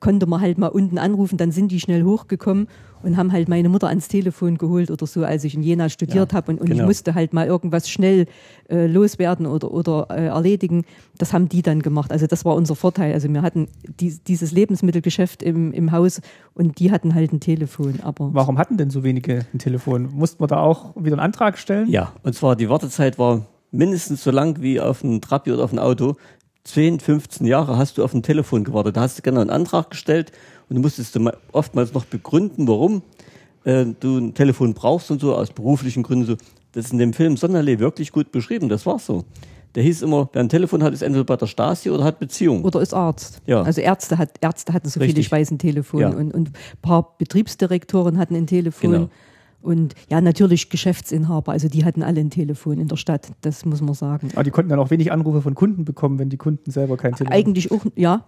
konnte 0.00 0.26
man 0.26 0.40
halt 0.40 0.58
mal 0.58 0.68
unten 0.68 0.98
anrufen, 0.98 1.36
dann 1.36 1.52
sind 1.52 1.70
die 1.72 1.80
schnell 1.80 2.02
hochgekommen 2.04 2.68
und 3.02 3.16
haben 3.16 3.32
halt 3.32 3.48
meine 3.48 3.68
Mutter 3.68 3.88
ans 3.88 4.08
Telefon 4.08 4.58
geholt 4.58 4.90
oder 4.90 5.06
so, 5.06 5.24
als 5.24 5.44
ich 5.44 5.54
in 5.54 5.62
Jena 5.62 5.88
studiert 5.88 6.32
ja, 6.32 6.36
habe 6.36 6.52
und, 6.52 6.60
und 6.60 6.66
genau. 6.66 6.82
ich 6.82 6.86
musste 6.86 7.14
halt 7.14 7.32
mal 7.32 7.46
irgendwas 7.46 7.88
schnell 7.88 8.26
äh, 8.68 8.86
loswerden 8.86 9.46
oder, 9.46 9.70
oder 9.70 10.08
äh, 10.10 10.26
erledigen. 10.26 10.84
Das 11.18 11.32
haben 11.32 11.48
die 11.48 11.62
dann 11.62 11.82
gemacht. 11.82 12.10
Also 12.10 12.26
das 12.26 12.44
war 12.44 12.54
unser 12.54 12.74
Vorteil. 12.74 13.12
Also 13.12 13.28
wir 13.28 13.42
hatten 13.42 13.68
die, 14.00 14.18
dieses 14.26 14.52
Lebensmittelgeschäft 14.52 15.42
im, 15.42 15.72
im 15.72 15.92
Haus 15.92 16.20
und 16.54 16.78
die 16.78 16.90
hatten 16.90 17.14
halt 17.14 17.32
ein 17.32 17.40
Telefon. 17.40 18.00
Aber 18.02 18.32
Warum 18.32 18.58
hatten 18.58 18.76
denn 18.76 18.90
so 18.90 19.04
wenige 19.04 19.46
ein 19.52 19.58
Telefon? 19.58 20.08
Mussten 20.12 20.42
wir 20.42 20.48
da 20.48 20.58
auch 20.58 20.96
wieder 20.96 21.14
einen 21.14 21.20
Antrag 21.20 21.58
stellen? 21.58 21.88
Ja, 21.88 22.12
und 22.22 22.34
zwar 22.34 22.56
die 22.56 22.68
Wartezeit 22.68 23.18
war 23.18 23.46
mindestens 23.70 24.24
so 24.24 24.30
lang 24.30 24.60
wie 24.62 24.80
auf 24.80 25.04
ein 25.04 25.20
Trabi 25.20 25.52
oder 25.52 25.64
auf 25.64 25.72
ein 25.72 25.78
Auto. 25.78 26.16
10, 26.66 27.00
15 27.00 27.46
Jahre 27.46 27.78
hast 27.78 27.96
du 27.96 28.04
auf 28.04 28.12
ein 28.12 28.22
Telefon 28.22 28.64
gewartet. 28.64 28.96
Da 28.96 29.02
hast 29.02 29.18
du 29.18 29.22
genau 29.22 29.40
einen 29.40 29.50
Antrag 29.50 29.90
gestellt 29.90 30.32
und 30.68 30.76
du 30.76 30.82
musstest 30.82 31.18
oftmals 31.52 31.94
noch 31.94 32.04
begründen, 32.04 32.66
warum 32.66 33.02
äh, 33.64 33.86
du 33.98 34.18
ein 34.18 34.34
Telefon 34.34 34.74
brauchst 34.74 35.10
und 35.10 35.20
so, 35.20 35.34
aus 35.34 35.50
beruflichen 35.50 36.02
Gründen 36.02 36.26
so. 36.26 36.36
Das 36.72 36.86
ist 36.86 36.92
in 36.92 36.98
dem 36.98 37.12
Film 37.14 37.36
Sonderlee 37.36 37.78
wirklich 37.78 38.12
gut 38.12 38.32
beschrieben, 38.32 38.68
das 38.68 38.84
war 38.84 38.98
so. 38.98 39.24
Der 39.76 39.82
hieß 39.82 40.02
immer, 40.02 40.28
wer 40.32 40.42
ein 40.42 40.48
Telefon 40.48 40.82
hat, 40.82 40.92
ist 40.92 41.02
entweder 41.02 41.24
bei 41.24 41.36
der 41.36 41.46
Stasi 41.46 41.90
oder 41.90 42.02
hat 42.02 42.18
Beziehung. 42.18 42.64
Oder 42.64 42.80
ist 42.80 42.94
Arzt. 42.94 43.42
Ja. 43.46 43.62
Also 43.62 43.82
Ärzte, 43.82 44.16
hat, 44.16 44.30
Ärzte 44.40 44.72
hatten 44.72 44.88
so 44.88 45.00
Richtig. 45.00 45.14
viele, 45.14 45.20
ich 45.20 45.30
weiß, 45.30 45.50
ein 45.50 45.58
Telefon. 45.58 46.00
Ja. 46.00 46.08
Und, 46.08 46.32
und 46.32 46.48
ein 46.48 46.52
paar 46.80 47.14
Betriebsdirektoren 47.18 48.18
hatten 48.18 48.34
ein 48.34 48.46
Telefon. 48.46 48.90
Genau. 48.90 49.08
Und 49.66 49.96
ja, 50.08 50.20
natürlich 50.20 50.70
Geschäftsinhaber, 50.70 51.50
also 51.50 51.68
die 51.68 51.84
hatten 51.84 52.04
alle 52.04 52.20
ein 52.20 52.30
Telefon 52.30 52.78
in 52.78 52.86
der 52.86 52.96
Stadt, 52.96 53.32
das 53.40 53.64
muss 53.64 53.80
man 53.80 53.94
sagen. 53.94 54.30
Aber 54.34 54.44
die 54.44 54.52
konnten 54.52 54.70
dann 54.70 54.78
auch 54.78 54.90
wenig 54.90 55.10
Anrufe 55.10 55.42
von 55.42 55.56
Kunden 55.56 55.84
bekommen, 55.84 56.20
wenn 56.20 56.28
die 56.28 56.36
Kunden 56.36 56.70
selber 56.70 56.96
kein 56.96 57.14
Telefon 57.14 57.36
Eigentlich 57.36 57.72
auch, 57.72 57.84
ja. 57.96 58.24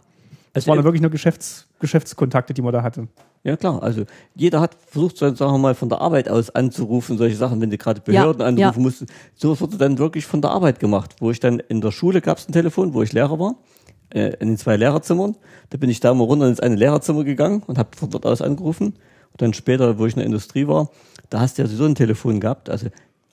Es 0.53 0.67
waren 0.67 0.77
dann 0.77 0.85
wirklich 0.85 1.01
nur 1.01 1.13
Geschäfts, 1.13 1.69
Geschäftskontakte, 1.79 2.55
die 2.55 2.63
man 2.63 2.73
da 2.73 2.83
hatte. 2.83 3.07
Ja 3.45 3.57
klar, 3.57 3.81
also 3.85 4.03
jeder 4.35 4.61
hat 4.61 4.75
versucht, 4.89 5.17
sagen 5.19 5.39
wir 5.39 5.59
mal, 5.59 5.77
von 5.77 5.89
der 5.89 6.01
Arbeit 6.01 6.29
aus 6.29 6.51
anzurufen, 6.51 7.19
solche 7.19 7.37
Sachen, 7.37 7.61
wenn 7.61 7.71
du 7.71 7.79
gerade 7.79 8.01
Behörden 8.01 8.41
Ja, 8.41 8.47
anrufen 8.49 8.81
ja. 8.81 8.85
musst. 8.85 9.05
So 9.37 9.61
wurde 9.61 9.77
dann 9.77 9.99
wirklich 9.99 10.27
von 10.27 10.43
der 10.43 10.51
Arbeit 10.51 10.81
gemacht. 10.81 11.15
Wo 11.21 11.31
ich 11.31 11.39
dann 11.39 11.61
in 11.61 11.81
der 11.81 11.93
Schule 11.93 12.21
gab 12.21 12.39
es 12.39 12.49
ein 12.49 12.53
Telefon, 12.53 12.95
wo 12.95 13.03
ich 13.03 13.13
Lehrer 13.13 13.39
war, 13.39 13.55
äh, 14.11 14.33
in 14.41 14.49
den 14.49 14.57
zwei 14.57 14.77
Lehrerzimmern. 14.77 15.37
Da 15.71 15.79
bin 15.79 15.89
ich 15.89 16.01
da 16.01 16.13
mal 16.15 16.25
runter 16.25 16.49
ins 16.49 16.59
eine 16.59 16.75
Lehrerzimmer 16.75 17.23
gegangen 17.23 17.63
und 17.65 17.79
habe 17.79 17.91
von 17.97 18.11
dort 18.11 18.27
aus 18.27 18.43
angerufen. 18.43 18.95
Und 19.33 19.43
dann 19.43 19.53
später, 19.55 19.99
wo 19.99 20.07
ich 20.07 20.15
in 20.15 20.19
der 20.19 20.27
Industrie 20.27 20.67
war, 20.67 20.91
da 21.31 21.41
hast 21.41 21.59
du 21.59 21.63
ja 21.63 21.69
so 21.69 21.85
ein 21.85 21.95
Telefon 21.95 22.41
gehabt. 22.41 22.71
Also 22.71 22.89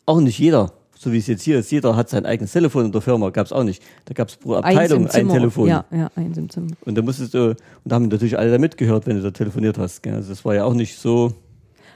auch 0.06 0.20
nicht 0.20 0.38
jeder, 0.40 0.72
so 0.98 1.12
wie 1.12 1.18
es 1.18 1.28
jetzt 1.28 1.44
hier 1.44 1.60
ist, 1.60 1.72
jeder 1.72 1.96
hat 1.96 2.10
sein 2.10 2.26
eigenes 2.26 2.52
Telefon 2.52 2.86
in 2.86 2.92
der 2.92 3.02
Firma, 3.02 3.30
gab 3.30 3.46
es 3.46 3.52
auch 3.54 3.64
nicht. 3.64 3.82
Da 4.06 4.14
gab 4.14 4.30
es 4.30 4.36
pro 4.38 4.54
Eins 4.56 4.66
Abteilung 4.66 5.04
im 5.08 5.10
ein. 5.12 5.30
Telefon. 5.30 5.68
Ja, 5.68 5.86
ja, 5.92 6.10
eins 6.16 6.38
im 6.38 6.50
Zimmer. 6.50 6.68
Und 6.86 6.96
da 6.96 7.02
musstest 7.02 7.34
du, 7.34 7.50
und 7.50 7.58
da 7.86 7.96
haben 7.96 8.08
natürlich 8.08 8.38
alle 8.38 8.52
da 8.52 8.58
mitgehört, 8.58 9.08
wenn 9.08 9.16
du 9.18 9.22
da 9.24 9.32
telefoniert 9.32 9.78
hast. 9.78 10.04
Gell? 10.04 10.14
Also 10.16 10.30
das 10.30 10.46
war 10.46 10.56
ja 10.56 10.64
auch 10.66 10.74
nicht 10.74 10.98
so, 10.98 11.34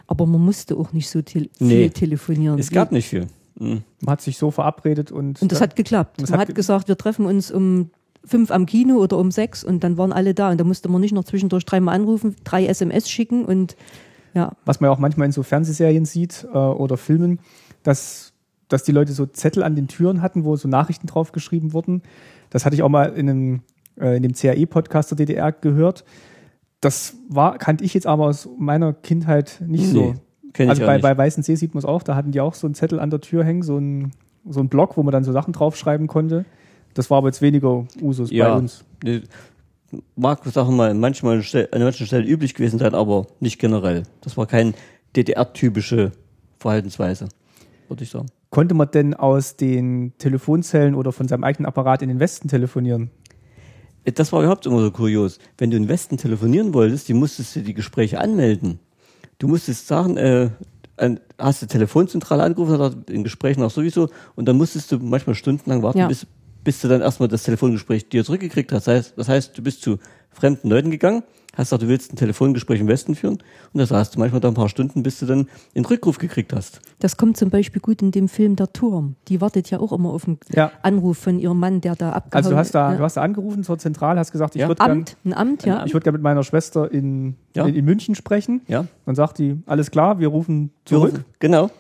Aber 0.08 0.26
man 0.26 0.42
musste 0.42 0.76
auch 0.76 0.92
nicht 0.94 1.10
so 1.10 1.22
tel 1.22 1.50
viel 1.58 1.68
Nee. 1.68 1.90
telefonieren. 1.90 2.58
es 2.60 2.72
gab 2.72 2.92
nicht 2.92 3.08
viel. 3.08 3.28
Mhm. 3.60 3.84
Man 4.02 4.14
hat 4.14 4.22
sich 4.22 4.38
so 4.38 4.52
verabredet 4.52 5.12
und, 5.12 5.42
Und 5.42 5.52
das 5.52 5.60
hat 5.62 5.76
geklappt. 5.76 6.22
Das 6.22 6.30
man 6.30 6.36
hat 6.40 6.42
hat, 6.42 6.48
ge- 6.48 6.56
gesagt, 6.56 6.88
wir 6.88 6.98
treffen 6.98 7.26
uns 7.26 7.52
um 7.52 7.90
fünf 8.24 8.52
am 8.52 8.66
Kino 8.66 8.98
oder 8.98 9.18
um 9.18 9.32
sechs 9.32 9.64
und 9.64 9.84
dann 9.84 9.98
waren 9.98 10.14
alle 10.14 10.34
da. 10.34 10.52
Und 10.52 10.60
da 10.60 10.64
musste 10.64 10.90
man 10.90 11.02
nicht 11.02 11.14
noch 11.14 11.24
zwischendurch 11.24 11.66
dreimal 11.66 11.96
anrufen, 11.96 12.36
drei 12.44 12.66
SMS 12.66 13.10
schicken 13.10 13.46
und 13.46 13.76
ja, 14.34 14.52
was 14.66 14.80
man 14.80 14.90
ja 14.90 14.94
auch 14.94 15.00
manchmal 15.00 15.26
in 15.26 15.32
so 15.32 15.44
Fernsehserien 15.44 16.06
sieht 16.06 16.48
äh, 16.54 16.58
oder 16.58 16.98
Filmen, 16.98 17.40
dass, 17.84 18.34
dass 18.68 18.84
die 18.84 18.92
Leute 18.92 19.14
so 19.14 19.26
Zettel 19.26 19.64
an 19.64 19.76
den 19.76 19.88
Türen 19.88 20.22
hatten, 20.22 20.44
wo 20.44 20.56
so 20.56 20.68
Nachrichten 20.68 21.08
drauf 21.08 21.32
geschrieben 21.32 21.74
wurden. 21.74 22.04
Das 22.50 22.66
hatte 22.66 22.76
ich 22.76 22.84
auch 22.84 22.90
mal 22.90 23.14
in 23.14 23.30
einem, 23.30 23.62
äh, 24.00 24.18
in 24.18 24.24
dem 24.24 24.34
CAE-Podcast 24.34 25.12
der 25.12 25.18
DDR 25.18 25.52
gehört. 25.52 26.04
Das 26.82 27.16
war, 27.28 27.58
kannte 27.58 27.84
ich 27.84 27.94
jetzt 27.94 28.08
aber 28.08 28.26
aus 28.26 28.48
meiner 28.58 28.94
Kindheit 28.94 29.62
nicht 29.66 29.88
so. 29.88 30.00
Nee, 30.00 30.14
kenn 30.54 30.66
ich 30.66 30.70
also 30.70 30.84
auch 30.84 30.88
bei, 30.88 30.94
nicht. 30.94 31.04
bei 31.04 31.18
Weißen 31.18 31.44
See 31.44 31.56
sieht 31.56 31.74
man 31.74 31.80
es 31.80 31.86
auch, 31.86 32.04
da 32.04 32.16
hatten 32.16 32.32
die 32.32 32.42
auch 32.42 32.54
so 32.54 32.68
einen 32.68 32.76
Zettel 32.76 33.00
an 33.00 33.10
der 33.10 33.22
Tür 33.22 33.44
hängen, 33.44 33.64
so 33.64 33.78
ein, 33.78 34.12
so 34.48 34.60
ein 34.60 34.70
Block, 34.70 34.96
wo 34.96 35.04
man 35.04 35.12
dann 35.12 35.24
so 35.24 35.32
Sachen 35.32 35.54
draufschreiben 35.54 36.08
konnte. 36.08 36.46
Das 36.94 37.10
war 37.10 37.20
aber 37.20 37.28
jetzt 37.28 37.42
weniger 37.42 37.86
Usus 38.02 38.30
bei 38.30 38.36
Ja, 38.36 38.56
uns. 38.56 38.84
ne, 39.04 39.22
mag, 40.16 40.44
sagen 40.46 40.70
wir 40.70 40.76
mal, 40.76 40.94
manchmal 40.94 41.42
an 41.72 41.82
manchen 41.82 42.06
Stellen 42.08 42.28
üblich 42.28 42.54
gewesen 42.54 42.80
sein, 42.80 42.94
aber 42.94 43.28
nicht 43.40 43.60
generell. 43.60 44.04
Das 44.22 44.38
war 44.38 44.46
keine 44.46 44.74
DDR-typische 45.16 46.12
Verhaltensweise, 46.60 47.30
würde 47.88 48.04
ich 48.04 48.10
sagen. 48.10 48.28
Konnte 48.50 48.74
man 48.74 48.90
denn 48.92 49.14
aus 49.14 49.56
den 49.56 50.14
Telefonzellen 50.18 50.96
oder 50.96 51.12
von 51.12 51.28
seinem 51.28 51.44
eigenen 51.44 51.68
Apparat 51.68 52.02
in 52.02 52.10
den 52.10 52.20
Westen 52.20 52.48
telefonieren? 52.48 53.12
Äh, 54.04 54.12
Das 54.12 54.32
war 54.32 54.42
überhaupt 54.42 54.66
immer 54.66 54.82
so 54.82 54.92
kurios. 54.92 55.38
Wenn 55.58 55.70
du 55.72 55.78
in 55.78 55.84
den 55.84 55.90
Westen 55.90 56.18
telefonieren 56.18 56.74
wolltest, 56.74 57.08
die 57.08 57.14
musstest 57.14 57.56
du 57.56 57.62
die 57.62 57.74
Gespräche 57.76 58.20
anmelden. 58.20 58.80
Du 59.38 59.48
musstest 59.48 59.88
sagen, 59.88 60.18
äh, 60.18 60.50
hast 61.38 61.62
du 61.62 61.66
Telefonzentrale 61.68 62.44
angerufen, 62.44 62.80
hat 62.80 63.10
in 63.10 63.24
Gesprächen 63.24 63.64
auch 63.64 63.72
sowieso, 63.72 64.10
und 64.36 64.48
dann 64.48 64.58
musstest 64.58 64.92
du 64.92 64.98
manchmal 65.00 65.36
stundenlang 65.36 65.82
warten, 65.84 66.00
Ja. 66.00 66.08
bis, 66.08 66.26
bis 66.70 66.82
du 66.82 66.88
dann 66.88 67.02
erstmal 67.02 67.28
das 67.28 67.42
Telefongespräch 67.42 68.10
dir 68.10 68.24
zurückgekriegt 68.24 68.72
hast. 68.72 68.86
Das 68.88 68.94
heißt, 68.96 69.14
das 69.18 69.28
heißt, 69.28 69.58
du 69.58 69.64
bist 69.64 69.82
zu 69.82 69.98
fremden 70.30 70.70
Leuten 70.70 70.92
gegangen, 70.92 71.24
hast 71.54 71.70
gesagt, 71.70 71.82
du 71.82 71.88
willst 71.88 72.14
ein 72.14 72.16
Telefongespräch 72.16 72.80
im 72.80 72.88
Westen 72.88 73.16
führen, 73.16 73.40
und 73.74 73.80
da 73.80 73.88
saßt 73.88 74.14
du 74.14 74.20
manchmal 74.20 74.40
da 74.40 74.50
ein 74.50 74.54
paar 74.54 74.70
Stunden, 74.70 75.02
bis 75.02 75.18
du 75.18 75.26
dann 75.26 75.48
einen 75.76 75.86
Rückruf 75.86 76.20
gekriegt 76.20 76.54
hast. 76.54 76.80
das 77.00 77.18
kommt 77.18 77.38
zum 77.38 77.50
Beispiel 77.50 77.82
gut 77.82 78.04
in 78.04 78.12
dem 78.12 78.28
Film 78.28 78.56
Der 78.56 78.72
Turm. 78.72 79.16
Die 79.30 79.42
wartet 79.42 79.72
ja 79.72 79.80
auch 79.80 79.92
immer 79.92 80.12
auf 80.14 80.28
einen 80.28 80.38
Ja. 80.54 80.72
Anruf 80.84 81.18
von 81.18 81.40
ihrem 81.40 81.58
Mann, 81.60 81.82
der 81.82 81.96
da 81.96 82.12
abgehauen 82.12 82.34
Also 82.46 82.52
du 82.52 82.58
hast 82.58 82.76
da, 82.76 82.92
ja. 82.92 82.98
du 83.00 83.04
hast 83.04 83.18
da 83.18 83.24
angerufen 83.24 83.64
zur 83.64 83.80
Zentrale, 83.80 84.20
hast 84.20 84.32
gesagt, 84.32 84.54
ich 84.56 84.62
Ja. 84.62 84.68
würde 84.68 84.78
gern, 84.78 84.92
Amt, 84.92 85.18
ein 85.26 85.34
Amt, 85.34 85.66
ja. 85.66 85.84
ich 85.88 85.94
würde 85.96 86.04
gern 86.04 86.14
mit 86.14 86.22
meiner 86.22 86.44
Schwester 86.44 86.92
in, 86.92 87.36
Ja. 87.56 87.66
in, 87.66 87.74
in 87.74 87.84
München 87.84 88.14
sprechen. 88.14 88.62
Ja? 88.68 88.86
Dann 89.08 89.16
sagt 89.16 89.40
die, 89.40 89.58
alles 89.66 89.90
klar, 89.90 90.20
wir 90.20 90.28
rufen 90.28 90.70
zurück. 90.86 91.26
Genau, 91.40 91.72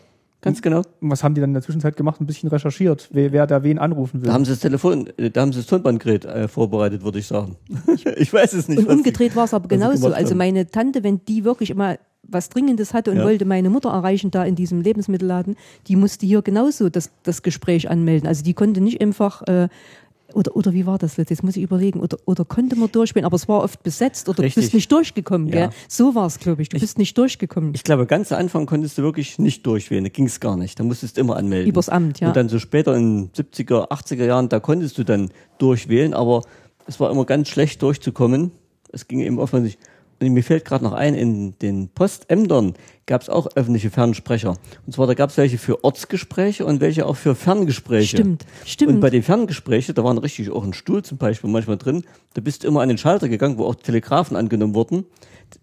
ganz 0.41 0.61
genau. 0.61 0.83
Und 1.01 1.09
was 1.09 1.23
haben 1.23 1.35
die 1.35 1.41
dann 1.41 1.51
in 1.51 1.53
der 1.53 1.63
Zwischenzeit 1.63 1.95
gemacht? 1.97 2.21
Ein 2.21 2.25
bisschen 2.25 2.49
recherchiert, 2.49 3.09
wer, 3.11 3.31
wer 3.31 3.47
da 3.47 3.63
wen 3.63 3.79
anrufen 3.79 4.21
will. 4.21 4.27
Da 4.27 4.33
haben 4.33 4.45
sie 4.45 4.51
das 4.51 4.59
Telefon, 4.59 5.07
äh, 5.17 5.29
da 5.29 5.41
haben 5.41 5.51
sie 5.51 5.59
das 5.59 5.67
Tonbandgerät 5.67 6.25
äh, 6.25 6.47
vorbereitet, 6.47 7.03
würde 7.03 7.19
ich 7.19 7.27
sagen. 7.27 7.57
ich 8.17 8.31
weiß 8.33 8.53
es 8.53 8.67
nicht. 8.67 8.79
Und 8.79 8.87
umgedreht 8.87 9.35
war 9.35 9.45
es 9.45 9.53
aber 9.53 9.67
genauso. 9.67 10.11
Also 10.13 10.35
meine 10.35 10.67
Tante, 10.67 11.03
wenn 11.03 11.21
die 11.25 11.43
wirklich 11.43 11.69
immer 11.69 11.97
was 12.31 12.49
Dringendes 12.49 12.93
hatte 12.93 13.11
und 13.11 13.17
Ja. 13.17 13.23
wollte 13.23 13.45
meine 13.45 13.69
Mutter 13.69 13.89
erreichen 13.89 14.31
da 14.31 14.43
in 14.43 14.55
diesem 14.55 14.81
Lebensmittelladen, 14.81 15.55
die 15.87 15.95
musste 15.95 16.25
hier 16.25 16.41
genauso 16.41 16.89
das, 16.89 17.11
das 17.23 17.41
Gespräch 17.41 17.89
anmelden. 17.89 18.27
Also 18.27 18.43
die 18.43 18.53
konnte 18.53 18.81
nicht 18.81 19.01
einfach, 19.01 19.41
äh, 19.47 19.67
oder, 20.33 20.55
oder 20.55 20.73
wie 20.73 20.85
war 20.85 20.97
das 20.97 21.17
jetzt? 21.17 21.29
Jetzt 21.29 21.43
muss 21.43 21.55
ich 21.55 21.63
überlegen. 21.63 21.99
Oder, 21.99 22.17
oder 22.25 22.45
konnte 22.45 22.75
man 22.75 22.91
durchspielen, 22.91 23.25
aber 23.25 23.35
es 23.35 23.47
war 23.47 23.63
oft 23.63 23.83
besetzt 23.83 24.29
oder 24.29 24.43
du 24.43 24.49
bist 24.49 24.73
nicht 24.73 24.91
durchgekommen. 24.91 25.47
Ja. 25.47 25.67
Gell? 25.67 25.69
So 25.87 26.15
war 26.15 26.27
es, 26.27 26.39
glaube 26.39 26.61
ich. 26.61 26.69
Du 26.69 26.79
bist 26.79 26.97
nicht 26.97 27.17
durchgekommen. 27.17 27.73
Ich 27.73 27.83
glaube, 27.83 28.05
ganz 28.05 28.31
am 28.31 28.39
Anfang 28.39 28.65
konntest 28.65 28.97
du 28.97 29.01
wirklich 29.01 29.39
nicht 29.39 29.65
durchwählen, 29.65 30.03
da 30.03 30.09
ging 30.09 30.25
es 30.25 30.39
gar 30.39 30.57
nicht. 30.57 30.79
Da 30.79 30.83
musstest 30.83 31.17
du 31.17 31.21
immer 31.21 31.37
anmelden. 31.37 31.69
Übers 31.69 31.89
Amt, 31.89 32.19
ja. 32.19 32.27
Und 32.27 32.37
dann 32.37 32.49
so 32.49 32.59
später 32.59 32.95
in 32.95 33.31
70er, 33.31 33.89
80er 33.89 34.25
Jahren, 34.25 34.49
da 34.49 34.59
konntest 34.59 34.97
du 34.97 35.03
dann 35.03 35.31
durchwählen, 35.57 36.13
aber 36.13 36.43
es 36.85 36.99
war 36.99 37.11
immer 37.11 37.25
ganz 37.25 37.49
schlecht 37.49 37.81
durchzukommen. 37.81 38.51
Es 38.91 39.07
ging 39.07 39.19
eben 39.19 39.39
offensichtlich. 39.39 39.88
Und 40.21 40.33
mir 40.33 40.43
fällt 40.43 40.65
gerade 40.65 40.83
noch 40.83 40.93
ein, 40.93 41.15
in 41.15 41.57
den 41.59 41.89
Postämtern 41.89 42.73
gab 43.05 43.21
es 43.21 43.29
auch 43.29 43.47
öffentliche 43.55 43.89
Fernsprecher. 43.89 44.57
Und 44.85 44.93
zwar, 44.93 45.07
da 45.07 45.13
gab 45.13 45.29
es 45.29 45.37
welche 45.37 45.57
für 45.57 45.83
Ortsgespräche 45.83 46.65
und 46.65 46.81
welche 46.81 47.05
auch 47.05 47.15
für 47.15 47.35
Ferngespräche. 47.35 48.17
Stimmt, 48.17 48.45
stimmt. 48.65 48.91
Und 48.91 48.99
bei 48.99 49.09
den 49.09 49.23
Ferngesprächen, 49.23 49.95
da 49.95 50.03
war 50.03 50.21
richtig 50.21 50.51
auch 50.51 50.63
ein 50.63 50.73
Stuhl 50.73 51.03
zum 51.03 51.17
Beispiel 51.17 51.49
manchmal 51.49 51.77
drin, 51.77 52.03
da 52.33 52.41
bist 52.41 52.63
du 52.63 52.67
immer 52.67 52.81
an 52.81 52.89
den 52.89 52.97
Schalter 52.97 53.29
gegangen, 53.29 53.57
wo 53.57 53.65
auch 53.65 53.75
Telegrafen 53.75 54.35
angenommen 54.35 54.75
wurden, 54.75 55.05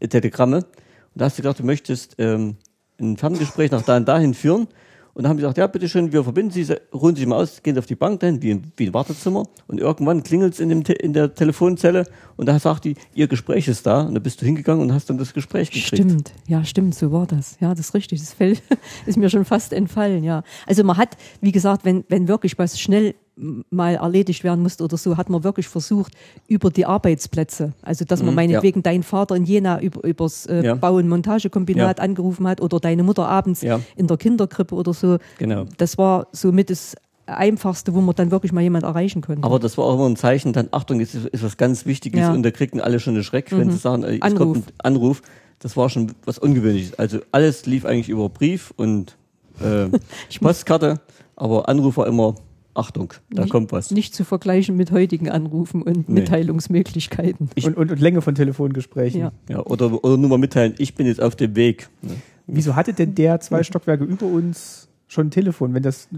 T- 0.00 0.08
Telegramme. 0.08 0.56
Und 0.56 0.66
da 1.14 1.26
hast 1.26 1.38
du 1.38 1.42
gedacht, 1.42 1.58
du 1.58 1.64
möchtest 1.64 2.16
ähm, 2.18 2.56
ein 2.98 3.16
Ferngespräch 3.16 3.70
nach 3.70 3.82
da 3.82 3.98
und 3.98 4.08
dahin 4.08 4.32
führen. 4.34 4.68
Und 5.16 5.22
dann 5.22 5.30
haben 5.30 5.38
sie 5.38 5.44
gesagt, 5.44 5.56
ja, 5.56 5.66
bitteschön, 5.66 6.12
wir 6.12 6.22
verbinden 6.22 6.50
Sie, 6.50 6.76
ruhen 6.92 7.14
Sie 7.14 7.20
sich 7.20 7.26
mal 7.26 7.36
aus, 7.36 7.62
gehen 7.62 7.74
Sie 7.74 7.78
auf 7.78 7.86
die 7.86 7.94
Bank 7.94 8.20
dahin, 8.20 8.42
wie, 8.42 8.60
wie 8.76 8.88
ein 8.88 8.92
Wartezimmer. 8.92 9.46
Und 9.66 9.80
irgendwann 9.80 10.22
klingelt 10.22 10.52
es 10.52 10.60
in, 10.60 10.70
in 10.70 11.12
der 11.14 11.34
Telefonzelle 11.34 12.04
und 12.36 12.44
da 12.44 12.58
sagt 12.58 12.84
die, 12.84 12.96
Ihr 13.14 13.26
Gespräch 13.26 13.66
ist 13.66 13.86
da. 13.86 14.02
Und 14.02 14.12
da 14.12 14.20
bist 14.20 14.42
du 14.42 14.44
hingegangen 14.44 14.82
und 14.82 14.92
hast 14.92 15.08
dann 15.08 15.16
das 15.16 15.32
Gespräch 15.32 15.70
gekriegt. 15.70 15.86
Stimmt, 15.86 16.32
ja, 16.46 16.62
stimmt, 16.66 16.94
so 16.94 17.12
war 17.12 17.26
das. 17.26 17.56
Ja, 17.60 17.70
das 17.70 17.86
ist 17.86 17.94
richtig. 17.94 18.20
Das 18.20 18.34
fällt, 18.34 18.62
ist 19.06 19.16
mir 19.16 19.30
schon 19.30 19.46
fast 19.46 19.72
entfallen, 19.72 20.22
ja. 20.22 20.42
Also 20.66 20.84
man 20.84 20.98
hat, 20.98 21.16
wie 21.40 21.52
gesagt, 21.52 21.86
wenn, 21.86 22.04
wenn 22.10 22.28
wirklich 22.28 22.58
was 22.58 22.78
schnell 22.78 23.14
mal 23.36 23.96
erledigt 23.96 24.44
werden 24.44 24.62
musste 24.62 24.82
oder 24.82 24.96
so, 24.96 25.16
hat 25.18 25.28
man 25.28 25.44
wirklich 25.44 25.68
versucht, 25.68 26.12
über 26.48 26.70
die 26.70 26.86
Arbeitsplätze, 26.86 27.72
also 27.82 28.04
dass 28.06 28.20
man 28.20 28.30
Mhm, 28.30 28.36
meinetwegen 28.36 28.82
deinen 28.82 29.02
Vater 29.02 29.36
in 29.36 29.44
Jena 29.44 29.80
über, 29.80 30.02
übers 30.04 30.46
äh, 30.46 30.64
Ja. 30.64 30.74
Bau- 30.74 30.96
und 30.96 31.08
Montagekombinat 31.08 31.98
Ja. 31.98 32.04
angerufen 32.04 32.46
hat 32.48 32.60
oder 32.62 32.80
deine 32.80 33.02
Mutter 33.02 33.28
abends 33.28 33.60
Ja. 33.60 33.80
in 33.94 34.06
der 34.06 34.16
Kinderkrippe 34.16 34.74
oder 34.74 34.94
so. 34.94 35.18
Genau. 35.38 35.66
Das 35.76 35.98
war 35.98 36.28
somit 36.32 36.70
das 36.70 36.96
Einfachste, 37.26 37.92
wo 37.92 38.00
man 38.00 38.14
dann 38.14 38.30
wirklich 38.30 38.52
mal 38.52 38.62
jemand 38.62 38.84
erreichen 38.84 39.20
konnte. 39.20 39.42
Aber 39.44 39.58
das 39.58 39.76
war 39.76 39.84
auch 39.84 39.94
immer 39.94 40.08
ein 40.08 40.16
Zeichen, 40.16 40.52
dann 40.54 40.68
Achtung, 40.70 41.00
jetzt 41.00 41.14
ist, 41.14 41.26
ist 41.26 41.42
was 41.42 41.56
ganz 41.58 41.84
Wichtiges 41.84 42.20
Ja. 42.20 42.30
Mhm. 42.30 42.36
und 42.36 42.42
da 42.44 42.50
kriegten 42.52 42.80
alle 42.80 43.00
schon 43.00 43.14
einen 43.14 43.24
Schreck, 43.24 43.50
wenn 43.52 43.70
sie 43.70 43.76
sagen, 43.78 44.02
äh, 44.04 44.16
es 44.16 44.22
Anruf. 44.22 44.38
kommt 44.38 44.56
ein 44.68 44.72
Anruf. 44.82 45.22
Das 45.58 45.76
war 45.76 45.90
schon 45.90 46.12
was 46.24 46.38
Ungewöhnliches. 46.38 46.98
Also 46.98 47.18
alles 47.32 47.66
lief 47.66 47.84
eigentlich 47.84 48.08
über 48.08 48.28
Brief 48.28 48.72
und 48.76 49.16
äh, 49.60 49.88
Postkarte, 50.40 51.00
aber 51.34 51.68
Anruf 51.68 51.96
war 51.96 52.06
immer 52.06 52.34
Achtung, 52.76 53.14
da 53.30 53.42
Nicht- 53.42 53.50
kommt 53.52 53.72
was. 53.72 53.90
Nicht 53.90 54.14
zu 54.14 54.24
vergleichen 54.24 54.76
mit 54.76 54.90
heutigen 54.90 55.30
Anrufen 55.30 55.82
und 55.82 56.08
Nee. 56.08 56.20
Mitteilungsmöglichkeiten. 56.20 57.48
Und, 57.64 57.76
und, 57.76 57.90
und 57.90 58.00
Länge 58.00 58.22
von 58.22 58.34
Telefongesprächen. 58.34 59.20
Ja. 59.20 59.32
Ja, 59.48 59.60
oder, 59.64 60.02
oder 60.04 60.16
nur 60.16 60.30
mal 60.30 60.38
mitteilen, 60.38 60.74
ich 60.78 60.94
bin 60.94 61.06
jetzt 61.06 61.20
auf 61.22 61.36
dem 61.36 61.56
Weg. 61.56 61.88
Ne? 62.02 62.12
Wieso 62.46 62.76
hatte 62.76 62.92
denn 62.92 63.14
der 63.14 63.40
zwei 63.40 63.62
Stockwerke 63.62 64.04
über 64.04 64.26
uns 64.26 64.88
schon 65.08 65.28
ein 65.28 65.30
Telefon, 65.30 65.74
wenn 65.74 65.82
das, 65.82 66.08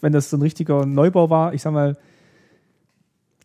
wenn 0.00 0.12
das 0.12 0.30
so 0.30 0.36
ein 0.36 0.42
richtiger 0.42 0.86
Neubau 0.86 1.30
war? 1.30 1.54
Ich 1.54 1.62
sag 1.62 1.72
mal, 1.72 1.96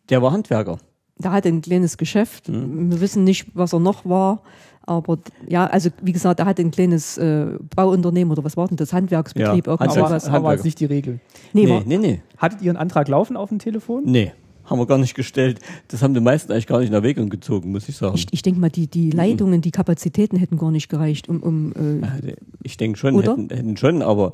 Der 0.08 0.22
war 0.22 0.32
Handwerker. 0.32 0.78
Da 1.18 1.32
hat 1.32 1.46
er 1.46 1.52
ein 1.52 1.60
kleines 1.60 1.96
Geschäft. 1.98 2.48
Mhm. 2.48 2.90
Wir 2.90 3.00
wissen 3.00 3.22
nicht, 3.24 3.46
was 3.54 3.72
er 3.72 3.80
noch 3.80 4.04
war. 4.04 4.42
Aber 4.84 5.18
ja, 5.48 5.66
also 5.66 5.90
wie 6.02 6.12
gesagt, 6.12 6.40
er 6.40 6.46
hatte 6.46 6.62
ein 6.62 6.70
kleines 6.70 7.16
äh, 7.18 7.46
Bauunternehmen 7.76 8.32
oder 8.32 8.44
was 8.44 8.56
war 8.56 8.66
denn 8.68 8.76
das? 8.76 8.92
Handwerksbetrieb, 8.92 9.66
Ja, 9.66 9.72
irgendwas. 9.72 9.96
aber, 9.96 10.06
Handwerks- 10.08 10.26
was. 10.26 10.28
aber 10.34 10.54
ist 10.54 10.64
nicht 10.64 10.80
die 10.80 10.86
Regel. 10.86 11.20
Nee, 11.52 11.66
nee, 11.66 11.82
nee, 11.86 11.98
nee, 11.98 12.20
Hattet 12.38 12.62
ihr 12.62 12.70
einen 12.70 12.78
Antrag 12.78 13.08
laufen 13.08 13.36
auf 13.36 13.48
dem 13.50 13.58
Telefon? 13.58 14.02
nee. 14.04 14.32
Haben 14.64 14.78
wir 14.78 14.86
gar 14.86 14.96
nicht 14.96 15.14
gestellt. 15.16 15.58
Das 15.88 16.02
haben 16.02 16.14
die 16.14 16.20
meisten 16.20 16.52
eigentlich 16.52 16.68
gar 16.68 16.78
nicht 16.78 16.88
in 16.88 16.94
Erwägung 16.94 17.28
gezogen, 17.30 17.72
muss 17.72 17.88
ich 17.88 17.96
sagen. 17.96 18.14
ich, 18.14 18.28
ich 18.30 18.42
denke 18.42 18.60
mal, 18.60 18.70
die, 18.70 18.86
die 18.86 19.10
Leitungen, 19.10 19.60
die 19.60 19.72
Kapazitäten 19.72 20.36
hätten 20.36 20.56
gar 20.56 20.70
nicht 20.70 20.88
gereicht, 20.88 21.28
um, 21.28 21.42
um 21.42 21.72
äh, 21.72 22.34
Ich 22.62 22.76
denke 22.76 22.96
schon, 22.96 23.20
hätten, 23.20 23.48
hätten 23.50 23.76
schon, 23.76 24.02
aber 24.02 24.30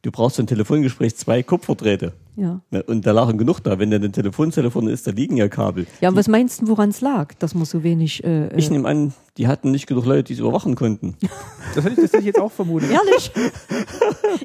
du 0.00 0.10
brauchst 0.10 0.36
für 0.36 0.42
ein 0.42 0.46
Telefongespräch 0.46 1.16
zwei 1.16 1.42
Kupferdrähte. 1.42 2.14
ja. 2.36 2.62
Und 2.86 3.06
da 3.06 3.12
lagen 3.12 3.36
genug 3.36 3.60
da. 3.60 3.78
Wenn 3.78 3.90
da 3.90 3.96
eine 3.96 4.10
Telefonzelle 4.10 4.70
vorne 4.70 4.90
ist, 4.90 5.06
da 5.06 5.10
liegen 5.10 5.36
ja 5.36 5.48
Kabel. 5.48 5.86
Ja, 6.00 6.08
und 6.08 6.16
was 6.16 6.28
meinst 6.28 6.62
du, 6.62 6.68
woran 6.68 6.88
es 6.88 7.02
lag, 7.02 7.34
dass 7.38 7.54
man 7.54 7.66
so 7.66 7.82
wenig. 7.82 8.24
Äh, 8.24 8.48
Ich 8.56 8.68
äh, 8.68 8.72
nehme 8.72 8.88
an, 8.88 9.12
die 9.38 9.46
hatten 9.46 9.70
nicht 9.70 9.86
genug 9.86 10.04
Leute, 10.04 10.24
die 10.24 10.32
es 10.34 10.38
überwachen 10.40 10.74
konnten. 10.74 11.16
Das 11.74 11.84
hätte 11.84 11.96
ich, 11.96 12.02
das 12.02 12.12
hätte 12.12 12.18
ich 12.20 12.24
jetzt 12.26 12.40
auch 12.40 12.50
vermutet. 12.50 12.90
Ehrlich? 12.90 13.30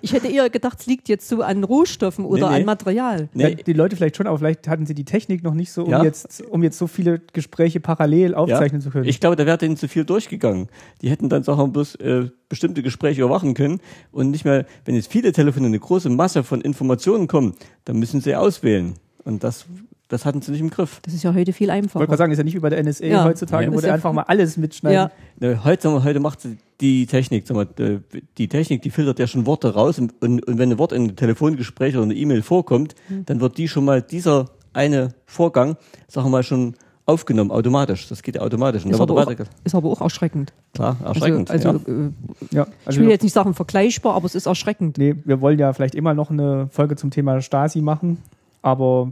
ich 0.02 0.12
hätte 0.14 0.28
eher 0.28 0.50
gedacht, 0.50 0.80
es 0.82 0.86
liegt 0.88 1.08
jetzt 1.08 1.28
so 1.30 1.42
an 1.42 1.64
Rohstoffen 1.64 2.26
oder 2.26 2.48
Nee, 2.50 2.56
nee. 2.56 2.60
an 2.62 2.66
Material. 2.66 3.30
Ja, 3.34 3.50
Nee, 3.50 3.56
die 3.56 3.72
Leute 3.74 3.96
vielleicht 3.96 4.18
schon, 4.18 4.28
aber 4.28 4.38
vielleicht 4.38 4.68
hatten 4.68 4.86
sie 4.86 4.94
die 4.94 5.06
Technik 5.06 5.42
noch 5.42 5.54
nicht 5.54 5.72
so, 5.72 5.84
um, 5.84 5.90
Ja. 5.90 6.04
jetzt, 6.04 6.44
um 6.50 6.62
jetzt 6.64 6.78
so 6.78 6.86
viele 6.86 7.22
Gespräche 7.32 7.80
parallel 7.80 8.36
aufzeichnen 8.36 8.82
zu 8.82 8.90
können. 8.90 9.06
Ich 9.08 9.20
glaube, 9.22 9.36
da 9.38 9.46
wäre 9.46 9.58
denen 9.58 9.78
zu 9.78 9.88
viel 9.88 10.04
durchgegangen. 10.06 10.68
Die 11.02 11.10
hätten 11.10 11.30
dann 11.30 11.44
Sachen 11.44 11.72
bloß 11.72 11.96
äh, 11.96 12.30
bestimmte 12.50 12.84
Gespräche 12.84 13.22
überwachen 13.22 13.54
können 13.54 13.80
und 14.12 14.30
nicht 14.32 14.44
mehr, 14.46 14.66
wenn 14.86 14.96
jetzt 14.96 15.10
viele 15.12 15.32
Telefone, 15.32 15.68
eine 15.68 15.80
große 15.80 16.10
Masse 16.10 16.44
von 16.44 16.62
Informationen 16.62 17.28
kommen, 17.28 17.56
dann 17.86 17.98
müssen 18.00 18.20
sie 18.22 18.36
auswählen. 18.36 18.96
Und 19.24 19.44
das, 19.44 19.66
das 20.14 20.26
hatten 20.26 20.42
sie 20.42 20.52
nicht 20.52 20.62
im 20.62 20.70
Griff. 20.70 21.00
Das 21.04 21.14
ist 21.14 21.24
ja 21.24 21.34
heute 21.34 21.52
viel 21.54 21.66
ich 21.68 21.70
wollte 21.74 21.84
einfacher. 21.84 22.06
gerade 22.06 22.18
sagen, 22.18 22.32
ist 22.32 22.38
ja 22.38 22.44
nicht 22.44 22.56
wie 22.56 22.60
bei 22.60 22.70
der 22.70 22.80
NSA 22.84 23.06
Ja. 23.06 23.24
heutzutage, 23.26 23.66
Ja. 23.66 23.74
wo 23.74 23.80
du 23.82 23.88
ja- 23.88 23.94
einfach 23.94 24.14
mal 24.14 24.24
alles 24.24 24.56
mitschneiden. 24.58 24.96
Ja. 24.96 25.12
Ne, 25.50 25.64
Heute, 25.64 26.04
heute 26.04 26.20
macht 26.20 26.42
sie 26.42 26.58
die 26.80 27.06
Technik, 27.06 27.48
sagen 27.48 27.68
wir, 27.78 27.86
äh, 27.86 28.00
die 28.38 28.48
Technik, 28.48 28.82
die 28.82 28.90
filtert 28.90 29.20
ja 29.20 29.28
schon 29.28 29.46
Worte 29.46 29.74
raus 29.74 30.00
und, 30.00 30.14
und, 30.22 30.46
und 30.48 30.58
wenn 30.58 30.72
ein 30.72 30.78
Wort 30.78 30.92
in 30.94 31.04
einem 31.04 31.16
Telefongespräch 31.16 31.96
oder 31.96 32.04
einer 32.04 32.16
E-Mail 32.16 32.42
vorkommt, 32.42 32.96
Hm. 33.08 33.26
dann 33.26 33.42
wird 33.42 33.58
die 33.58 33.68
schon 33.68 33.86
mal 33.86 34.02
dieser 34.02 34.46
eine 34.74 35.10
Vorgang, 35.26 35.76
sagen 36.08 36.28
wir 36.28 36.32
mal, 36.32 36.44
schon 36.44 36.76
aufgenommen, 37.06 37.52
automatisch. 37.52 38.08
Das 38.08 38.24
geht 38.24 38.36
ja 38.36 38.42
automatisch. 38.42 38.86
Und 38.86 38.92
Ist 38.92 39.02
aber, 39.02 39.14
auch, 39.28 39.34
ist 39.66 39.76
aber 39.76 39.90
auch 39.90 40.00
erschreckend. 40.02 40.54
klar, 40.74 40.96
erschreckend. 41.04 41.52
Also, 41.52 41.70
also 41.70 41.82
ja. 41.86 41.94
äh, 41.94 42.10
Ja, 42.56 42.64
ich 42.82 42.88
also 42.88 43.02
will 43.02 43.10
jetzt 43.10 43.24
nicht 43.24 43.34
sagen 43.34 43.54
vergleichbar, 43.54 44.16
aber 44.16 44.26
es 44.26 44.36
ist 44.36 44.46
erschreckend. 44.46 44.98
Nee, 44.98 45.16
wir 45.26 45.42
wollen 45.42 45.60
ja 45.60 45.74
vielleicht 45.74 45.96
immer 45.96 46.14
noch 46.14 46.30
eine 46.32 46.70
Folge 46.72 46.96
zum 46.96 47.12
Thema 47.12 47.42
Stasi 47.42 47.82
machen, 47.82 48.20
aber 48.62 49.12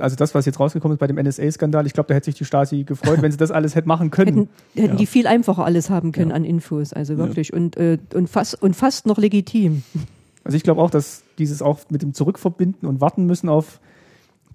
also 0.00 0.16
das, 0.16 0.34
was 0.34 0.46
jetzt 0.46 0.58
rausgekommen 0.60 0.94
ist 0.96 0.98
bei 1.00 1.06
dem 1.06 1.16
NSA-Skandal, 1.16 1.86
ich 1.86 1.92
glaube, 1.92 2.08
da 2.08 2.14
hätte 2.14 2.26
sich 2.26 2.34
die 2.34 2.44
Stasi 2.44 2.84
gefreut, 2.84 3.22
wenn 3.22 3.30
sie 3.32 3.38
das 3.38 3.50
alles 3.50 3.74
hätte 3.74 3.88
machen 3.88 4.10
können. 4.10 4.26
Hätten, 4.28 4.48
hätten 4.74 4.92
Ja. 4.94 4.96
die 4.96 5.06
viel 5.06 5.26
einfacher 5.26 5.64
alles 5.64 5.90
haben 5.90 6.12
können 6.12 6.30
Ja. 6.30 6.36
an 6.36 6.44
Infos, 6.44 6.92
also 6.92 7.16
wirklich. 7.18 7.52
Und, 7.52 7.76
äh, 7.76 7.98
und, 8.14 8.28
fast, 8.28 8.60
und 8.62 8.74
fast 8.76 9.06
noch 9.06 9.18
legitim. 9.18 9.82
Also 10.44 10.56
ich 10.56 10.62
glaube 10.62 10.80
auch, 10.80 10.90
dass 10.90 11.22
dieses 11.38 11.62
auch 11.62 11.78
mit 11.90 12.02
dem 12.02 12.14
Zurückverbinden 12.14 12.88
und 12.88 13.00
warten 13.00 13.26
müssen 13.26 13.48
auf 13.48 13.80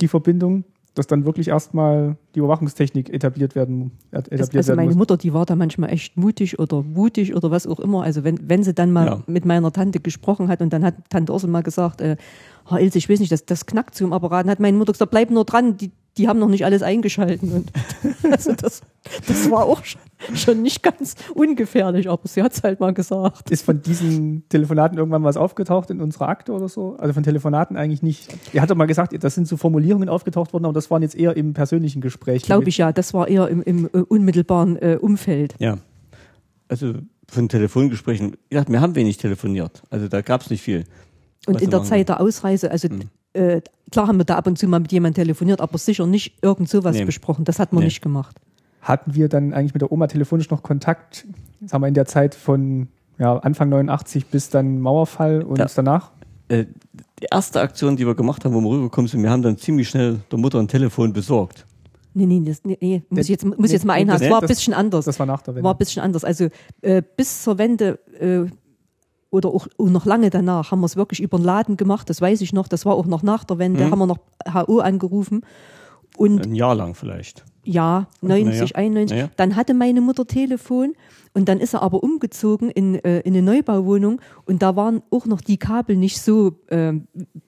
die 0.01 0.07
Verbindung, 0.07 0.63
dass 0.95 1.07
dann 1.07 1.25
wirklich 1.25 1.49
erstmal 1.49 2.15
die 2.35 2.39
Überwachungstechnik 2.39 3.13
etabliert 3.13 3.53
werden, 3.53 3.91
etabliert 4.11 4.39
Das, 4.41 4.55
also 4.55 4.67
werden 4.69 4.77
meine 4.77 4.87
muss. 4.91 4.95
Mutter, 4.97 5.17
die 5.17 5.33
war 5.33 5.45
da 5.45 5.55
manchmal 5.57 5.89
echt 5.91 6.15
mutig 6.15 6.57
oder 6.57 6.83
mutig 6.83 7.35
oder 7.35 7.51
was 7.51 7.67
auch 7.67 7.81
immer. 7.81 8.03
Also 8.03 8.23
wenn, 8.23 8.39
wenn 8.49 8.63
sie 8.63 8.73
dann 8.73 8.93
mal 8.93 9.05
Ja. 9.07 9.23
mit 9.27 9.43
meiner 9.45 9.73
Tante 9.73 9.99
gesprochen 9.99 10.47
hat 10.47 10.61
und 10.61 10.71
dann 10.71 10.85
hat 10.85 10.95
Tante 11.09 11.33
Ursel 11.33 11.49
mal 11.49 11.63
gesagt, 11.63 11.99
äh, 11.99 12.15
Herr 12.67 12.79
Ilse, 12.79 12.97
ich 12.97 13.09
weiß 13.09 13.19
nicht, 13.19 13.31
das, 13.31 13.45
das 13.45 13.65
knackt 13.65 13.95
so 13.95 14.05
im 14.05 14.13
Apparat. 14.13 14.45
Dann 14.45 14.51
hat 14.51 14.59
meine 14.59 14.77
Mutter 14.77 14.93
gesagt, 14.93 15.11
bleib 15.11 15.29
nur 15.29 15.45
dran, 15.45 15.77
die, 15.77 15.91
die 16.17 16.27
haben 16.27 16.39
noch 16.39 16.47
nicht 16.47 16.65
alles 16.65 16.81
eingeschalten. 16.81 17.51
Und 17.51 17.71
also 18.31 18.53
das, 18.53 18.81
das 19.27 19.51
war 19.51 19.65
auch 19.65 19.83
schon, 19.83 20.01
schon 20.33 20.61
nicht 20.61 20.81
ganz 20.81 21.15
ungefährlich, 21.33 22.09
aber 22.09 22.27
sie 22.27 22.41
hat 22.41 22.53
es 22.53 22.63
halt 22.63 22.79
mal 22.79 22.93
gesagt. 22.93 23.51
Ist 23.51 23.65
von 23.65 23.81
diesen 23.81 24.47
Telefonaten 24.49 24.97
irgendwann 24.97 25.23
was 25.23 25.37
aufgetaucht 25.37 25.89
in 25.91 26.01
unserer 26.01 26.27
Akte 26.27 26.53
oder 26.53 26.67
so? 26.67 26.95
Also 26.97 27.13
von 27.13 27.23
Telefonaten 27.23 27.77
eigentlich 27.77 28.01
nicht. 28.01 28.35
Er 28.53 28.63
hat 28.63 28.71
doch 28.71 28.75
mal 28.75 28.87
gesagt, 28.87 29.15
das 29.23 29.35
sind 29.35 29.47
so 29.47 29.57
Formulierungen 29.57 30.09
aufgetaucht 30.09 30.53
worden, 30.53 30.65
aber 30.65 30.73
das 30.73 30.89
waren 30.89 31.03
jetzt 31.03 31.15
eher 31.15 31.37
im 31.37 31.53
persönlichen 31.53 32.01
Gespräch. 32.01 32.43
Glaube 32.43 32.69
ich 32.69 32.77
ja, 32.77 32.91
das 32.91 33.13
war 33.13 33.27
eher 33.27 33.47
im, 33.47 33.61
im 33.61 33.85
äh, 33.85 33.99
unmittelbaren 33.99 34.77
äh, 34.77 34.97
Umfeld. 34.99 35.55
ja. 35.59 35.77
Also 36.67 36.93
von 37.27 37.49
Telefongesprächen, 37.49 38.37
wie 38.49 38.55
gesagt, 38.55 38.71
wir 38.71 38.81
haben 38.81 38.95
wenig 38.95 39.17
telefoniert. 39.17 39.83
Also 39.89 40.07
da 40.07 40.21
gab 40.21 40.41
es 40.41 40.49
nicht 40.49 40.61
viel. 40.61 40.85
Und 41.47 41.61
in 41.61 41.69
der 41.69 41.83
Zeit 41.83 42.09
der 42.09 42.19
Ausreise, 42.21 42.71
also 42.71 42.87
Mhm. 42.89 43.01
äh, 43.33 43.61
klar 43.91 44.07
haben 44.07 44.17
wir 44.17 44.25
da 44.25 44.35
ab 44.37 44.47
und 44.47 44.57
zu 44.57 44.67
mal 44.67 44.79
mit 44.79 44.91
jemandem 44.91 45.23
telefoniert, 45.23 45.61
aber 45.61 45.77
sicher 45.77 46.07
nicht 46.07 46.37
irgend 46.41 46.69
sowas 46.69 46.95
Nee. 46.95 47.05
besprochen. 47.05 47.45
Das 47.45 47.59
hat 47.59 47.73
man 47.73 47.79
Nee. 47.81 47.85
nicht 47.87 48.01
gemacht. 48.01 48.35
Hatten 48.81 49.15
wir 49.15 49.29
dann 49.29 49.53
eigentlich 49.53 49.73
mit 49.73 49.81
der 49.81 49.91
Oma 49.91 50.07
telefonisch 50.07 50.49
noch 50.49 50.61
Kontakt, 50.63 51.25
sagen 51.65 51.83
wir 51.83 51.87
in 51.87 51.93
der 51.93 52.05
Zeit 52.05 52.35
von 52.35 52.87
ja, 53.17 53.37
Anfang 53.37 53.69
89 53.69 54.25
bis 54.27 54.49
dann 54.49 54.81
Mauerfall 54.81 55.41
und 55.41 55.57
Ja. 55.57 55.67
danach? 55.73 56.11
Äh, 56.49 56.65
die 57.19 57.27
erste 57.31 57.61
Aktion, 57.61 57.95
die 57.95 58.05
wir 58.05 58.13
gemacht 58.13 58.43
haben, 58.45 58.53
wo 58.53 58.59
wir 58.61 58.69
rübergekommen 58.69 59.07
sind, 59.07 59.23
wir 59.23 59.29
haben 59.29 59.41
dann 59.41 59.57
ziemlich 59.57 59.87
schnell 59.89 60.19
der 60.31 60.37
Mutter 60.37 60.59
ein 60.59 60.67
Telefon 60.67 61.13
besorgt. 61.13 61.65
Nee, 62.13 62.25
nee, 62.27 62.41
das, 62.45 62.61
nee, 62.63 62.77
nee 62.81 63.03
muss 63.09 63.21
ich 63.21 63.29
jetzt, 63.29 63.43
muss 63.45 63.57
ich 63.67 63.71
jetzt 63.71 63.85
mal 63.85 63.95
Nee, 63.95 64.01
einhaken. 64.01 64.19
das- 64.19 64.27
Es 64.27 64.31
war 64.31 64.37
ein 64.37 64.41
das- 64.47 64.57
bisschen 64.57 64.73
anders. 64.73 65.05
Das 65.05 65.17
war 65.19 65.25
nach 65.25 65.41
der 65.41 65.55
Wende. 65.55 65.63
war 65.65 65.73
ein 65.73 65.77
bisschen 65.77 66.01
anders. 66.03 66.23
Also 66.23 66.49
äh, 66.81 67.01
bis 67.17 67.43
zur 67.43 67.57
Wende 67.57 67.99
äh, 68.19 68.45
oder 69.35 69.49
auch, 69.49 69.67
noch 69.77 70.05
lange 70.05 70.29
danach 70.29 70.71
haben 70.71 70.79
wir 70.79 70.85
es 70.85 70.95
wirklich 70.95 71.19
über 71.21 71.37
den 71.37 71.43
Laden 71.43 71.77
gemacht. 71.77 72.09
Das 72.09 72.21
weiß 72.21 72.41
ich 72.41 72.53
noch. 72.53 72.67
Das 72.67 72.85
war 72.85 72.95
auch 72.95 73.05
noch 73.05 73.21
nach 73.21 73.43
der 73.43 73.59
Wende. 73.59 73.85
Mhm. 73.85 73.91
Haben 73.91 73.99
wir 73.99 74.07
noch 74.07 74.19
HO 74.53 74.79
angerufen. 74.79 75.41
und 76.17 76.45
Ein 76.45 76.55
Jahr 76.55 76.75
lang 76.75 76.95
vielleicht. 76.95 77.43
Ja, 77.65 78.07
90, 78.21 78.45
Naja. 78.59 78.75
91. 78.75 79.15
Naja. 79.17 79.29
Dann 79.35 79.55
hatte 79.55 79.73
meine 79.73 80.01
Mutter 80.01 80.25
Telefon 80.25 80.93
und 81.33 81.49
dann 81.49 81.59
ist 81.59 81.73
er 81.73 81.81
aber 81.81 82.01
umgezogen 82.01 82.69
in, 82.69 82.95
äh, 83.03 83.19
in 83.21 83.33
eine 83.33 83.41
Neubauwohnung 83.41 84.21
und 84.45 84.61
da 84.61 84.75
waren 84.77 85.01
auch 85.11 85.25
noch 85.25 85.41
die 85.41 85.57
Kabel 85.57 85.97
nicht 85.97 86.21
so, 86.21 86.53
ähm, 86.69 87.07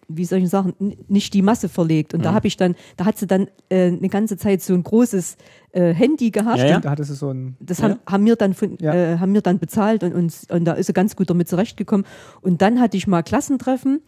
wie 0.09 0.25
soll 0.25 0.39
ich 0.39 0.49
sagen, 0.49 0.73
nicht 1.07 1.33
die 1.33 1.41
Masse 1.41 1.69
verlegt. 1.69 2.11
Mhm. 2.11 2.17
Und 2.19 2.25
da 2.25 2.33
habe 2.33 2.47
ich 2.47 2.57
dann, 2.57 2.75
da 2.97 3.05
hat 3.05 3.17
sie 3.17 3.27
dann 3.27 3.47
äh, 3.69 3.87
eine 3.87 4.09
ganze 4.09 4.35
Zeit 4.37 4.61
so 4.61 4.73
ein 4.73 4.83
großes 4.83 5.37
äh, 5.71 5.93
Handy 5.93 6.31
gehabt. 6.31 6.57
Ja, 6.57 6.65
ja. 6.65 6.79
Da 6.81 6.89
hattest 6.91 7.11
du 7.11 7.15
so 7.15 7.29
ein. 7.31 7.55
Das 7.61 7.77
Ja. 7.77 7.85
haben, 7.85 7.99
haben 8.09 8.25
wir 8.25 8.35
dann 8.35 8.53
von, 8.53 8.77
Ja. 8.81 8.93
äh, 8.93 9.17
haben 9.19 9.33
wir 9.33 9.41
dann 9.41 9.59
bezahlt 9.59 10.03
und, 10.03 10.13
und, 10.13 10.33
und 10.49 10.65
da 10.65 10.73
ist 10.73 10.87
sie 10.87 10.93
ganz 10.93 11.15
gut 11.15 11.29
damit 11.29 11.47
zurechtgekommen. 11.47 12.05
Und 12.41 12.61
dann 12.61 12.81
hatte 12.81 12.97
ich 12.97 13.07
mal 13.07 13.21
Klassentreffen. 13.23 14.01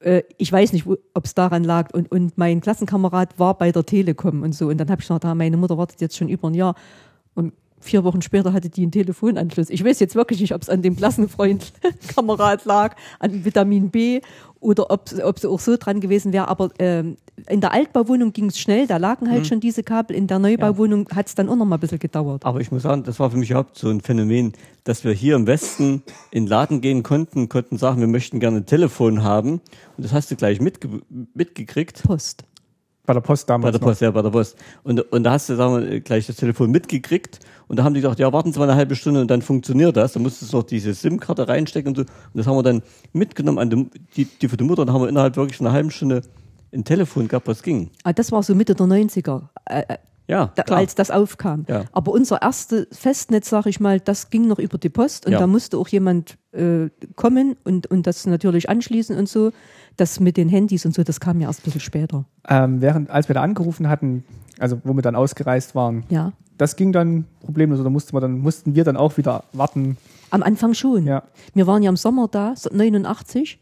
Äh, 0.00 0.22
ich 0.36 0.52
weiß 0.52 0.72
nicht, 0.72 0.86
ob 0.86 1.24
es 1.24 1.34
daran 1.34 1.64
lag. 1.64 1.92
Und, 1.92 2.10
und 2.10 2.36
mein 2.38 2.60
Klassenkamerad 2.60 3.38
war 3.38 3.56
bei 3.56 3.72
der 3.72 3.84
Telekom 3.84 4.42
und 4.42 4.54
so. 4.54 4.68
Und 4.68 4.78
dann 4.78 4.90
habe 4.90 5.00
ich 5.00 5.08
gesagt, 5.08 5.24
ah, 5.24 5.34
meine 5.34 5.56
Mutter 5.56 5.78
wartet 5.78 6.00
jetzt 6.00 6.16
schon 6.16 6.28
über 6.28 6.48
ein 6.48 6.54
Jahr. 6.54 6.74
Und 7.34 7.52
vier 7.80 8.04
Wochen 8.04 8.22
später 8.22 8.52
hatte 8.52 8.68
die 8.68 8.82
einen 8.82 8.92
Telefonanschluss. 8.92 9.70
Ich 9.70 9.84
weiß 9.84 10.00
jetzt 10.00 10.14
wirklich 10.14 10.40
nicht, 10.40 10.54
ob 10.54 10.62
es 10.62 10.68
an 10.68 10.82
dem 10.82 10.96
Klassenfreund 10.96 11.72
Kamerad 12.08 12.64
lag, 12.64 12.96
an 13.18 13.44
Vitamin 13.44 13.90
B 13.90 14.20
oder 14.66 14.90
ob, 14.90 15.12
ob 15.22 15.38
sie 15.38 15.48
auch 15.48 15.60
so 15.60 15.76
dran 15.76 16.00
gewesen 16.00 16.32
wäre. 16.32 16.48
Aber 16.48 16.70
ähm, 16.80 17.16
in 17.48 17.60
der 17.60 17.72
Altbauwohnung 17.72 18.32
ging 18.32 18.46
es 18.46 18.58
schnell, 18.58 18.88
da 18.88 18.96
lagen 18.96 19.30
halt 19.30 19.46
schon 19.46 19.60
diese 19.60 19.84
Kabel. 19.84 20.16
In 20.16 20.26
der 20.26 20.40
Neubauwohnung 20.40 21.08
hat 21.14 21.28
es 21.28 21.36
dann 21.36 21.48
auch 21.48 21.54
noch 21.54 21.64
mal 21.64 21.76
ein 21.76 21.80
bisschen 21.80 22.00
gedauert. 22.00 22.44
Aber 22.44 22.60
ich 22.60 22.72
muss 22.72 22.82
sagen, 22.82 23.04
das 23.04 23.20
war 23.20 23.30
für 23.30 23.36
mich 23.36 23.50
überhaupt 23.50 23.78
so 23.78 23.88
ein 23.88 24.00
Phänomen, 24.00 24.54
dass 24.82 25.04
wir 25.04 25.12
hier 25.12 25.36
im 25.36 25.46
Westen 25.46 26.02
in 26.32 26.44
den 26.44 26.46
Laden 26.48 26.80
gehen 26.80 27.04
konnten, 27.04 27.48
konnten 27.48 27.78
sagen, 27.78 28.00
wir 28.00 28.08
möchten 28.08 28.40
gerne 28.40 28.56
ein 28.58 28.66
Telefon 28.66 29.22
haben. 29.22 29.60
Und 29.96 30.04
das 30.04 30.12
hast 30.12 30.32
du 30.32 30.36
gleich 30.36 30.60
mitge 30.60 30.88
mitgekriegt. 31.34 32.02
Post. 32.02 32.42
Bei 33.04 33.14
der 33.14 33.20
Post 33.20 33.48
damals. 33.48 33.72
Bei 33.72 33.78
der 33.78 33.86
Post, 33.86 34.00
ja, 34.00 34.10
bei 34.10 34.22
der 34.22 34.30
Post. 34.30 34.56
Und, 34.82 35.00
und 35.12 35.22
da 35.22 35.32
hast 35.32 35.48
du, 35.48 35.54
sagen 35.54 35.88
wir, 35.88 36.00
gleich 36.00 36.26
das 36.26 36.36
Telefon 36.36 36.72
mitgekriegt. 36.72 37.38
Und 37.68 37.78
da 37.78 37.84
haben 37.84 37.94
die 37.94 38.00
gesagt, 38.00 38.18
ja, 38.20 38.32
warten 38.32 38.52
Sie 38.52 38.58
mal 38.58 38.68
eine 38.68 38.76
halbe 38.78 38.94
Stunde 38.94 39.20
und 39.20 39.28
dann 39.30 39.42
funktioniert 39.42 39.96
das. 39.96 40.12
Da 40.12 40.20
musstest 40.20 40.52
du 40.52 40.58
noch 40.58 40.62
diese 40.64 40.94
SIM-Karte 40.94 41.48
reinstecken 41.48 41.88
und 41.90 41.96
so. 41.96 42.02
Und 42.02 42.08
das 42.34 42.46
haben 42.46 42.56
wir 42.56 42.62
dann 42.62 42.82
mitgenommen 43.12 43.58
an 43.58 43.70
die, 43.70 43.90
die, 44.16 44.24
die 44.24 44.48
für 44.48 44.56
die 44.56 44.64
Mutter. 44.64 44.82
Und 44.82 44.92
haben 44.92 45.02
wir 45.02 45.08
innerhalb 45.08 45.36
wirklich 45.36 45.60
einer 45.60 45.72
halben 45.72 45.90
Stunde 45.90 46.22
ein 46.72 46.84
Telefon 46.84 47.26
gehabt, 47.28 47.46
was 47.48 47.62
ging. 47.62 47.90
Ah, 48.04 48.12
das 48.12 48.30
war 48.32 48.42
so 48.42 48.54
Mitte 48.54 48.74
der 48.74 48.86
90er, 48.86 49.42
äh, 49.64 49.80
äh, 49.88 49.96
Ja, 50.28 50.52
da, 50.54 50.62
klar. 50.62 50.78
als 50.80 50.94
das 50.94 51.10
aufkam. 51.10 51.64
Ja. 51.68 51.84
Aber 51.92 52.12
unser 52.12 52.42
erste 52.42 52.86
Festnetz, 52.92 53.48
sag 53.48 53.66
ich 53.66 53.80
mal, 53.80 53.98
das 54.00 54.30
ging 54.30 54.46
noch 54.46 54.58
über 54.58 54.76
die 54.78 54.88
Post 54.88 55.26
und 55.26 55.32
Ja. 55.32 55.38
da 55.38 55.46
musste 55.46 55.78
auch 55.78 55.88
jemand 55.88 56.38
äh, 56.52 56.88
kommen 57.16 57.56
und, 57.64 57.86
und 57.88 58.06
das 58.06 58.26
natürlich 58.26 58.68
anschließen 58.68 59.16
und 59.16 59.28
so. 59.28 59.50
Das 59.96 60.20
mit 60.20 60.36
den 60.36 60.48
Handys 60.48 60.84
und 60.84 60.94
so, 60.94 61.02
das 61.04 61.20
kam 61.20 61.40
ja 61.40 61.48
erst 61.48 61.60
ein 61.60 61.64
bisschen 61.64 61.80
später. 61.80 62.26
Ähm, 62.48 62.80
während, 62.82 63.10
als 63.10 63.28
wir 63.28 63.34
da 63.34 63.42
angerufen 63.42 63.88
hatten, 63.88 64.24
also 64.58 64.80
wo 64.84 64.94
wir 64.94 65.02
dann 65.02 65.16
ausgereist 65.16 65.74
waren, 65.74 66.04
Ja. 66.08 66.32
das 66.58 66.76
ging 66.76 66.92
dann 66.92 67.24
problemlos. 67.40 67.80
Oder 67.80 67.90
mussten 67.90 68.14
wir 68.16 68.20
dann, 68.20 68.38
mussten 68.38 68.74
wir 68.74 68.84
dann 68.84 68.96
auch 68.96 69.16
wieder 69.16 69.44
warten. 69.52 69.96
Am 70.30 70.42
Anfang 70.42 70.74
schon. 70.74 71.06
Ja. 71.06 71.22
Wir 71.54 71.66
waren 71.66 71.82
ja 71.82 71.90
im 71.90 71.96
Sommer 71.96 72.28
da, 72.28 72.54
so 72.56 72.70
89. 72.72 73.60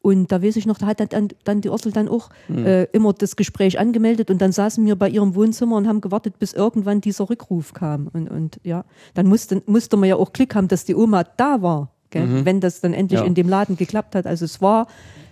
Und 0.00 0.30
da 0.30 0.40
weiß 0.42 0.54
ich 0.56 0.64
noch, 0.64 0.78
da 0.78 0.86
hat 0.86 1.00
dann, 1.12 1.28
dann 1.42 1.60
die 1.60 1.68
Ursel 1.68 1.90
dann 1.90 2.08
auch 2.08 2.30
äh, 2.48 2.84
immer 2.92 3.12
das 3.12 3.34
Gespräch 3.34 3.80
angemeldet 3.80 4.30
und 4.30 4.40
dann 4.40 4.52
saßen 4.52 4.86
wir 4.86 4.94
bei 4.94 5.08
ihrem 5.10 5.34
Wohnzimmer 5.34 5.76
und 5.76 5.88
haben 5.88 6.00
gewartet, 6.00 6.38
bis 6.38 6.52
irgendwann 6.52 7.00
dieser 7.00 7.28
Rückruf 7.28 7.72
kam. 7.74 8.08
Und, 8.12 8.28
und 8.30 8.60
ja, 8.62 8.84
dann 9.14 9.26
musste, 9.26 9.60
musste 9.66 9.96
man 9.96 10.08
ja 10.08 10.14
auch 10.14 10.32
Glück 10.32 10.54
haben, 10.54 10.68
dass 10.68 10.84
die 10.84 10.94
Oma 10.94 11.24
da 11.36 11.62
war, 11.62 11.90
gell? 12.10 12.44
wenn 12.44 12.60
das 12.60 12.80
dann 12.80 12.94
endlich 12.94 13.20
Ja. 13.20 13.26
in 13.26 13.34
dem 13.34 13.48
Laden 13.48 13.76
geklappt 13.76 14.14
hat. 14.14 14.24
Also 14.26 14.44
es 14.44 14.62
war 14.62 14.86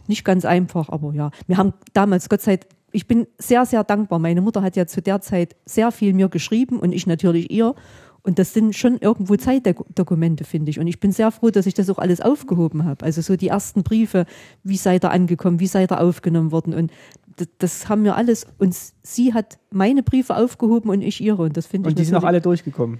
nicht 0.09 0.25
ganz 0.25 0.45
einfach, 0.45 0.89
aber 0.89 1.13
ja. 1.15 1.31
Wir 1.47 1.59
haben 1.59 1.73
damals, 1.95 2.29
Gott 2.29 2.43
sei 2.43 2.57
Dank, 2.57 2.67
ich 2.97 3.07
bin 3.07 3.27
sehr, 3.37 3.67
sehr 3.67 3.85
dankbar. 3.85 4.19
Meine 4.19 4.41
Mutter 4.41 4.63
hat 4.63 4.75
ja 4.75 4.87
zu 4.87 5.03
der 5.03 5.21
Zeit 5.21 5.55
sehr 5.67 5.93
viel 5.93 6.15
mir 6.15 6.31
geschrieben 6.31 6.81
und 6.81 6.93
ich 6.93 7.07
natürlich 7.07 7.51
ihr. 7.51 7.75
Und 8.23 8.39
das 8.39 8.55
sind 8.55 8.75
schon 8.75 8.97
irgendwo 8.97 9.37
Zeitdokumente, 9.37 10.45
finde 10.45 10.71
ich. 10.71 10.81
Und 10.81 10.87
ich 10.87 10.99
bin 10.99 11.13
sehr 11.13 11.31
froh, 11.31 11.51
dass 11.51 11.67
ich 11.67 11.75
das 11.75 11.91
auch 11.91 11.99
alles 11.99 12.23
aufgehoben 12.23 12.87
habe. 12.87 13.05
Also 13.05 13.21
so 13.21 13.37
die 13.37 13.49
ersten 13.49 13.83
Briefe, 13.83 14.25
wie 14.65 14.79
seid 14.79 15.05
ihr 15.05 15.11
angekommen, 15.11 15.61
wie 15.61 15.67
seid 15.67 15.93
ihr 15.93 16.01
aufgenommen 16.01 16.53
worden. 16.53 16.73
Und 16.73 16.91
das, 17.37 17.49
das 17.59 17.89
haben 17.91 18.03
wir 18.03 18.17
alles. 18.17 18.47
Und 18.57 18.75
sie 19.03 19.35
hat 19.35 19.59
meine 19.71 20.03
Briefe 20.03 20.35
aufgehoben 20.35 20.89
und 20.89 21.03
ich 21.03 21.21
ihre. 21.21 21.43
Und 21.43 21.59
das 21.59 21.67
finde 21.67 21.91
ich 21.91 21.93
Und 21.93 21.99
die 21.99 22.05
sind 22.05 22.17
auch 22.17 22.25
alle 22.25 22.41
durchgekommen. 22.41 22.99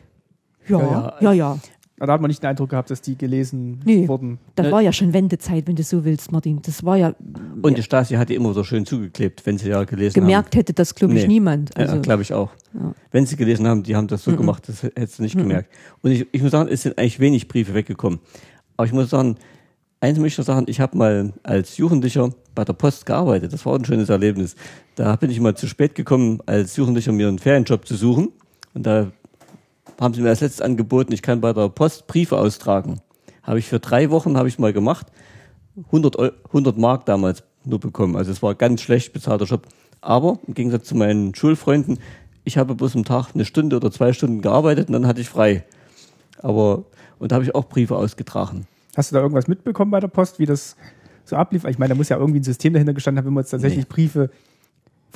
Ja, 0.69 0.79
Ja, 0.79 1.17
ja, 1.21 1.33
ja. 1.33 1.59
Ja. 2.01 2.07
Da 2.07 2.13
hat 2.13 2.21
man 2.21 2.29
nicht 2.29 2.43
den 2.43 2.49
Eindruck 2.51 2.71
gehabt, 2.71 2.91
dass 2.91 3.01
die 3.01 3.17
gelesen 3.17 3.81
Nee. 3.85 4.07
wurden. 4.09 4.39
Das 4.55 4.67
Ne- 4.67 4.73
war 4.73 4.81
ja 4.83 4.93
schon 4.93 5.13
Wendezeit, 5.13 5.67
wenn 5.67 5.77
du 5.77 5.83
so 5.83 6.05
willst, 6.05 6.31
Martin. 6.33 6.61
Das 6.63 6.85
war 6.85 6.97
ja, 6.97 7.15
Und 7.63 7.79
die 7.79 7.83
Stasi 7.83 8.15
hatte 8.15 8.35
immer 8.35 8.53
so 8.55 8.65
schön 8.65 8.85
zugeklebt, 8.87 9.45
wenn 9.47 9.59
sie 9.59 9.69
ja 9.71 9.85
gelesen 9.85 10.15
gemerkt 10.15 10.55
hätte 10.57 10.73
das, 10.73 10.95
glaube 10.95 11.15
ich, 11.15 11.23
Nee. 11.23 11.29
niemand. 11.29 11.71
haben. 11.71 11.81
Also, 11.83 11.97
ja, 11.97 12.03
glaube 12.03 12.23
ich 12.23 12.33
auch. 12.33 12.51
Wenn 13.11 13.25
sie 13.27 13.37
gelesen 13.37 13.67
haben, 13.67 13.83
die 13.83 13.97
haben 13.97 14.07
das 14.09 14.25
so 14.25 14.37
gemacht, 14.37 14.69
das 14.69 14.83
hättest 14.83 15.19
du 15.19 15.23
nicht 15.23 15.37
gemerkt. 15.37 15.73
Und 16.03 16.11
ich, 16.11 16.27
ich 16.33 16.43
muss 16.43 16.51
sagen, 16.53 16.69
es 16.71 16.83
sind 16.83 16.99
eigentlich 16.99 17.19
wenig 17.21 17.49
Briefe 17.49 17.73
weggekommen. 17.75 18.19
Aber 18.77 18.87
ich 18.87 18.93
muss 18.93 19.09
sagen, 19.11 19.37
eins 20.01 20.19
möchte 20.19 20.43
ich 20.43 20.47
noch 20.47 20.55
sagen, 20.55 20.67
ich 20.69 20.81
habe 20.81 20.97
mal 20.99 21.33
als 21.43 21.79
Jugendlicher 21.79 22.31
bei 22.55 22.65
der 22.65 22.75
Post 22.75 23.07
gearbeitet. 23.07 23.53
Das 23.53 23.65
war 23.65 23.75
ein 23.75 23.85
schönes 23.87 24.11
Erlebnis. 24.11 24.55
Da 24.97 25.17
bin 25.17 25.31
ich 25.31 25.41
mal 25.41 25.57
zu 25.57 25.67
spät 25.67 25.95
gekommen, 25.95 26.41
als 26.47 26.77
Jugendlicher 26.77 27.13
mir 27.13 27.29
einen 27.29 27.39
Ferienjob 27.39 27.87
zu 27.87 27.97
suchen. 27.97 28.33
Und 28.75 28.85
da 28.87 29.11
haben 30.01 30.15
sie 30.15 30.23
mir 30.23 30.29
als 30.31 30.41
letztes 30.41 30.61
angeboten, 30.61 31.13
ich 31.13 31.23
kann 31.23 31.41
bei 31.41 31.53
der 31.53 31.69
Post 31.69 32.07
Briefe 32.07 32.39
austragen. 32.39 33.01
Habe 33.43 33.59
ich 33.59 33.69
für 33.69 33.79
drei 33.81 34.11
Wochen, 34.11 34.37
habe 34.37 34.49
ich 34.49 34.59
mal 34.59 34.73
gemacht. 34.73 35.07
100, 35.87 36.19
Eu 36.19 36.31
100 36.49 36.77
Mark 36.79 37.07
damals 37.07 37.43
nur 37.65 37.81
bekommen. 37.81 38.17
Also 38.17 38.33
es 38.33 38.43
war 38.43 38.55
ganz 38.55 38.81
schlecht 38.81 39.13
bezahlter 39.13 39.45
Job. 39.45 39.67
Aber 40.01 40.39
im 40.47 40.55
Gegensatz 40.55 40.89
zu 40.89 40.97
meinen 40.97 41.35
Schulfreunden, 41.35 41.99
ich 42.45 42.59
habe 42.59 42.75
bloß 42.75 42.95
am 42.97 43.05
Tag 43.05 43.31
eine 43.35 43.45
Stunde 43.45 43.77
oder 43.77 43.91
zwei 43.91 44.13
Stunden 44.13 44.41
gearbeitet 44.41 44.89
und 44.89 44.93
dann 44.93 45.07
hatte 45.07 45.21
ich 45.21 45.29
frei. 45.29 45.65
Aber, 46.43 46.85
und 47.19 47.33
da 47.33 47.37
habe 47.37 47.45
ich 47.45 47.55
auch 47.55 47.65
Briefe 47.69 47.97
ausgetragen. 47.97 48.67
Hast 48.97 49.11
du 49.11 49.17
da 49.17 49.23
irgendwas 49.23 49.49
mitbekommen 49.49 49.91
bei 49.91 50.01
der 50.01 50.09
Post, 50.09 50.39
wie 50.39 50.47
das 50.47 50.77
so 51.25 51.37
ablief? 51.37 51.65
Ich 51.65 51.79
meine, 51.79 51.91
da 51.91 51.95
muss 51.97 52.09
ja 52.09 52.17
irgendwie 52.19 52.41
ein 52.41 52.45
System 52.45 52.73
dahinter 52.73 52.95
gestanden 52.95 53.19
haben, 53.19 53.27
wenn 53.27 53.35
man 53.35 53.43
jetzt 53.43 53.51
tatsächlich 53.51 53.85
Nee. 53.85 53.89
Briefe 53.89 54.31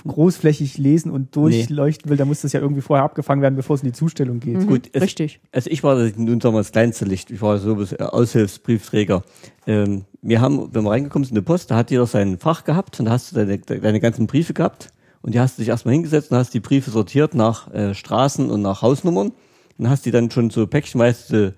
großflächig 0.06 0.78
lesen 0.78 1.10
und 1.10 1.34
durchleuchten 1.36 2.10
will, 2.10 2.16
dann 2.16 2.28
muss 2.28 2.40
das 2.42 2.52
ja 2.52 2.60
irgendwie 2.60 2.80
vorher 2.80 3.04
abgefangen 3.04 3.42
werden, 3.42 3.56
bevor 3.56 3.74
es 3.74 3.82
in 3.82 3.88
die 3.88 3.92
Zustellung 3.92 4.40
geht. 4.40 4.66
Gut, 4.66 4.88
es, 4.92 5.02
Richtig. 5.02 5.40
Also 5.52 5.70
ich 5.70 5.82
war 5.82 5.96
das- 5.96 6.16
nun 6.16 6.40
sagen 6.40 6.54
wir 6.54 6.60
das 6.60 6.72
kleinste 6.72 7.04
Licht. 7.04 7.30
Ich 7.30 7.42
war 7.42 7.58
so 7.58 7.80
äh, 7.80 8.02
Aushilfsbriefträger. 8.02 9.22
Ähm, 9.66 10.04
wir 10.22 10.40
haben, 10.40 10.68
wenn 10.74 10.84
wir 10.84 10.90
reingekommen 10.90 11.24
sind 11.24 11.36
in 11.36 11.42
die 11.42 11.46
Post, 11.46 11.70
da 11.70 11.76
hat 11.76 11.90
jeder 11.90 12.06
sein 12.06 12.38
Fach 12.38 12.64
gehabt 12.64 12.98
und 13.00 13.06
da 13.06 13.12
hast 13.12 13.32
du 13.32 13.36
deine, 13.36 13.58
deine 13.58 14.00
ganzen 14.00 14.26
Briefe 14.26 14.54
gehabt 14.54 14.88
und 15.22 15.34
die 15.34 15.40
hast 15.40 15.58
du 15.58 15.62
dich 15.62 15.68
erstmal 15.68 15.94
hingesetzt 15.94 16.30
und 16.30 16.36
hast 16.36 16.54
die 16.54 16.60
Briefe 16.60 16.90
sortiert 16.90 17.34
nach 17.34 17.72
äh, 17.72 17.94
Straßen 17.94 18.50
und 18.50 18.62
nach 18.62 18.82
Hausnummern 18.82 19.32
und 19.78 19.88
hast 19.88 20.06
die 20.06 20.10
dann 20.10 20.30
schon 20.30 20.50
so 20.50 20.66
päckchenweise 20.66 21.54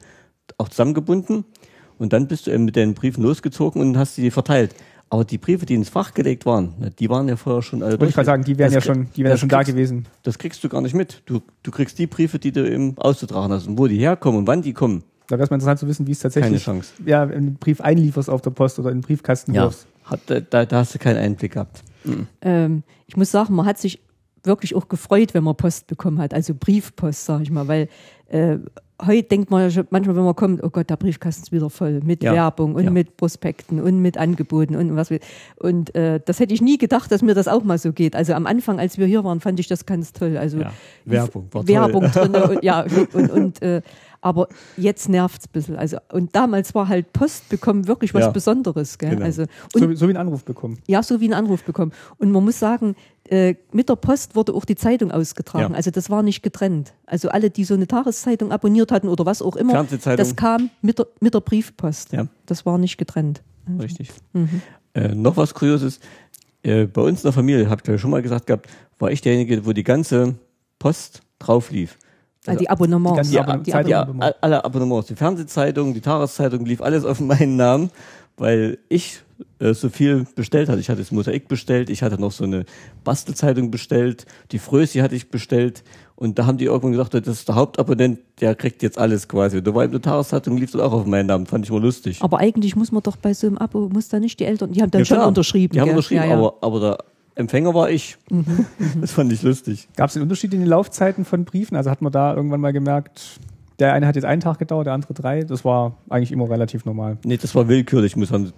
auch 0.59 0.69
zusammengebunden 0.69 1.45
und 1.99 2.13
dann 2.13 2.27
bist 2.29 2.47
du 2.47 2.51
eben 2.51 2.65
mit 2.65 2.77
den 2.77 2.95
Briefen 2.95 3.23
losgezogen 3.23 3.81
und 3.81 3.97
hast 3.97 4.17
die 4.17 4.31
verteilt. 4.31 4.75
Aber 5.13 5.27
die 5.27 5.37
Briefe, 5.37 5.67
die 5.67 5.75
ins 5.75 5.91
Fach 5.91 6.15
gelegt 6.15 6.47
waren, 6.47 6.73
die 6.99 7.11
waren 7.11 7.29
ja 7.29 7.37
vorher 7.37 7.61
schon 7.61 7.83
alle 7.83 7.93
Wollte 8.01 8.07
ich 8.07 8.15
gerade 8.15 8.25
sagen, 8.25 8.45
die 8.45 8.57
wären 8.57 8.73
ja 8.73 8.79
Das 8.79 8.85
krieg- 8.87 8.95
schon, 8.95 9.07
die 9.15 9.25
wären 9.25 9.33
ja 9.33 9.37
schon 9.37 9.49
da 9.51 9.59
kriegst- 9.59 9.71
gewesen. 9.73 10.07
Das 10.23 10.39
kriegst 10.39 10.65
du 10.65 10.71
gar 10.71 10.81
nicht 10.81 10.95
mit. 10.95 11.21
Du, 11.27 11.41
du 11.63 11.71
kriegst 11.71 11.99
die 11.99 12.07
Briefe, 12.07 12.39
die 12.39 12.51
du 12.51 12.67
eben 12.67 12.97
auszutragen 12.97 13.53
hast 13.53 13.67
und 13.67 13.77
wo 13.79 13.87
die 13.89 13.99
herkommen 13.99 14.39
und 14.41 14.47
wann 14.47 14.63
die 14.63 14.73
kommen. 14.73 15.05
Da 15.29 15.37
wäre 15.37 15.45
es 15.45 15.51
mal 15.51 15.57
interessant 15.57 15.81
zu 15.81 15.87
wissen, 15.87 16.07
wie 16.07 16.13
es 16.13 16.21
tatsächlich 16.21 16.65
Keine 16.65 16.79
Chance. 16.81 16.93
Ja, 17.05 17.23
einen 17.25 17.57
Brief 17.57 17.83
einlieferst 17.83 18.31
auf 18.31 18.41
der 18.41 18.51
Post 18.53 18.79
oder 18.79 18.89
in 18.91 18.99
den 18.99 19.03
Briefkasten 19.03 19.53
wirfst. 19.53 19.87
Hat, 20.05 20.21
da, 20.27 20.41
da, 20.41 20.65
da 20.65 20.79
hast 20.79 20.95
du 20.95 20.99
keinen 20.99 21.19
Einblick 21.19 21.53
gehabt. 21.53 21.83
ähm, 22.41 22.83
ich 23.07 23.17
muss 23.17 23.31
sagen, 23.31 23.55
man 23.55 23.67
hat 23.67 23.79
sich 23.79 24.01
wirklich 24.45 24.75
auch 24.75 24.89
gefreut, 24.89 25.35
wenn 25.35 25.45
man 25.45 25.57
Post 25.57 25.89
bekommen 25.89 26.19
hat, 26.21 26.33
also 26.35 26.55
Briefpost, 26.55 27.27
sag 27.27 27.43
ich 27.43 27.51
mal, 27.51 27.69
weil 27.69 27.89
äh, 28.33 28.59
heute 29.05 29.29
denkt 29.29 29.51
man 29.51 29.63
ja 29.63 29.71
schon 29.71 29.87
manchmal, 29.91 30.15
wenn 30.15 30.25
man 30.25 30.37
kommt, 30.37 30.63
oh 30.63 30.71
Gott, 30.71 30.89
der 30.89 30.97
Briefkasten 30.97 31.43
ist 31.43 31.53
wieder 31.53 31.71
voll 31.71 32.01
mit 32.05 32.23
Ja, 32.23 32.33
Werbung 32.35 32.75
und 32.77 32.85
ja. 32.85 32.91
mit 32.91 33.17
Prospekten 33.17 33.81
und 33.81 34.01
mit 34.01 34.17
Angeboten 34.17 34.77
und 34.77 34.95
was 34.95 35.11
will. 35.11 35.19
Und 35.57 35.95
äh, 35.97 36.21
das 36.25 36.39
hätte 36.39 36.55
ich 36.55 36.63
nie 36.63 36.79
gedacht, 36.79 37.11
dass 37.11 37.21
mir 37.23 37.35
das 37.35 37.49
auch 37.49 37.65
mal 37.65 37.79
so 37.79 37.93
geht. 37.93 38.15
Also 38.15 38.35
am 38.35 38.47
Anfang, 38.47 38.79
als 38.79 38.99
wir 38.99 39.07
hier 39.07 39.25
waren, 39.25 39.41
fand 39.41 39.59
ich 39.59 39.67
das 39.67 39.87
ganz 39.87 40.13
toll. 40.13 40.37
Also 40.37 40.59
Ja, 40.59 40.73
Werbung 41.05 41.49
war 41.51 41.67
Werbung 41.67 42.11
toll. 42.13 42.29
drin 42.29 42.43
und, 42.57 42.63
ja 42.65 42.85
und, 43.13 43.31
und 43.31 43.63
äh, 43.63 43.83
aber 44.25 44.47
jetzt 44.77 45.09
nervt's 45.09 45.47
ein 45.47 45.53
bisschen. 45.53 45.75
Also 45.77 45.97
und 46.13 46.37
damals 46.37 46.73
war 46.77 46.87
halt 46.87 47.13
Post 47.13 47.49
bekommen 47.49 47.89
wirklich 47.89 48.15
was 48.15 48.33
Besonderes, 48.33 48.99
gell? 48.99 49.11
genau. 49.11 49.25
Also 49.25 49.43
und 49.75 49.81
So, 49.81 49.95
so 49.95 50.07
wie 50.07 50.11
einen 50.11 50.19
Anruf 50.29 50.45
bekommen. 50.45 50.79
ja, 50.87 51.03
so 51.03 51.21
wie 51.21 51.25
einen 51.25 51.35
Anruf 51.35 51.65
bekommen. 51.65 51.91
Und 52.19 52.31
man 52.31 52.45
muss 52.45 52.61
sagen, 52.61 52.95
äh, 53.29 53.55
mit 53.73 53.89
der 53.89 53.97
Post 53.97 54.35
wurde 54.35 54.53
auch 54.55 54.65
die 54.65 54.75
Zeitung 54.77 55.11
ausgetragen. 55.11 55.73
Ja. 55.73 55.77
Also 55.77 55.91
das 55.91 56.11
war 56.11 56.23
nicht 56.23 56.43
getrennt. 56.43 56.93
Also 57.07 57.29
alle, 57.29 57.51
die 57.51 57.65
so 57.65 57.75
eine 57.75 57.87
Tageszeitung 57.87 58.53
abonniert 58.53 58.91
hatten 58.93 59.09
oder 59.09 59.25
was 59.27 59.41
auch 59.43 59.57
immer, 59.57 59.85
das 60.17 60.37
kam 60.37 60.71
mit 60.83 60.99
der, 60.99 61.07
mit 61.21 61.35
der 61.35 61.41
Briefpost. 61.41 62.13
Ja. 62.13 62.27
Das 62.47 62.67
war 62.67 62.79
nicht 62.79 62.99
getrennt. 62.99 63.43
Richtig. 63.81 64.11
Äh, 64.95 65.09
noch 65.15 65.37
was 65.37 65.55
Kurioses. 65.55 66.01
Äh, 66.63 66.87
bei 66.87 67.03
uns 67.03 67.21
in 67.21 67.25
der 67.25 67.33
Familie, 67.33 67.71
habt 67.71 67.89
ihr 67.89 67.93
ja 67.95 67.99
schon 67.99 68.11
mal 68.11 68.23
gesagt 68.23 68.47
gehabt, 68.47 68.69
war 68.99 69.11
ich 69.11 69.21
derjenige, 69.21 69.65
wo 69.67 69.73
die 69.73 69.85
ganze 69.85 70.35
Post 70.79 71.23
drauf 71.39 71.71
lief. 71.71 71.99
Also 72.45 72.59
die 72.59 72.69
Abonnements. 72.71 73.13
die 73.13 73.17
ganze 73.17 73.31
Die, 73.31 73.39
Abonnement- 73.41 73.67
die, 73.67 73.71
Zeitung- 73.71 73.87
die, 73.89 73.95
Abonnement. 73.95 74.35
alle 74.41 74.65
Abonnements, 74.65 75.07
die 75.09 75.15
Fernsehzeitung, 75.15 75.95
die 75.95 76.01
Tageszeitung, 76.01 76.65
lief 76.67 76.81
alles 76.81 77.05
auf 77.05 77.21
meinen 77.21 77.57
Namen, 77.57 77.91
weil 78.43 78.79
ich 78.89 79.21
äh, 79.61 79.73
so 79.73 79.89
viel 79.89 80.27
bestellt 80.35 80.69
hatte. 80.69 80.81
Ich 80.81 80.89
hatte 80.89 80.99
das 80.99 81.13
Mosaik 81.13 81.47
bestellt, 81.47 81.89
ich 81.91 82.03
hatte 82.03 82.21
noch 82.21 82.33
so 82.33 82.43
eine 82.43 82.65
Bastelzeitung 83.05 83.71
bestellt, 83.71 84.27
die 84.51 84.59
Frösi 84.59 84.99
hatte 84.99 85.15
ich 85.15 85.31
bestellt 85.31 85.85
und 86.17 86.41
da 86.41 86.47
haben 86.47 86.59
die 86.59 86.65
irgendwann 86.65 86.91
gesagt, 86.91 87.15
das 87.15 87.29
ist 87.29 87.49
der 87.49 87.55
Hauptabonnent, 87.55 88.19
der 88.41 88.57
kriegt 88.57 88.83
jetzt 88.83 88.99
alles 88.99 89.29
quasi. 89.29 89.59
Und 89.59 89.67
da 89.69 89.75
war 89.77 89.85
eben 89.85 89.93
eine 89.93 90.01
Tageszeitung, 90.01 90.57
lief 90.57 90.73
das 90.73 90.81
auch 90.81 90.93
auf 90.93 91.07
meinen 91.07 91.27
Namen, 91.27 91.47
fand 91.47 91.65
ich 91.65 91.71
mal 91.71 91.81
lustig. 91.81 92.19
Aber 92.21 92.39
eigentlich 92.39 92.75
muss 92.75 92.91
man 92.91 93.05
doch 93.05 93.17
bei 93.17 93.33
so 93.33 93.47
einem 93.47 93.59
Abo, 93.59 93.89
muss 93.89 94.09
da 94.09 94.19
nicht 94.19 94.41
die 94.41 94.45
Eltern, 94.45 94.73
die 94.73 94.83
haben 94.83 94.91
dann 94.91 95.03
Ja, 95.03 95.05
schon 95.07 95.17
klar, 95.19 95.29
unterschrieben. 95.29 95.73
Die 95.75 95.81
haben 95.81 95.87
gell? 95.87 95.95
unterschrieben, 95.95 96.25
ja, 96.25 96.31
ja. 96.31 96.37
Aber, 96.37 96.57
aber 96.63 96.81
der 96.81 96.99
Empfänger 97.37 97.75
war 97.75 97.91
ich. 97.91 98.19
Das 99.01 99.13
fand 99.13 99.33
ich 99.33 99.43
lustig. 99.43 99.89
Gab 99.97 100.11
es 100.11 100.17
einen 100.17 100.25
Unterschied 100.25 100.53
in 100.53 100.61
den 100.61 100.69
Laufzeiten 100.69 101.25
von 101.25 101.45
Briefen? 101.45 101.77
Also 101.77 101.91
hat 101.91 102.03
man 102.03 102.11
da 102.11 102.35
irgendwann 102.35 102.61
mal 102.61 102.73
gemerkt, 102.73 103.39
der 103.83 103.93
eine 103.93 104.07
hat 104.07 104.15
jetzt 104.15 104.25
einen 104.25 104.41
Tag 104.41 104.59
gedauert, 104.59 104.87
der 104.87 104.95
andere 104.95 105.13
drei. 105.13 105.43
Das 105.45 105.65
war 105.65 105.97
eigentlich 106.09 106.33
immer 106.33 106.49
relativ 106.49 106.85
normal. 106.85 107.19
Nee, 107.25 107.37
das 107.37 107.55
war 107.55 107.69
willkürlich, 107.69 108.17
muss 108.17 108.31
man, 108.31 108.53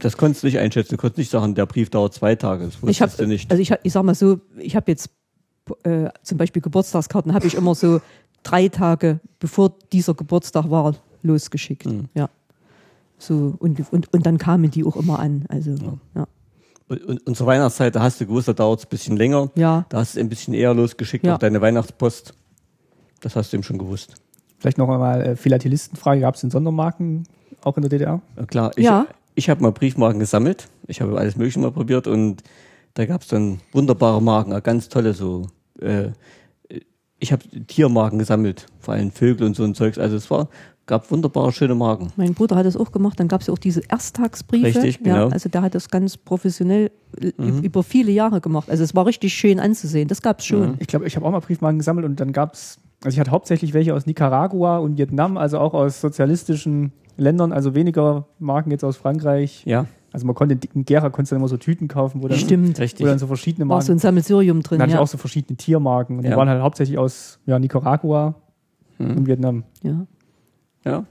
das 0.00 0.16
konntest 0.16 0.42
du 0.42 0.46
nicht 0.46 0.58
einschätzen. 0.58 0.94
Du 0.94 0.96
konntest 0.96 1.18
nicht 1.18 1.30
sagen, 1.30 1.54
der 1.54 1.66
Brief 1.66 1.90
dauert 1.90 2.14
zwei 2.14 2.34
Tage. 2.36 2.64
Das 2.64 2.74
ich 2.76 2.82
wusstest 2.82 3.00
habe, 3.00 3.22
du 3.24 3.28
nicht. 3.28 3.50
also 3.50 3.60
ich, 3.60 3.72
hab- 3.72 3.80
ich 3.82 3.92
sag 3.92 4.02
mal 4.04 4.14
so, 4.14 4.38
ich 4.56 4.74
habe 4.76 4.90
jetzt 4.90 5.10
äh, 5.82 6.08
zum 6.22 6.38
Beispiel 6.38 6.62
Geburtstagskarten, 6.62 7.34
habe 7.34 7.46
ich 7.46 7.54
immer 7.54 7.74
so 7.74 8.00
drei 8.42 8.68
Tage 8.68 9.20
bevor 9.40 9.72
dieser 9.92 10.14
Geburtstag 10.14 10.70
war 10.70 10.94
losgeschickt. 11.22 11.84
Hm. 11.84 12.06
Ja. 12.14 12.30
So 13.18 13.54
und, 13.58 13.80
und 13.92 14.12
und 14.12 14.24
dann 14.26 14.38
kamen 14.38 14.70
die 14.70 14.84
auch 14.84 14.96
immer 14.96 15.18
an. 15.18 15.44
Also 15.48 15.72
ja, 16.14 16.26
Und, 16.88 17.04
und, 17.04 17.26
und 17.26 17.36
zur 17.36 17.46
Weihnachtszeit, 17.48 17.96
da 17.96 18.00
hast 18.02 18.20
du 18.20 18.26
gewusst, 18.26 18.46
da 18.48 18.52
dauert 18.52 18.78
es 18.78 18.86
ein 18.86 18.90
bisschen 18.90 19.16
länger. 19.16 19.50
ja. 19.56 19.84
Da 19.88 19.98
hast 19.98 20.14
du 20.14 20.20
es 20.20 20.24
ein 20.24 20.28
bisschen 20.28 20.54
eher 20.54 20.72
losgeschickt 20.72 21.26
Ja. 21.26 21.32
auf 21.34 21.38
deine 21.40 21.60
Weihnachtspost. 21.60 22.32
Das 23.20 23.34
hast 23.34 23.52
du 23.52 23.56
eben 23.56 23.64
schon 23.64 23.78
gewusst. 23.78 24.14
Vielleicht 24.58 24.78
noch 24.78 24.88
einmal 24.88 25.22
äh, 25.22 25.36
Philatelistenfrage. 25.36 26.20
Gab 26.20 26.34
es 26.34 26.40
denn 26.40 26.50
Sondermarken 26.50 27.24
auch 27.62 27.76
in 27.76 27.82
der 27.82 27.90
DDR? 27.90 28.20
Ja, 28.36 28.46
klar, 28.46 28.70
ich, 28.76 28.84
Ja. 28.84 29.06
ich 29.34 29.48
habe 29.50 29.62
mal 29.62 29.72
Briefmarken 29.72 30.18
gesammelt. 30.20 30.68
Ich 30.86 31.00
habe 31.00 31.16
alles 31.18 31.36
Mögliche 31.36 31.58
mal 31.60 31.70
probiert 31.70 32.06
und 32.06 32.42
da 32.94 33.06
gab 33.06 33.22
es 33.22 33.28
dann 33.28 33.60
wunderbare 33.72 34.20
Marken, 34.22 34.60
ganz 34.62 34.88
tolle 34.88 35.14
so. 35.14 35.46
Äh, 35.80 36.10
ich 37.20 37.32
habe 37.32 37.42
Tiermarken 37.66 38.18
gesammelt, 38.18 38.66
vor 38.78 38.94
allem 38.94 39.10
Vögel 39.10 39.46
und 39.46 39.56
so 39.56 39.64
ein 39.64 39.74
Zeugs. 39.74 39.98
Also 39.98 40.14
es 40.16 40.30
war, 40.30 40.48
gab 40.86 41.10
wunderbare, 41.10 41.50
schöne 41.52 41.74
Marken. 41.74 42.12
Mein 42.16 42.32
Bruder 42.34 42.54
hat 42.56 42.64
das 42.64 42.76
auch 42.76 42.92
gemacht. 42.92 43.18
Dann 43.18 43.26
gab 43.26 43.40
es 43.40 43.48
ja 43.48 43.52
auch 43.54 43.58
diese 43.58 43.82
Ersttagsbriefe. 43.90 44.66
Richtig, 44.66 45.02
genau. 45.02 45.26
Ja, 45.26 45.28
also 45.28 45.48
der 45.48 45.62
hat 45.62 45.74
das 45.74 45.88
ganz 45.90 46.16
professionell 46.16 46.90
äh, 47.20 47.32
Mhm. 47.36 47.62
über 47.62 47.82
viele 47.82 48.12
Jahre 48.12 48.40
gemacht. 48.40 48.70
Also 48.70 48.84
es 48.84 48.94
war 48.94 49.04
richtig 49.06 49.34
schön 49.34 49.58
anzusehen. 49.58 50.06
Das 50.08 50.22
gab 50.22 50.38
es 50.40 50.46
schon. 50.46 50.76
Ich 50.78 50.86
glaube, 50.86 51.06
ich 51.08 51.16
habe 51.16 51.26
auch 51.26 51.32
mal 51.32 51.40
Briefmarken 51.40 51.78
gesammelt 51.78 52.06
und 52.06 52.20
dann 52.20 52.32
gab 52.32 52.54
es, 52.54 52.78
also 53.04 53.14
ich 53.14 53.20
hatte 53.20 53.30
hauptsächlich 53.30 53.74
welche 53.74 53.94
aus 53.94 54.06
Nicaragua 54.06 54.78
und 54.78 54.98
Vietnam, 54.98 55.36
also 55.36 55.58
auch 55.58 55.74
aus 55.74 56.00
sozialistischen 56.00 56.92
Ländern, 57.16 57.52
also 57.52 57.74
weniger 57.74 58.26
Marken 58.38 58.70
jetzt 58.70 58.84
aus 58.84 58.96
Frankreich. 58.96 59.62
Ja, 59.66 59.86
Also 60.12 60.26
man 60.26 60.34
konnte 60.34 60.58
in 60.74 60.84
Gera 60.84 61.10
konntest 61.10 61.32
dann 61.32 61.38
immer 61.40 61.48
so 61.48 61.56
Tüten 61.56 61.86
kaufen, 61.88 62.22
wo 62.22 62.28
dann, 62.28 62.38
Stimmt. 62.38 62.78
richtig. 62.78 63.04
wo 63.04 63.08
dann 63.08 63.18
so 63.18 63.26
verschiedene 63.26 63.68
War 63.68 63.82
so 63.82 63.92
ein 63.92 63.96
Marken. 63.96 63.98
Sammelsurium 64.00 64.62
drin. 64.62 64.78
Dann 64.78 64.84
hatte 64.84 64.90
ich 64.90 64.94
Ja. 64.96 65.00
auch 65.02 65.08
so 65.08 65.18
verschiedene 65.18 65.56
Tiermarken 65.56 66.16
und 66.18 66.22
die 66.24 66.30
Ja. 66.30 66.36
waren 66.36 66.48
halt 66.48 66.62
hauptsächlich 66.62 66.96
aus 66.98 67.38
ja, 67.46 67.58
Nicaragua 67.58 68.34
und 68.98 69.26
Vietnam. 69.26 69.64
ja. 69.82 70.06
Ja. 70.84 71.04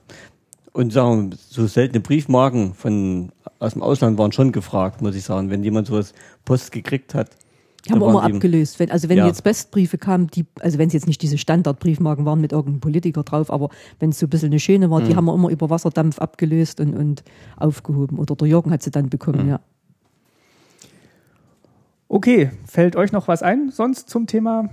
Und 0.74 0.94
sagen 0.94 1.32
wir, 1.32 1.38
so 1.38 1.68
seltene 1.68 2.00
Briefmarken 2.00 2.74
von 2.74 3.32
aus 3.60 3.74
dem 3.74 3.82
Ausland 3.82 4.18
waren 4.18 4.32
schon 4.32 4.52
gefragt, 4.52 5.02
muss 5.02 5.16
ich 5.16 5.24
sagen. 5.24 5.50
Wenn 5.50 5.64
jemand 5.64 5.88
sowas 5.88 6.14
Post 6.46 6.72
gekriegt 6.72 7.14
hat. 7.16 7.30
Die 7.88 7.94
haben 7.94 8.00
wir 8.02 8.10
immer 8.10 8.28
die- 8.28 8.34
abgelöst. 8.36 8.80
Wenn, 8.80 8.92
also 8.92 9.10
wenn 9.10 9.18
Ja. 9.18 9.28
jetzt 9.28 9.44
Bestbriefe 9.44 9.98
kamen, 9.98 10.28
die, 10.28 10.46
also 10.60 10.78
wenn 10.78 10.88
es 10.88 10.94
jetzt 10.94 11.08
nicht 11.08 11.22
diese 11.22 11.38
Standardbriefmarken 11.38 12.26
waren 12.26 12.42
mit 12.42 12.52
irgendeinem 12.52 12.82
Politiker 12.82 13.24
drauf, 13.24 13.52
aber 13.52 13.70
wenn 14.00 14.10
es 14.10 14.20
so 14.20 14.26
ein 14.26 14.30
bisschen 14.30 14.48
eine 14.50 14.60
schöne 14.60 14.90
war, 14.92 15.02
die 15.02 15.12
Mhm. 15.14 15.16
haben 15.18 15.26
wir 15.26 15.34
immer 15.34 15.50
über 15.50 15.70
Wasserdampf 15.70 16.20
abgelöst 16.20 16.80
und, 16.80 16.94
und 16.96 17.24
aufgehoben. 17.56 18.20
Oder 18.20 18.36
der 18.36 18.48
Jürgen 18.48 18.72
hat 18.72 18.84
sie 18.84 18.92
dann 18.92 19.10
bekommen, 19.10 19.44
Mhm. 19.44 19.50
ja. 19.50 19.60
Okay, 22.10 22.52
fällt 22.66 22.96
euch 22.96 23.12
noch 23.12 23.28
was 23.28 23.44
ein 23.44 23.70
sonst 23.70 24.10
zum 24.10 24.28
Thema 24.28 24.70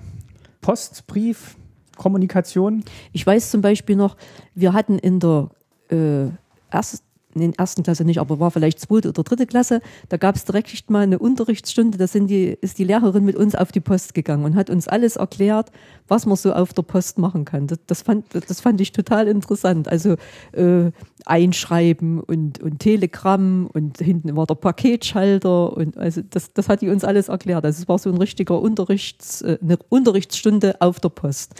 Post, 0.60 1.06
Brief, 1.06 1.56
Kommunikation? 1.96 2.84
Ich 3.12 3.26
weiß 3.26 3.50
zum 3.50 3.60
Beispiel 3.60 3.96
noch, 3.96 4.16
wir 4.54 4.72
hatten 4.72 4.98
in 4.98 5.18
der 5.20 5.50
äh, 5.90 6.26
ersten, 6.70 7.03
in 7.34 7.52
der 7.52 7.58
ersten 7.58 7.82
Klasse 7.82 8.04
nicht, 8.04 8.18
aber 8.18 8.40
war 8.40 8.50
vielleicht 8.50 8.80
zweite 8.80 9.08
oder 9.08 9.22
dritte 9.22 9.46
Klasse, 9.46 9.80
da 10.08 10.16
gab 10.16 10.36
es 10.36 10.44
direkt 10.44 10.90
mal 10.90 11.02
eine 11.02 11.18
Unterrichtsstunde, 11.18 11.98
da 11.98 12.06
sind 12.06 12.28
die, 12.28 12.56
ist 12.60 12.78
die 12.78 12.84
Lehrerin 12.84 13.24
mit 13.24 13.36
uns 13.36 13.54
auf 13.54 13.72
die 13.72 13.80
Post 13.80 14.14
gegangen 14.14 14.44
und 14.44 14.54
hat 14.54 14.70
uns 14.70 14.88
alles 14.88 15.16
erklärt, 15.16 15.70
was 16.08 16.26
man 16.26 16.36
so 16.36 16.52
auf 16.52 16.72
der 16.72 16.82
Post 16.82 17.18
machen 17.18 17.44
kann. 17.44 17.66
Das, 17.66 17.78
das, 17.86 18.02
fand, 18.02 18.26
das 18.32 18.60
fand 18.60 18.80
ich 18.80 18.92
total 18.92 19.28
interessant. 19.28 19.88
Also 19.88 20.16
äh, 20.52 20.90
Einschreiben 21.26 22.20
und, 22.20 22.60
und 22.60 22.78
Telegramm 22.78 23.68
und 23.72 23.98
hinten 23.98 24.36
war 24.36 24.46
der 24.46 24.56
Paketschalter 24.56 25.76
und 25.76 25.96
also 25.96 26.22
das, 26.28 26.52
das 26.52 26.68
hat 26.68 26.82
die 26.82 26.88
uns 26.88 27.04
alles 27.04 27.28
erklärt. 27.28 27.64
Also 27.64 27.82
es 27.82 27.88
war 27.88 27.98
so 27.98 28.10
ein 28.10 28.18
richtiger 28.18 28.60
Unterrichts, 28.60 29.42
äh, 29.42 29.58
eine 29.62 29.78
Unterrichtsstunde 29.88 30.80
auf 30.80 31.00
der 31.00 31.08
Post. 31.08 31.54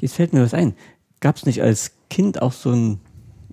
Jetzt 0.00 0.14
fällt 0.14 0.32
mir 0.32 0.42
was 0.42 0.54
ein. 0.54 0.74
Gab 1.20 1.36
es 1.36 1.46
nicht 1.46 1.62
als 1.62 1.92
Kind 2.10 2.42
auch 2.42 2.52
so 2.52 2.70
ein, 2.70 3.00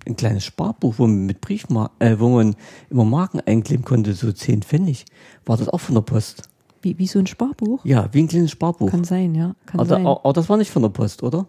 ein 0.06 0.16
kleines 0.16 0.44
Sparbuch, 0.44 0.94
wo 0.98 1.06
man 1.06 1.26
mit 1.26 1.40
Briefmar 1.40 1.90
äh, 1.98 2.16
wo 2.18 2.28
man 2.28 2.56
immer 2.90 3.04
Marken 3.04 3.40
einkleben 3.40 3.84
konnte, 3.84 4.12
so 4.14 4.32
10 4.32 4.62
Pfennig? 4.62 5.04
War 5.44 5.56
das 5.56 5.68
auch 5.68 5.78
von 5.80 5.94
der 5.94 6.02
Post? 6.02 6.42
Wie, 6.82 6.98
wie 6.98 7.06
so 7.06 7.18
ein 7.20 7.26
Sparbuch? 7.28 7.84
Ja, 7.84 8.08
wie 8.12 8.22
ein 8.22 8.28
kleines 8.28 8.50
Sparbuch. 8.50 8.90
Kann 8.90 9.04
sein, 9.04 9.34
ja. 9.34 9.54
Kann 9.66 9.80
aber, 9.80 9.88
sein. 9.88 10.06
aber 10.06 10.32
das 10.32 10.48
war 10.48 10.56
nicht 10.56 10.70
von 10.70 10.82
der 10.82 10.88
Post, 10.88 11.22
oder? 11.22 11.46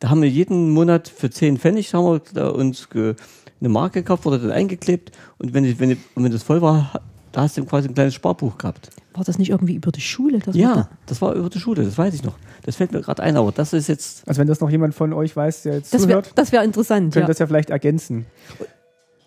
Da 0.00 0.10
haben 0.10 0.20
wir 0.22 0.28
jeden 0.28 0.70
Monat 0.72 1.08
für 1.08 1.30
10 1.30 1.58
Pfennig 1.58 1.94
haben 1.94 2.20
wir 2.34 2.54
uns 2.54 2.88
eine 2.92 3.68
Marke 3.68 4.02
gekauft, 4.02 4.24
wurde 4.26 4.40
dann 4.40 4.50
eingeklebt 4.50 5.12
und 5.38 5.54
wenn, 5.54 5.64
die- 5.64 5.78
wenn, 5.78 5.92
und 6.14 6.24
wenn 6.24 6.32
das 6.32 6.42
voll 6.42 6.60
war, 6.60 7.00
da 7.32 7.42
hast 7.42 7.56
du 7.56 7.64
quasi 7.64 7.88
ein 7.88 7.94
kleines 7.94 8.14
Sparbuch 8.14 8.58
gehabt. 8.58 8.90
War 9.16 9.24
das 9.24 9.38
nicht 9.38 9.50
irgendwie 9.50 9.74
über 9.74 9.90
die 9.92 10.00
Schule? 10.00 10.38
Ja, 10.52 10.74
da- 10.74 10.88
das 11.06 11.22
war 11.22 11.32
über 11.34 11.48
die 11.48 11.58
Schule, 11.58 11.84
das 11.84 11.96
weiß 11.96 12.12
ich 12.14 12.22
noch. 12.22 12.36
Das 12.64 12.76
fällt 12.76 12.92
mir 12.92 13.00
gerade 13.00 13.22
ein, 13.22 13.36
aber 13.36 13.50
das 13.52 13.72
ist 13.72 13.88
jetzt 13.88 14.28
Also 14.28 14.40
wenn 14.40 14.46
das 14.48 14.60
noch 14.60 14.70
jemand 14.70 14.94
von 14.94 15.12
euch 15.12 15.34
weiß, 15.34 15.62
der 15.62 15.74
jetzt 15.74 15.94
Das 15.94 16.02
wäre 16.08 16.22
zuhört, 16.22 16.32
das 16.38 16.52
wär 16.52 16.62
interessant. 16.62 17.14
könnt 17.14 17.22
Ja. 17.24 17.26
das 17.28 17.38
ja 17.38 17.46
vielleicht 17.46 17.70
ergänzen. 17.70 18.26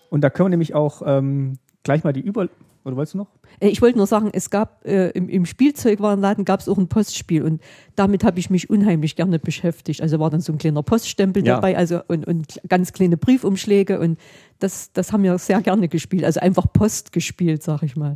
Und 0.10 0.21
da 0.23 0.30
können 0.30 0.47
wir 0.47 0.49
nämlich 0.52 0.73
auch 0.75 1.02
ähm, 1.06 1.58
gleich 1.84 2.04
mal 2.04 2.13
die 2.13 2.21
Über... 2.21 2.49
Oder 2.86 2.95
wolltest 2.95 3.13
du 3.13 3.17
noch? 3.19 3.28
Äh, 3.60 3.67
Ich 3.67 3.82
wollte 3.82 3.97
nur 3.97 4.08
sagen, 4.08 4.30
es 4.32 4.49
gab 4.49 4.86
äh, 4.86 5.10
im, 5.10 5.28
im 5.28 5.45
Spielzeugwarenladen 5.45 6.45
gab 6.45 6.62
es 6.62 6.69
auch 6.69 6.78
ein 6.78 6.88
Postspiel 6.88 7.43
und 7.43 7.62
damit 7.95 8.23
habe 8.23 8.39
ich 8.39 8.49
mich 8.49 8.69
unheimlich 8.69 9.15
gerne 9.17 9.38
beschäftigt. 9.38 10.02
Also 10.02 10.17
war 10.19 10.30
dann 10.30 10.39
so 10.39 10.54
ein 10.54 10.58
kleiner 10.58 10.82
Poststempel 10.82 11.45
Ja. 11.45 11.56
dabei, 11.56 11.78
also 11.78 12.02
und, 12.08 12.25
und 12.25 12.62
ganz 12.69 12.93
kleine 12.93 13.17
Briefumschläge 13.17 13.99
und 13.99 14.17
das, 14.60 14.91
das 14.93 15.12
haben 15.12 15.23
wir 15.23 15.38
sehr 15.39 15.62
gerne 15.62 15.89
gespielt. 15.89 16.23
Also 16.23 16.39
einfach 16.39 16.71
Post 16.71 17.12
gespielt, 17.12 17.63
sag 17.63 17.84
ich 17.84 17.95
mal. 17.97 18.15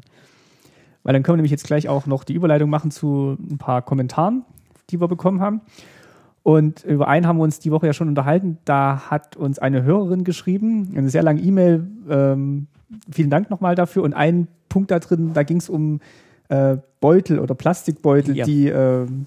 Weil 1.03 1.13
dann 1.13 1.23
können 1.23 1.33
wir 1.33 1.37
nämlich 1.37 1.51
jetzt 1.51 1.65
gleich 1.65 1.89
auch 1.89 2.05
noch 2.05 2.23
die 2.23 2.33
Überleitung 2.33 2.69
machen 2.69 2.91
zu 2.91 3.37
ein 3.39 3.57
paar 3.57 3.81
Kommentaren, 3.81 4.43
die 4.89 4.99
wir 5.01 5.07
bekommen 5.07 5.41
haben. 5.41 5.61
Und 6.43 6.83
über 6.83 7.07
einen 7.07 7.25
haben 7.27 7.37
wir 7.37 7.43
uns 7.43 7.59
die 7.59 7.71
Woche 7.71 7.87
ja 7.87 7.93
schon 7.93 8.09
unterhalten. 8.09 8.57
Da 8.65 9.09
hat 9.09 9.37
uns 9.37 9.59
eine 9.59 9.83
Hörerin 9.83 10.23
geschrieben, 10.23 10.93
eine 10.95 11.09
sehr 11.09 11.23
lange 11.23 11.41
E-Mail. 11.41 11.87
Ähm, 12.09 12.67
vielen 13.09 13.29
Dank 13.29 13.49
nochmal 13.49 13.75
dafür. 13.75 14.03
Und 14.03 14.13
ein 14.13 14.47
Punkt 14.67 14.91
da 14.91 14.99
drin, 14.99 15.31
da 15.33 15.43
ging 15.43 15.57
es 15.57 15.69
um 15.69 16.01
äh, 16.49 16.77
Beutel 16.99 17.39
oder 17.39 17.55
Plastikbeutel, 17.55 18.35
Ja. 18.35 18.45
die, 18.45 18.67
ähm, 18.67 19.25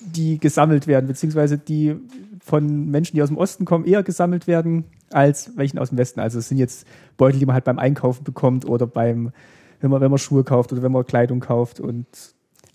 die 0.00 0.38
gesammelt 0.38 0.86
werden, 0.86 1.06
beziehungsweise 1.06 1.56
die 1.58 1.96
von 2.42 2.90
Menschen, 2.90 3.16
die 3.16 3.22
aus 3.22 3.28
dem 3.28 3.36
Osten 3.36 3.64
kommen, 3.64 3.84
eher 3.84 4.02
gesammelt 4.02 4.46
werden 4.46 4.84
als 5.12 5.56
welchen 5.56 5.78
aus 5.78 5.90
dem 5.90 5.98
Westen. 5.98 6.20
Also 6.20 6.38
es 6.38 6.48
sind 6.48 6.58
jetzt 6.58 6.86
Beutel, 7.16 7.38
die 7.38 7.46
man 7.46 7.54
halt 7.54 7.64
beim 7.64 7.78
Einkaufen 7.78 8.24
bekommt 8.24 8.64
oder 8.66 8.86
beim, 8.86 9.32
wenn 9.80 9.90
man, 9.90 10.00
wenn 10.00 10.10
man 10.10 10.18
Schuhe 10.18 10.44
kauft 10.44 10.72
oder 10.72 10.82
wenn 10.82 10.92
man 10.92 11.06
Kleidung 11.06 11.40
kauft. 11.40 11.80
Und 11.80 12.06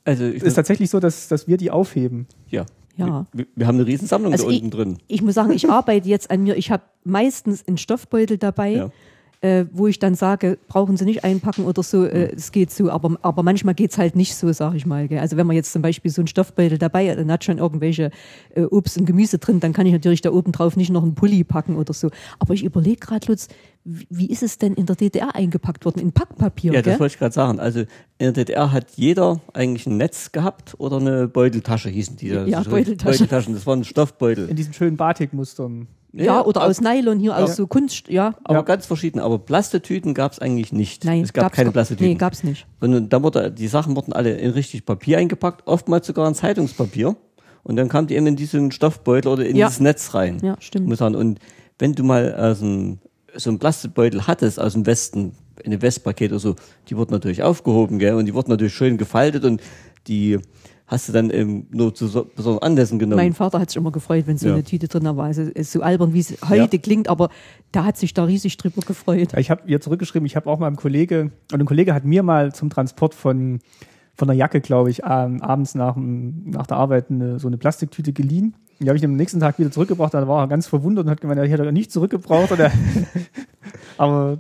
also 0.04 0.26
ich 0.26 0.38
es 0.38 0.44
ist 0.44 0.54
tatsächlich 0.56 0.90
so, 0.90 1.00
dass, 1.00 1.28
dass 1.28 1.48
wir 1.48 1.58
die 1.58 1.72
aufheben. 1.72 2.28
ja. 2.50 2.66
Ja. 2.98 3.26
Wir, 3.34 3.46
wir 3.56 3.68
haben 3.68 3.76
eine 3.76 3.86
Riesensammlung 3.86 4.32
Also 4.32 4.46
da 4.46 4.52
ich- 4.52 4.62
unten 4.62 4.72
drin. 4.72 4.98
Ich 5.08 5.22
muss 5.22 5.34
sagen, 5.34 5.52
ich 5.52 5.70
arbeite 5.70 6.08
jetzt 6.08 6.32
an 6.32 6.44
mir. 6.44 6.56
Ich 6.56 6.72
habe 6.72 6.84
meistens 7.04 7.68
einen 7.68 7.78
Stoffbeutel 7.78 8.38
dabei. 8.38 8.72
Ja. 8.72 8.90
Äh, 9.46 9.68
wo 9.72 9.86
ich 9.86 10.00
dann 10.00 10.16
sage, 10.16 10.58
brauchen 10.68 10.98
Sie 10.98 11.06
nicht 11.06 11.24
einpacken 11.24 11.66
oder 11.66 11.84
so, 11.84 12.04
äh, 12.04 12.34
es 12.36 12.52
geht 12.52 12.72
so, 12.72 12.90
aber, 12.90 13.16
aber 13.22 13.44
manchmal 13.44 13.76
geht 13.76 13.92
es 13.92 13.98
halt 14.00 14.16
nicht 14.16 14.36
so, 14.36 14.52
sag 14.52 14.74
ich 14.74 14.88
mal. 14.88 15.08
Gell? 15.08 15.20
Also 15.20 15.38
wenn 15.38 15.46
man 15.46 15.56
jetzt 15.56 15.72
zum 15.72 15.84
Beispiel 15.84 16.10
so 16.10 16.22
einen 16.22 16.28
Stoffbeutel 16.28 16.80
dabei 16.80 17.12
hat, 17.12 17.20
dann 17.20 17.32
hat 17.32 17.44
schon 17.44 17.60
irgendwelche 17.60 18.10
äh, 18.56 18.64
Obst 18.64 18.98
und 18.98 19.06
Gemüse 19.06 19.38
drin, 19.38 19.60
dann 19.60 19.72
kann 19.72 19.86
ich 19.86 19.94
natürlich 19.94 20.22
da 20.22 20.32
oben 20.32 20.52
drauf 20.52 20.76
nicht 20.76 20.90
noch 20.90 21.04
einen 21.04 21.14
Pulli 21.14 21.44
packen 21.44 21.76
oder 21.76 21.94
so. 21.94 22.10
Aber 22.40 22.56
ich 22.56 22.64
überlege 22.64 23.00
gerade, 23.00 23.28
Lutz, 23.28 23.48
wie, 23.84 24.26
ist 24.26 24.42
es 24.42 24.58
denn 24.58 24.74
in 24.74 24.88
der 24.88 24.96
DDR 24.96 25.36
eingepackt 25.36 25.86
worden? 25.86 26.00
In 26.00 26.12
Packpapier, 26.12 26.74
Ja, 26.74 26.82
das 26.82 26.94
gell? 26.94 27.00
wollte 27.00 27.14
ich 27.14 27.20
gerade 27.20 27.36
sagen. 27.36 27.60
Also 27.60 27.82
in 27.82 27.88
der 28.18 28.32
DDR 28.32 28.72
hat 28.72 28.88
jeder 28.96 29.42
eigentlich 29.54 29.86
ein 29.86 29.98
Netz 29.98 30.32
gehabt 30.32 30.74
oder 30.80 30.98
eine 30.98 31.28
Beuteltasche 31.28 31.90
hießen 31.90 32.18
die. 32.18 32.30
Ja, 32.30 32.64
so 32.64 32.72
Beuteltasche. 32.72 33.20
Beuteltaschen, 33.20 33.54
das 33.54 33.68
waren 33.68 33.84
Stoffbeutel. 33.84 34.50
In 34.50 34.56
diesen 34.56 34.74
schönen 34.74 34.98
Batikmustern. 34.98 35.88
Ja, 36.24 36.44
oder 36.46 36.64
aus 36.64 36.82
Nylon 36.82 37.20
hier, 37.20 37.36
aus 37.38 37.56
so 37.56 37.68
Kunst, 37.68 38.08
ja. 38.08 38.36
Aber 38.44 38.64
ganz 38.64 38.86
verschieden. 38.86 39.20
Aber 39.20 39.38
Plastetüten 39.40 40.14
gab 40.14 40.32
es 40.32 40.40
eigentlich 40.40 40.72
nicht. 40.72 41.04
Nein, 41.04 41.24
es 41.24 41.34
gab 41.34 41.52
keine 41.52 41.72
Plastetüten. 41.72 42.08
Nee, 42.08 42.16
gab's 42.16 42.44
nicht. 42.44 42.66
Und 42.80 43.10
dann 43.10 43.24
wurde, 43.24 43.52
die 43.52 43.68
Sachen 43.68 43.96
wurden 43.96 44.14
alle 44.14 44.36
in 44.38 44.52
richtig 44.52 44.86
Papier 44.86 45.18
eingepackt, 45.18 45.68
oftmals 45.68 46.08
sogar 46.08 46.28
in 46.28 46.36
Zeitungspapier. 46.36 47.16
Und 47.64 47.76
dann 47.78 47.90
kam 47.90 48.08
die 48.08 48.16
eben 48.16 48.28
in 48.28 48.36
diesen 48.36 48.72
Stoffbeutel 48.72 49.32
oder 49.32 49.46
in 49.46 49.56
Ja. 49.56 49.68
dieses 49.68 49.82
Netz 49.82 50.14
rein. 50.14 50.38
Ja, 50.44 50.56
stimmt. 50.60 50.88
Muss 50.88 51.00
sagen. 51.00 51.16
Und 51.16 51.40
wenn 51.80 51.94
du 51.94 52.04
mal 52.04 52.34
aus 52.36 52.60
dem 52.60 53.00
so 53.36 53.50
ein 53.50 53.60
Plastikbeutel 53.60 54.28
hattest 54.28 54.60
aus 54.60 54.74
dem 54.74 54.86
Westen, 54.86 55.34
in 55.64 55.72
dem 55.72 55.82
Westpaket 55.82 56.32
oder 56.32 56.40
so, 56.40 56.56
die 56.88 56.96
wurden 56.96 57.12
natürlich 57.12 57.44
aufgehoben, 57.44 58.00
gell, 58.00 58.14
und 58.14 58.26
die 58.26 58.34
wurden 58.34 58.52
natürlich 58.52 58.74
schön 58.74 58.98
gefaltet 58.98 59.44
und 59.44 59.62
die 60.08 60.40
hast 60.88 61.10
du 61.10 61.14
dann 61.14 61.32
ähm, 61.32 61.66
nur 61.72 61.96
zu 61.96 62.08
so, 62.08 62.26
besonderen 62.26 62.64
Anlässen 62.68 63.00
genommen. 63.00 63.18
Mein 63.22 63.34
Vater 63.34 63.60
hat 63.60 63.70
sich 63.72 63.78
immer 63.78 63.92
gefreut, 63.92 64.26
wenn 64.28 64.38
so 64.38 64.48
Ja. 64.48 64.54
eine 64.54 64.64
Tüte 64.64 64.88
drin 64.88 65.04
war. 65.04 65.26
Also, 65.26 65.42
es 65.42 65.50
ist 65.50 65.72
so 65.72 65.82
albern, 65.82 66.14
wie 66.14 66.20
es 66.20 66.38
heute 66.48 66.76
Ja. 66.76 66.82
klingt, 66.82 67.08
aber 67.08 67.30
der 67.74 67.86
hat 67.86 67.98
sich 67.98 68.14
da 68.14 68.24
riesig 68.26 68.58
drüber 68.58 68.82
gefreut. 68.82 69.34
Ja, 69.34 69.40
Ich 69.40 69.50
habe 69.50 69.64
ihr 69.66 69.82
zurückgeschrieben, 69.82 70.26
ich 70.26 70.36
habe 70.36 70.50
auch 70.50 70.60
mal 70.60 70.68
einem 70.68 70.76
Kollege, 70.76 71.32
und 71.52 71.60
ein 71.60 71.66
Kollege 71.66 71.94
hat 71.94 72.06
mir 72.06 72.22
mal 72.24 72.54
zum 72.54 72.70
Transport 72.70 73.16
von, 73.16 73.60
von 74.14 74.30
einer 74.30 74.38
Jacke, 74.38 74.62
glaube 74.62 74.92
ich, 74.92 75.02
ähm, 75.04 75.42
abends 75.42 75.74
nach, 75.76 75.96
nach 75.98 76.68
der 76.68 76.78
Arbeit 76.78 77.10
eine, 77.10 77.40
so 77.40 77.48
eine 77.48 77.58
Plastiktüte 77.58 78.14
geliehen. 78.14 78.56
Die 78.80 78.88
habe 78.90 78.98
ich 78.98 79.06
am 79.06 79.16
nächsten 79.16 79.40
Tag 79.40 79.58
wieder 79.58 79.72
zurückgebracht, 79.72 80.14
da 80.14 80.28
war 80.28 80.44
er 80.44 80.48
ganz 80.48 80.68
verwundert 80.68 81.06
und 81.06 81.10
hat 81.12 81.22
gemeint, 81.22 81.40
er 81.40 81.48
hätte 81.48 81.72
nicht 81.72 81.92
zurückgebraucht. 81.92 82.52
Oder 82.52 82.72
aber 83.98 84.40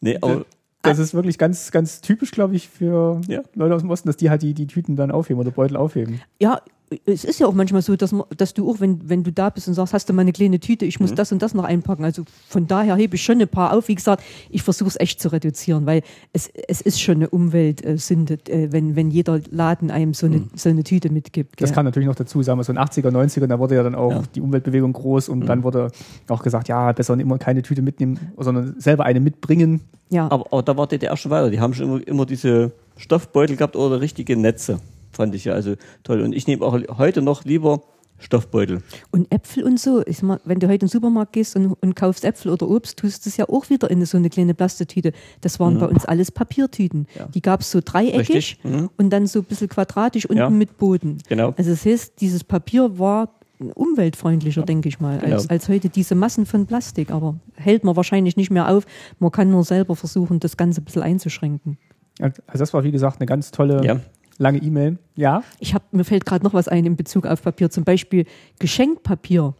nee, 0.00 0.18
aber 0.20 0.44
das 0.82 0.98
ist 0.98 1.14
wirklich 1.14 1.38
ganz, 1.38 1.70
ganz 1.70 2.00
typisch, 2.00 2.30
glaube 2.30 2.56
ich, 2.56 2.68
für 2.68 3.20
Ja. 3.28 3.42
Leute 3.54 3.74
aus 3.74 3.82
dem 3.82 3.90
Osten, 3.90 4.08
dass 4.08 4.16
die 4.16 4.30
halt 4.30 4.42
die, 4.42 4.54
die 4.54 4.66
Tüten 4.66 4.96
dann 4.96 5.10
aufheben 5.10 5.40
oder 5.40 5.50
Beutel 5.50 5.76
aufheben. 5.76 6.20
Ja, 6.40 6.60
es 7.06 7.24
ist 7.24 7.38
ja 7.38 7.46
auch 7.46 7.54
manchmal 7.54 7.82
so, 7.82 7.94
dass, 7.94 8.10
man, 8.10 8.24
dass 8.36 8.52
du 8.52 8.68
auch, 8.68 8.80
wenn, 8.80 9.08
wenn 9.08 9.22
du 9.22 9.30
da 9.30 9.48
bist 9.50 9.68
und 9.68 9.74
sagst, 9.74 9.92
hast 9.94 10.08
du 10.08 10.12
mal 10.12 10.22
eine 10.22 10.32
kleine 10.32 10.58
Tüte, 10.58 10.84
ich 10.86 10.98
Mhm. 10.98 11.04
muss 11.06 11.14
das 11.14 11.30
und 11.30 11.40
das 11.40 11.54
noch 11.54 11.62
einpacken. 11.64 12.04
Also 12.04 12.24
von 12.48 12.66
daher 12.66 12.96
hebe 12.96 13.14
ich 13.14 13.22
schon 13.22 13.40
ein 13.40 13.46
paar 13.48 13.72
auf. 13.76 13.86
Wie 13.88 13.94
gesagt, 13.94 14.24
ich 14.50 14.62
versuche 14.64 14.88
es 14.88 14.98
echt 14.98 15.20
zu 15.20 15.30
reduzieren, 15.30 15.86
weil 15.86 16.02
es, 16.32 16.48
es 16.68 16.80
ist 16.80 17.00
schon 17.00 17.16
eine 17.16 17.28
Umweltsünde, 17.30 18.38
äh, 18.48 18.72
wenn, 18.72 18.96
wenn 18.96 19.10
jeder 19.10 19.40
Laden 19.50 19.90
einem 19.92 20.14
so 20.14 20.26
eine, 20.26 20.48
so 20.56 20.68
eine 20.68 20.82
Tüte 20.82 21.10
mitgibt. 21.10 21.60
Das 21.60 21.70
gell? 21.70 21.74
kam 21.76 21.84
natürlich 21.84 22.08
noch 22.08 22.16
dazu, 22.16 22.42
sagen 22.42 22.58
wir 22.58 22.64
so 22.64 22.72
in 22.72 22.78
80er, 22.78 23.10
90er, 23.10 23.46
da 23.46 23.58
wurde 23.58 23.76
ja 23.76 23.82
dann 23.84 23.94
auch 23.94 24.10
Ja. 24.10 24.22
die 24.34 24.40
Umweltbewegung 24.40 24.92
groß 24.92 25.28
und 25.28 25.46
dann 25.46 25.62
wurde 25.62 25.92
auch 26.28 26.42
gesagt, 26.42 26.68
ja, 26.68 26.90
besser 26.92 27.14
immer 27.18 27.38
keine 27.38 27.62
Tüte 27.62 27.82
mitnehmen, 27.82 28.18
sondern 28.36 28.74
selber 28.80 29.04
eine 29.04 29.20
mitbringen. 29.20 29.80
ja. 30.10 30.26
Aber, 30.30 30.46
aber 30.50 30.62
da 30.62 30.76
war 30.76 30.86
DDR 30.88 31.16
schon 31.16 31.30
weiter. 31.30 31.50
Die 31.50 31.60
haben 31.60 31.72
schon 31.74 31.86
immer, 31.86 32.06
immer 32.08 32.26
diese 32.26 32.72
Stoffbeutel 32.96 33.56
gehabt 33.56 33.76
oder 33.76 34.00
richtige 34.00 34.36
Netze. 34.36 34.80
Fand 35.12 35.34
ich 35.34 35.44
ja 35.44 35.52
also 35.54 35.74
toll. 36.02 36.20
Und 36.22 36.32
ich 36.34 36.46
nehme 36.46 36.64
auch 36.64 36.78
heute 36.98 37.22
noch 37.22 37.44
lieber 37.44 37.82
Stoffbeutel. 38.18 38.82
Und 39.10 39.32
Äpfel 39.32 39.64
und 39.64 39.80
so, 39.80 40.02
ich 40.06 40.22
mein, 40.22 40.38
wenn 40.44 40.58
du 40.60 40.66
heute 40.66 40.74
in 40.74 40.78
den 40.80 40.88
Supermarkt 40.88 41.32
gehst 41.32 41.56
und, 41.56 41.72
und 41.72 41.96
kaufst 41.96 42.22
Äpfel 42.24 42.52
oder 42.52 42.68
Obst, 42.68 42.98
tust 42.98 43.24
du 43.24 43.30
es 43.30 43.36
ja 43.38 43.48
auch 43.48 43.70
wieder 43.70 43.90
in 43.90 44.04
so 44.04 44.18
eine 44.18 44.28
kleine 44.28 44.52
Plastetüte. 44.52 45.12
Das 45.40 45.58
waren 45.58 45.78
bei 45.78 45.86
uns 45.86 46.04
alles 46.04 46.30
Papiertüten. 46.30 47.06
Ja. 47.18 47.26
Die 47.28 47.40
gab 47.40 47.60
es 47.62 47.70
so 47.70 47.80
dreieckig. 47.82 48.58
Mhm. 48.62 48.90
und 48.98 49.10
dann 49.10 49.26
so 49.26 49.38
ein 49.38 49.46
bisschen 49.46 49.68
quadratisch 49.70 50.26
unten 50.26 50.38
Ja. 50.38 50.50
mit 50.50 50.76
Boden. 50.76 51.16
Genau. 51.30 51.54
Also 51.56 51.70
das 51.70 51.84
heißt, 51.86 52.20
dieses 52.20 52.44
Papier 52.44 52.98
war 52.98 53.30
umweltfreundlicher, 53.74 54.62
denke 54.62 54.88
ich 54.88 55.00
mal, 55.00 55.18
als, 55.20 55.42
Genau. 55.42 55.52
als 55.54 55.68
heute 55.68 55.88
diese 55.88 56.14
Massen 56.14 56.46
von 56.46 56.66
Plastik. 56.66 57.10
Aber 57.10 57.36
hält 57.54 57.84
man 57.84 57.96
wahrscheinlich 57.96 58.36
nicht 58.36 58.50
mehr 58.50 58.68
auf. 58.70 58.84
Man 59.18 59.30
kann 59.32 59.50
nur 59.50 59.64
selber 59.64 59.96
versuchen, 59.96 60.40
das 60.40 60.56
Ganze 60.56 60.80
ein 60.80 60.84
bisschen 60.84 61.02
einzuschränken. 61.02 61.78
Also 62.20 62.42
das 62.52 62.74
war, 62.74 62.84
wie 62.84 62.90
gesagt, 62.92 63.18
eine 63.20 63.26
ganz 63.26 63.50
tolle, 63.50 63.82
Ja. 63.84 64.00
Lange 64.40 64.58
E-Mail. 64.58 64.98
Ja, 65.14 65.42
Ich 65.60 65.74
hab, 65.74 65.92
mir 65.92 66.04
fällt 66.04 66.26
gerade 66.26 66.44
noch 66.44 66.54
was 66.54 66.66
ein 66.66 66.84
in 66.86 66.96
Bezug 66.96 67.26
auf 67.26 67.42
Papier, 67.42 67.70
zum 67.70 67.84
Beispiel 67.84 68.24
Geschenkpapier. 68.58 69.54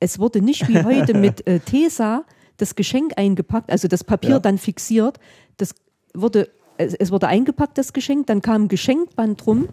Es 0.00 0.18
wurde 0.18 0.42
nicht 0.42 0.68
wie 0.68 0.82
heute 0.84 1.14
mit 1.14 1.46
äh, 1.46 1.60
Tesa 1.60 2.24
das 2.58 2.74
Geschenk 2.74 3.12
eingepackt, 3.16 3.70
also 3.70 3.88
das 3.88 4.04
Papier 4.04 4.30
Ja. 4.30 4.38
dann 4.38 4.58
fixiert. 4.58 5.18
Das 5.56 5.74
wurde, 6.14 6.50
es, 6.76 6.94
es 6.94 7.10
wurde 7.10 7.28
eingepackt, 7.28 7.78
das 7.78 7.92
Geschenk, 7.92 8.26
dann 8.26 8.42
kam 8.42 8.64
ein 8.64 8.68
Geschenkband 8.68 9.44
drum. 9.46 9.68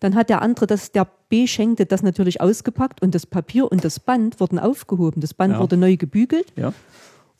Dann 0.00 0.14
hat 0.14 0.28
der 0.28 0.42
andere, 0.42 0.68
das, 0.68 0.92
der 0.92 1.08
beschenkte, 1.28 1.84
das 1.84 2.04
natürlich 2.04 2.40
ausgepackt 2.40 3.02
und 3.02 3.14
das 3.16 3.26
Papier 3.26 3.70
und 3.72 3.84
das 3.84 3.98
Band 3.98 4.38
wurden 4.38 4.60
aufgehoben. 4.60 5.20
Das 5.20 5.34
Band 5.34 5.54
Ja. 5.54 5.60
wurde 5.60 5.76
neu 5.76 5.96
gebügelt 5.96 6.52
Ja. 6.54 6.72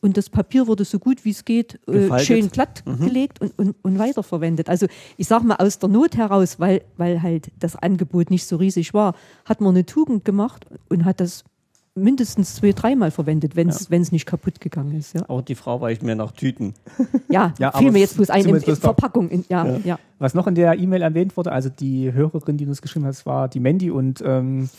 Und 0.00 0.16
das 0.16 0.30
Papier 0.30 0.66
wurde 0.66 0.84
so 0.84 0.98
gut 0.98 1.24
wie 1.24 1.30
es 1.30 1.44
geht 1.44 1.80
äh, 1.88 2.18
schön 2.20 2.50
glatt 2.50 2.84
gelegt 2.84 3.40
und, 3.40 3.58
und, 3.58 3.76
und 3.82 3.98
weiterverwendet. 3.98 4.68
Also 4.68 4.86
ich 5.16 5.26
sage 5.26 5.44
mal 5.44 5.56
aus 5.56 5.78
der 5.78 5.88
Not 5.88 6.16
heraus, 6.16 6.60
weil, 6.60 6.82
weil 6.96 7.22
halt 7.22 7.50
das 7.58 7.76
Angebot 7.76 8.30
nicht 8.30 8.46
so 8.46 8.56
riesig 8.56 8.94
war, 8.94 9.14
hat 9.44 9.60
man 9.60 9.70
eine 9.74 9.86
Tugend 9.86 10.24
gemacht 10.24 10.66
und 10.88 11.04
hat 11.04 11.20
das 11.20 11.44
mindestens 11.98 12.54
zwei, 12.54 12.72
dreimal 12.72 13.10
verwendet, 13.10 13.56
wenn 13.56 13.68
es 13.68 13.90
wenn 13.90 14.02
es 14.02 14.12
nicht 14.12 14.26
kaputt 14.26 14.60
gegangen 14.60 14.96
ist. 14.96 15.14
Ja, 15.14 15.22
Aber 15.28 15.42
die 15.42 15.54
Frau 15.54 15.80
weicht 15.80 16.02
mehr 16.02 16.14
nach 16.14 16.32
Tüten. 16.32 16.74
ja, 17.28 17.52
Ja, 17.58 17.72
fiel 17.72 17.90
mir 17.90 17.98
jetzt 17.98 18.16
bloß 18.16 18.30
ein 18.30 18.44
in, 18.46 18.56
in 18.56 18.76
Verpackung. 18.76 19.28
In, 19.28 19.44
ja, 19.48 19.78
ja. 19.78 19.98
was 20.18 20.34
noch 20.34 20.46
in 20.46 20.54
der 20.54 20.78
E-Mail 20.78 21.02
erwähnt 21.02 21.36
wurde, 21.36 21.52
also 21.52 21.68
die 21.68 22.12
Hörerin, 22.12 22.56
die 22.56 22.66
uns 22.66 22.82
geschrieben 22.82 23.06
hat, 23.06 23.26
war 23.26 23.48
die 23.48 23.60
Mandy 23.60 23.90
und 23.90 24.22
ähm, 24.24 24.70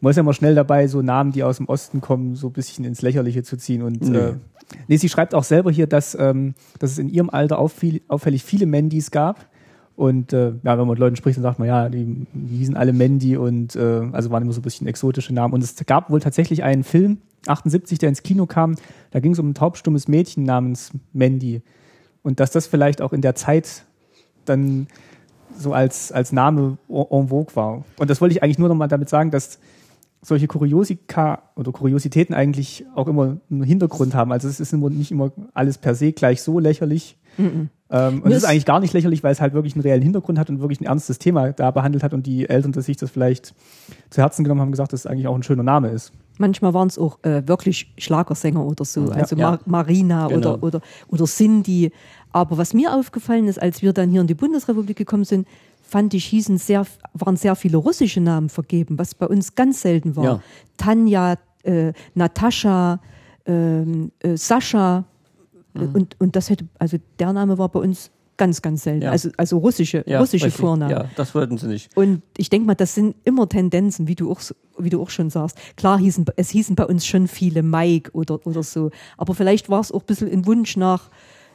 man 0.00 0.10
ist 0.10 0.16
ja 0.16 0.20
immer 0.20 0.32
schnell 0.34 0.54
dabei, 0.54 0.86
so 0.88 1.02
Namen, 1.02 1.32
die 1.32 1.42
aus 1.42 1.56
dem 1.58 1.66
Osten 1.68 2.00
kommen, 2.00 2.34
so 2.36 2.48
ein 2.48 2.52
bisschen 2.52 2.84
ins 2.84 3.02
Lächerliche 3.02 3.42
zu 3.42 3.56
ziehen. 3.56 3.82
Und 3.82 4.02
Nee. 4.02 4.16
äh, 4.18 4.34
nee, 4.88 4.96
sie 4.96 5.08
schreibt 5.08 5.34
auch 5.34 5.44
selber 5.44 5.70
hier, 5.70 5.86
dass, 5.86 6.16
ähm, 6.18 6.54
dass 6.78 6.90
es 6.92 6.98
in 6.98 7.08
ihrem 7.08 7.30
Alter 7.30 7.58
auffiel, 7.58 8.02
auffällig 8.08 8.44
viele 8.44 8.66
Mandys 8.66 9.10
gab. 9.10 9.46
Und 9.96 10.34
äh, 10.34 10.48
ja, 10.48 10.72
wenn 10.72 10.78
man 10.78 10.88
mit 10.88 10.98
Leuten 10.98 11.16
spricht, 11.16 11.38
dann 11.38 11.42
sagt 11.42 11.58
man, 11.58 11.66
ja, 11.68 11.88
die, 11.88 12.26
die 12.34 12.56
hießen 12.58 12.76
alle 12.76 12.92
Mandy 12.92 13.38
und 13.38 13.74
äh, 13.76 14.02
also 14.12 14.30
waren 14.30 14.42
immer 14.42 14.52
so 14.52 14.60
ein 14.60 14.62
bisschen 14.62 14.86
exotische 14.86 15.32
Namen. 15.32 15.54
Und 15.54 15.62
es 15.64 15.74
gab 15.86 16.10
wohl 16.10 16.20
tatsächlich 16.20 16.62
einen 16.62 16.84
Film, 16.84 17.18
78, 17.46 17.98
der 17.98 18.10
ins 18.10 18.22
Kino 18.22 18.44
kam, 18.44 18.74
da 19.12 19.20
ging 19.20 19.32
es 19.32 19.38
um 19.38 19.48
ein 19.50 19.54
taubstummes 19.54 20.06
Mädchen 20.08 20.42
namens 20.42 20.90
Mandy. 21.14 21.62
Und 22.22 22.40
dass 22.40 22.50
das 22.50 22.66
vielleicht 22.66 23.00
auch 23.00 23.14
in 23.14 23.22
der 23.22 23.34
Zeit 23.36 23.84
dann 24.44 24.86
so 25.56 25.72
als, 25.72 26.12
als 26.12 26.32
Name 26.32 26.76
en 26.88 27.28
vogue 27.28 27.54
war. 27.56 27.84
Und 27.98 28.10
das 28.10 28.20
wollte 28.20 28.34
ich 28.34 28.42
eigentlich 28.42 28.58
nur 28.58 28.68
nochmal 28.68 28.88
damit 28.88 29.08
sagen, 29.08 29.30
dass 29.30 29.58
solche 30.26 30.48
Kuriosika 30.48 31.42
oder 31.54 31.70
Kuriositäten 31.70 32.34
eigentlich 32.34 32.84
auch 32.96 33.06
immer 33.06 33.36
einen 33.48 33.62
Hintergrund 33.62 34.14
haben. 34.14 34.32
Also 34.32 34.48
es 34.48 34.58
ist 34.58 34.72
immer 34.72 34.90
nicht 34.90 35.12
immer 35.12 35.30
alles 35.54 35.78
per 35.78 35.94
se 35.94 36.12
gleich 36.12 36.42
so 36.42 36.58
lächerlich. 36.58 37.16
Ähm, 37.38 38.22
und 38.22 38.32
es 38.32 38.38
ist 38.38 38.44
eigentlich 38.44 38.64
gar 38.64 38.80
nicht 38.80 38.92
lächerlich, 38.92 39.22
weil 39.22 39.30
es 39.30 39.40
halt 39.40 39.54
wirklich 39.54 39.74
einen 39.74 39.82
reellen 39.82 40.02
Hintergrund 40.02 40.38
hat 40.38 40.50
und 40.50 40.60
wirklich 40.60 40.80
ein 40.80 40.86
ernstes 40.86 41.20
Thema 41.20 41.52
da 41.52 41.70
behandelt 41.70 42.02
hat 42.02 42.12
und 42.12 42.26
die 42.26 42.48
Eltern 42.48 42.72
das 42.72 42.86
sich 42.86 42.96
das 42.96 43.10
vielleicht 43.10 43.54
zu 44.10 44.20
Herzen 44.20 44.42
genommen 44.42 44.62
haben, 44.62 44.72
gesagt, 44.72 44.92
dass 44.92 45.00
es 45.00 45.06
eigentlich 45.06 45.28
auch 45.28 45.36
ein 45.36 45.44
schöner 45.44 45.62
Name 45.62 45.90
ist. 45.90 46.12
Manchmal 46.38 46.74
waren 46.74 46.88
es 46.88 46.98
auch 46.98 47.22
äh, 47.22 47.46
wirklich 47.46 47.94
Schlagersänger 47.96 48.64
oder 48.66 48.84
so, 48.84 49.10
also 49.10 49.36
ja. 49.36 49.52
Mar 49.52 49.60
Marina 49.64 50.26
Genau. 50.26 50.54
oder, 50.54 50.62
oder, 50.62 50.80
oder 51.08 51.24
Cindy. 51.26 51.92
Aber 52.32 52.58
was 52.58 52.74
mir 52.74 52.92
aufgefallen 52.92 53.46
ist, 53.46 53.62
als 53.62 53.80
wir 53.80 53.92
dann 53.92 54.10
hier 54.10 54.22
in 54.22 54.26
die 54.26 54.34
Bundesrepublik 54.34 54.96
gekommen 54.96 55.24
sind, 55.24 55.46
fand 55.88 56.14
ich, 56.14 56.24
hießen 56.26 56.58
sehr, 56.58 56.86
waren 57.14 57.36
sehr 57.36 57.54
viele 57.56 57.76
russische 57.76 58.20
Namen 58.20 58.48
vergeben, 58.48 58.98
was 58.98 59.14
bei 59.14 59.26
uns 59.26 59.54
ganz 59.54 59.82
selten 59.82 60.16
war. 60.16 60.24
Ja. 60.24 60.40
Tanja, 60.76 61.36
äh, 61.62 61.92
Natascha, 62.14 63.00
ähm, 63.46 64.10
äh, 64.20 64.36
Sascha 64.36 65.04
Mhm. 65.78 65.94
und, 65.94 66.16
und 66.20 66.36
das 66.36 66.48
hätte, 66.50 66.64
also 66.78 66.96
der 67.18 67.32
Name 67.34 67.58
war 67.58 67.68
bei 67.68 67.80
uns 67.80 68.10
ganz, 68.38 68.60
ganz 68.62 68.82
selten. 68.84 69.02
Ja. 69.02 69.10
Also, 69.10 69.30
also 69.36 69.58
russische, 69.58 70.04
Ja, 70.06 70.20
russische 70.20 70.46
richtig. 70.46 70.60
Vornamen. 70.60 70.90
Ja, 70.90 71.04
das 71.16 71.34
wollten 71.34 71.58
sie 71.58 71.68
nicht. 71.68 71.94
Und 71.96 72.22
ich 72.36 72.48
denke 72.50 72.66
mal, 72.66 72.74
das 72.74 72.94
sind 72.94 73.14
immer 73.24 73.48
Tendenzen, 73.48 74.08
wie 74.08 74.14
du 74.14 74.30
auch, 74.30 74.40
wie 74.78 74.90
du 74.90 75.00
auch 75.02 75.10
schon 75.10 75.30
sagst. 75.30 75.58
Klar, 75.76 75.98
hießen, 75.98 76.24
es 76.36 76.50
hießen 76.50 76.76
bei 76.76 76.84
uns 76.86 77.06
schon 77.06 77.28
viele 77.28 77.62
Mike 77.62 78.10
oder, 78.12 78.46
oder 78.46 78.62
so. 78.62 78.90
Aber 79.16 79.34
vielleicht 79.34 79.68
war 79.68 79.80
es 79.80 79.92
auch 79.92 80.00
ein 80.00 80.06
bisschen 80.06 80.30
ein 80.30 80.46
Wunsch 80.46 80.76
nach 80.76 81.10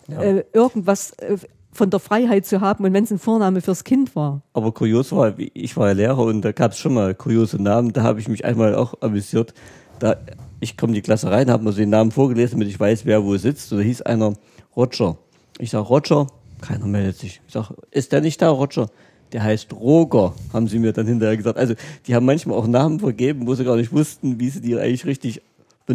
äh, 0.08 0.44
irgendwas 0.54 1.12
äh, 1.14 1.38
von 1.72 1.90
der 1.90 2.00
Freiheit 2.00 2.46
zu 2.46 2.62
haben 2.62 2.84
und 2.84 2.94
wenn 2.94 3.04
es 3.04 3.12
ein 3.12 3.20
Vorname 3.20 3.62
fürs 3.62 3.84
Kind 3.84 4.16
war. 4.16 4.42
Aber 4.54 4.72
kurios 4.74 5.12
war, 5.12 5.34
ich 5.38 5.78
war 5.78 5.88
ja 5.88 5.94
Lehrer 5.94 6.20
und 6.20 6.42
da 6.42 6.52
gab 6.52 6.74
es 6.74 6.78
schon 6.78 6.94
mal 6.94 7.16
kuriose 7.16 7.62
Namen. 7.62 7.94
Da 7.94 8.04
habe 8.04 8.20
ich 8.20 8.28
mich 8.28 8.44
einmal 8.46 8.76
auch 8.76 8.96
amüsiert. 9.02 9.54
Da, 10.00 10.18
ich 10.60 10.78
komme 10.78 10.92
in 10.92 10.96
die 10.96 11.02
Klasse 11.02 11.32
rein, 11.32 11.50
habe 11.50 11.64
mir 11.64 11.72
so 11.72 11.78
den 11.78 11.90
Namen 11.90 12.12
vorgelesen, 12.12 12.60
damit 12.60 12.68
ich 12.68 12.80
weiß, 12.80 13.06
wer 13.06 13.24
wo 13.24 13.38
sitzt. 13.38 13.72
Und 13.72 13.80
da 13.80 13.84
hieß 13.84 14.02
einer 14.02 14.34
Roger. 14.76 15.18
Ich 15.60 15.70
sage, 15.70 15.88
Roger, 15.88 16.28
keiner 16.60 16.88
meldet 16.88 17.18
sich. 17.18 17.42
Ich 17.48 17.54
sage, 17.54 17.76
ist 17.92 18.12
der 18.12 18.22
nicht 18.22 18.42
da, 18.42 18.50
Roger? 18.50 18.90
Der 19.32 19.44
heißt 19.44 19.72
Roger, 19.74 20.34
haben 20.52 20.68
sie 20.68 20.78
mir 20.78 20.92
dann 20.92 21.08
hinterher 21.08 21.38
gesagt. 21.38 21.58
Also 21.58 21.76
die 22.06 22.16
haben 22.16 22.26
manchmal 22.26 22.58
auch 22.58 22.68
Namen 22.68 23.00
vergeben, 23.00 23.48
wo 23.48 23.56
sie 23.56 23.64
gar 23.64 23.78
nicht 23.78 23.94
wussten, 23.94 24.40
wie 24.40 24.50
sie 24.50 24.60
die 24.60 24.76
eigentlich 24.78 25.06
richtig 25.06 25.42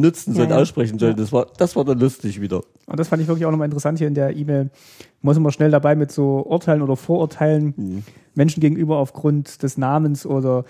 benutzen 0.00 0.34
sollen, 0.34 0.48
Ja, 0.50 0.56
ja. 0.56 0.62
aussprechen 0.62 0.98
sollen. 0.98 1.16
Das 1.16 1.32
war, 1.32 1.46
das 1.58 1.74
war 1.76 1.84
dann 1.84 1.98
lustig 1.98 2.40
wieder. 2.40 2.62
Und 2.86 2.98
das 3.00 3.08
fand 3.08 3.22
ich 3.22 3.28
wirklich 3.28 3.46
auch 3.46 3.50
nochmal 3.50 3.66
interessant 3.66 3.98
hier 3.98 4.08
in 4.08 4.14
der 4.14 4.36
E-Mail. 4.36 4.70
Man 5.22 5.32
ist 5.32 5.38
immer 5.38 5.52
schnell 5.52 5.70
dabei 5.70 5.94
mit 5.96 6.12
so 6.12 6.44
Urteilen 6.46 6.82
oder 6.82 6.96
Vorurteilen 6.96 8.02
Menschen 8.34 8.60
gegenüber 8.60 8.98
aufgrund 8.98 9.62
des 9.62 9.78
Namens 9.78 10.26
oder 10.26 10.64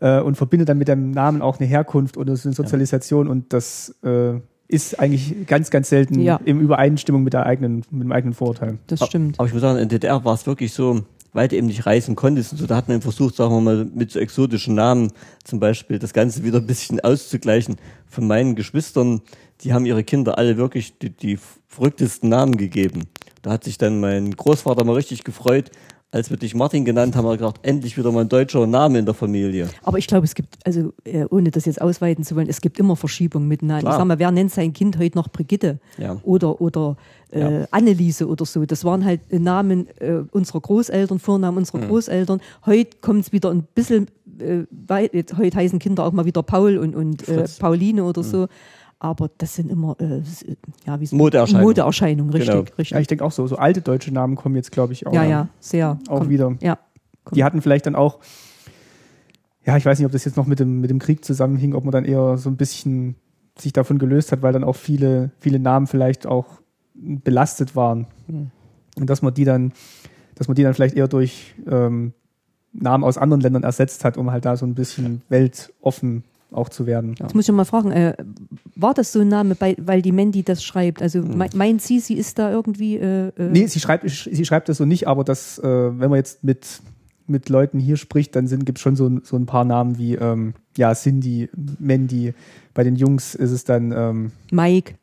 äh, 0.00 0.20
und 0.20 0.36
verbindet 0.36 0.68
dann 0.68 0.78
mit 0.78 0.88
dem 0.88 1.10
Namen 1.12 1.40
auch 1.42 1.58
eine 1.60 1.68
Herkunft 1.68 2.16
oder 2.16 2.36
so 2.36 2.48
eine 2.48 2.54
Sozialisation 2.56 3.28
und 3.28 3.52
das 3.52 3.94
äh, 4.04 4.34
ist 4.66 4.98
eigentlich 4.98 5.46
ganz, 5.46 5.70
ganz 5.70 5.88
selten 5.90 6.18
Ja. 6.20 6.40
in 6.44 6.58
Übereinstimmung 6.60 7.22
mit 7.22 7.32
der 7.34 7.46
eigenen, 7.46 7.84
mit 7.90 8.02
dem 8.02 8.12
eigenen 8.12 8.34
Vorurteil. 8.34 8.78
Das 8.88 9.04
stimmt. 9.06 9.38
Aber 9.38 9.46
ich 9.46 9.52
muss 9.52 9.60
sagen, 9.62 9.78
in 9.78 9.88
der 9.88 9.98
DDR 10.00 10.24
war 10.24 10.34
es 10.34 10.46
wirklich 10.46 10.72
so, 10.72 11.02
weil 11.34 11.48
du 11.48 11.56
eben 11.56 11.66
nicht 11.66 11.84
reisen 11.84 12.16
konntest 12.16 12.52
und 12.52 12.58
so, 12.58 12.66
da 12.66 12.76
hat 12.76 12.88
man 12.88 13.02
versucht, 13.02 13.34
sagen 13.34 13.52
wir 13.52 13.60
mal, 13.60 13.84
mit 13.84 14.10
so 14.10 14.18
exotischen 14.18 14.74
Namen 14.74 15.12
zum 15.42 15.60
Beispiel 15.60 15.98
das 15.98 16.14
Ganze 16.14 16.44
wieder 16.44 16.58
ein 16.58 16.66
bisschen 16.66 17.00
auszugleichen. 17.00 17.76
Von 18.06 18.26
meinen 18.26 18.54
Geschwistern, 18.54 19.20
die 19.60 19.74
haben 19.74 19.84
ihre 19.84 20.04
Kinder 20.04 20.38
alle 20.38 20.56
wirklich 20.56 20.96
die, 20.98 21.10
die 21.10 21.38
verrücktesten 21.66 22.30
Namen 22.30 22.56
gegeben. 22.56 23.02
Da 23.42 23.50
hat 23.50 23.64
sich 23.64 23.76
dann 23.76 24.00
mein 24.00 24.30
Großvater 24.30 24.84
mal 24.84 24.94
richtig 24.94 25.24
gefreut, 25.24 25.70
als 26.14 26.30
wir 26.30 26.36
dich 26.36 26.54
Martin 26.54 26.84
genannt 26.84 27.16
haben, 27.16 27.24
haben 27.26 27.32
wir 27.32 27.36
gedacht, 27.38 27.58
endlich 27.62 27.98
wieder 27.98 28.12
mal 28.12 28.20
ein 28.20 28.28
deutscher 28.28 28.66
Name 28.68 29.00
in 29.00 29.04
der 29.04 29.14
Familie. 29.14 29.68
Aber 29.82 29.98
ich 29.98 30.06
glaube, 30.06 30.24
es 30.24 30.34
gibt, 30.36 30.54
also 30.64 30.92
äh, 31.04 31.24
ohne 31.28 31.50
das 31.50 31.64
jetzt 31.64 31.80
ausweiten 31.82 32.22
zu 32.22 32.36
wollen, 32.36 32.48
es 32.48 32.60
gibt 32.60 32.78
immer 32.78 32.94
Verschiebungen 32.94 33.48
miteinander. 33.48 33.90
Ich 33.90 33.96
sag 33.96 34.04
mal, 34.04 34.18
wer 34.20 34.30
nennt 34.30 34.52
sein 34.52 34.72
Kind 34.72 34.96
heute 34.98 35.18
noch 35.18 35.28
Brigitte 35.28 35.80
Ja. 35.98 36.16
oder, 36.22 36.60
oder 36.60 36.96
äh, 37.32 37.40
Ja. 37.62 37.66
Anneliese 37.72 38.28
oder 38.28 38.44
so? 38.44 38.64
Das 38.64 38.84
waren 38.84 39.04
halt 39.04 39.20
Namen 39.32 39.88
äh, 39.98 40.22
unserer 40.30 40.60
Großeltern, 40.60 41.18
Vornamen 41.18 41.58
unserer 41.58 41.78
Mhm. 41.78 41.88
Großeltern. 41.88 42.40
Heute 42.64 42.96
kommt 43.00 43.24
es 43.26 43.32
wieder 43.32 43.50
ein 43.50 43.64
bisschen, 43.74 44.06
äh, 44.38 44.66
weit, 44.70 45.12
heute 45.36 45.56
heißen 45.56 45.80
Kinder 45.80 46.04
auch 46.04 46.12
mal 46.12 46.26
wieder 46.26 46.44
Paul 46.44 46.78
und, 46.78 46.94
und 46.94 47.28
äh. 47.28 47.44
Pauline 47.58 48.04
oder 48.04 48.22
so. 48.22 48.46
Aber 49.04 49.30
das 49.36 49.54
sind 49.54 49.70
immer 49.70 49.96
äh, 50.00 50.20
s- 50.20 50.46
ja, 50.86 50.98
wie 50.98 51.04
so- 51.04 51.14
Modeerscheinungen. 51.16 51.66
Modeerscheinungen, 51.68 52.32
richtig, 52.32 52.50
Genau. 52.50 52.62
richtig. 52.78 52.90
Ja, 52.90 53.00
ich 53.00 53.06
denke 53.06 53.22
auch 53.22 53.32
so. 53.32 53.46
So 53.46 53.56
alte 53.56 53.82
deutsche 53.82 54.10
Namen 54.14 54.34
kommen 54.34 54.56
jetzt, 54.56 54.72
glaube 54.72 54.94
ich, 54.94 55.06
auch, 55.06 55.12
ja, 55.12 55.24
ja, 55.24 55.48
sehr. 55.60 55.98
auch 56.08 56.20
Komm, 56.20 56.30
wieder. 56.30 56.56
Ja. 56.62 56.78
Die 57.34 57.44
hatten 57.44 57.60
vielleicht 57.60 57.84
dann 57.84 57.96
auch, 57.96 58.20
ja, 59.66 59.76
ich 59.76 59.84
weiß 59.84 59.98
nicht, 59.98 60.06
ob 60.06 60.12
das 60.12 60.24
jetzt 60.24 60.38
noch 60.38 60.46
mit 60.46 60.58
dem, 60.58 60.80
mit 60.80 60.88
dem 60.88 60.98
Krieg 61.00 61.22
zusammenhing, 61.22 61.74
ob 61.74 61.84
man 61.84 61.92
dann 61.92 62.06
eher 62.06 62.38
so 62.38 62.48
ein 62.48 62.56
bisschen 62.56 63.16
sich 63.58 63.74
davon 63.74 63.98
gelöst 63.98 64.32
hat, 64.32 64.40
weil 64.40 64.54
dann 64.54 64.64
auch 64.64 64.76
viele, 64.76 65.30
viele 65.38 65.58
Namen 65.58 65.86
vielleicht 65.86 66.26
auch 66.26 66.46
belastet 66.94 67.76
waren. 67.76 68.06
Und 68.96 69.10
dass 69.10 69.20
man 69.20 69.34
die 69.34 69.44
dann, 69.44 69.72
dass 70.34 70.48
man 70.48 70.54
die 70.54 70.62
dann 70.62 70.72
vielleicht 70.72 70.96
eher 70.96 71.08
durch 71.08 71.54
ähm, 71.70 72.14
Namen 72.72 73.04
aus 73.04 73.18
anderen 73.18 73.42
Ländern 73.42 73.64
ersetzt 73.64 74.02
hat, 74.04 74.16
um 74.16 74.30
halt 74.30 74.46
da 74.46 74.56
so 74.56 74.64
ein 74.64 74.74
bisschen 74.74 75.20
weltoffen 75.28 76.24
auch 76.54 76.68
zu 76.68 76.86
werden. 76.86 77.14
Jetzt 77.18 77.34
muss 77.34 77.48
ich 77.48 77.54
mal 77.54 77.64
fragen, 77.64 77.90
äh, 77.92 78.14
war 78.76 78.94
das 78.94 79.12
so 79.12 79.20
ein 79.20 79.28
Name, 79.28 79.54
bei, 79.54 79.76
weil 79.78 80.02
die 80.02 80.12
Mandy 80.12 80.42
das 80.42 80.62
schreibt? 80.64 81.02
Also 81.02 81.20
me 81.22 81.48
meint 81.54 81.82
sie, 81.82 82.00
sie 82.00 82.14
ist 82.14 82.38
da 82.38 82.50
irgendwie. 82.50 82.96
Äh, 82.96 83.28
äh, 83.36 83.48
Nee, 83.50 83.66
sie 83.66 83.80
schreibt, 83.80 84.08
sie 84.08 84.44
schreibt 84.44 84.68
das 84.68 84.78
so 84.78 84.84
nicht, 84.84 85.06
aber 85.08 85.24
das, 85.24 85.58
äh, 85.58 85.62
wenn 85.64 86.10
man 86.10 86.14
jetzt 86.16 86.44
mit, 86.44 86.80
mit 87.26 87.48
Leuten 87.48 87.78
hier 87.78 87.96
spricht, 87.96 88.36
dann 88.36 88.46
gibt 88.64 88.78
es 88.78 88.82
schon 88.82 88.96
so, 88.96 89.06
ein- 89.08 89.22
so 89.24 89.36
ein 89.36 89.46
paar 89.46 89.64
Namen 89.64 89.98
wie 89.98 90.14
ähm, 90.14 90.54
ja, 90.76 90.94
Cindy, 90.94 91.48
Mandy. 91.78 92.34
Bei 92.74 92.84
den 92.84 92.96
Jungs 92.96 93.34
ist 93.34 93.50
es 93.50 93.64
dann 93.64 93.92
ähm, 93.92 94.32
Mike, 94.50 94.94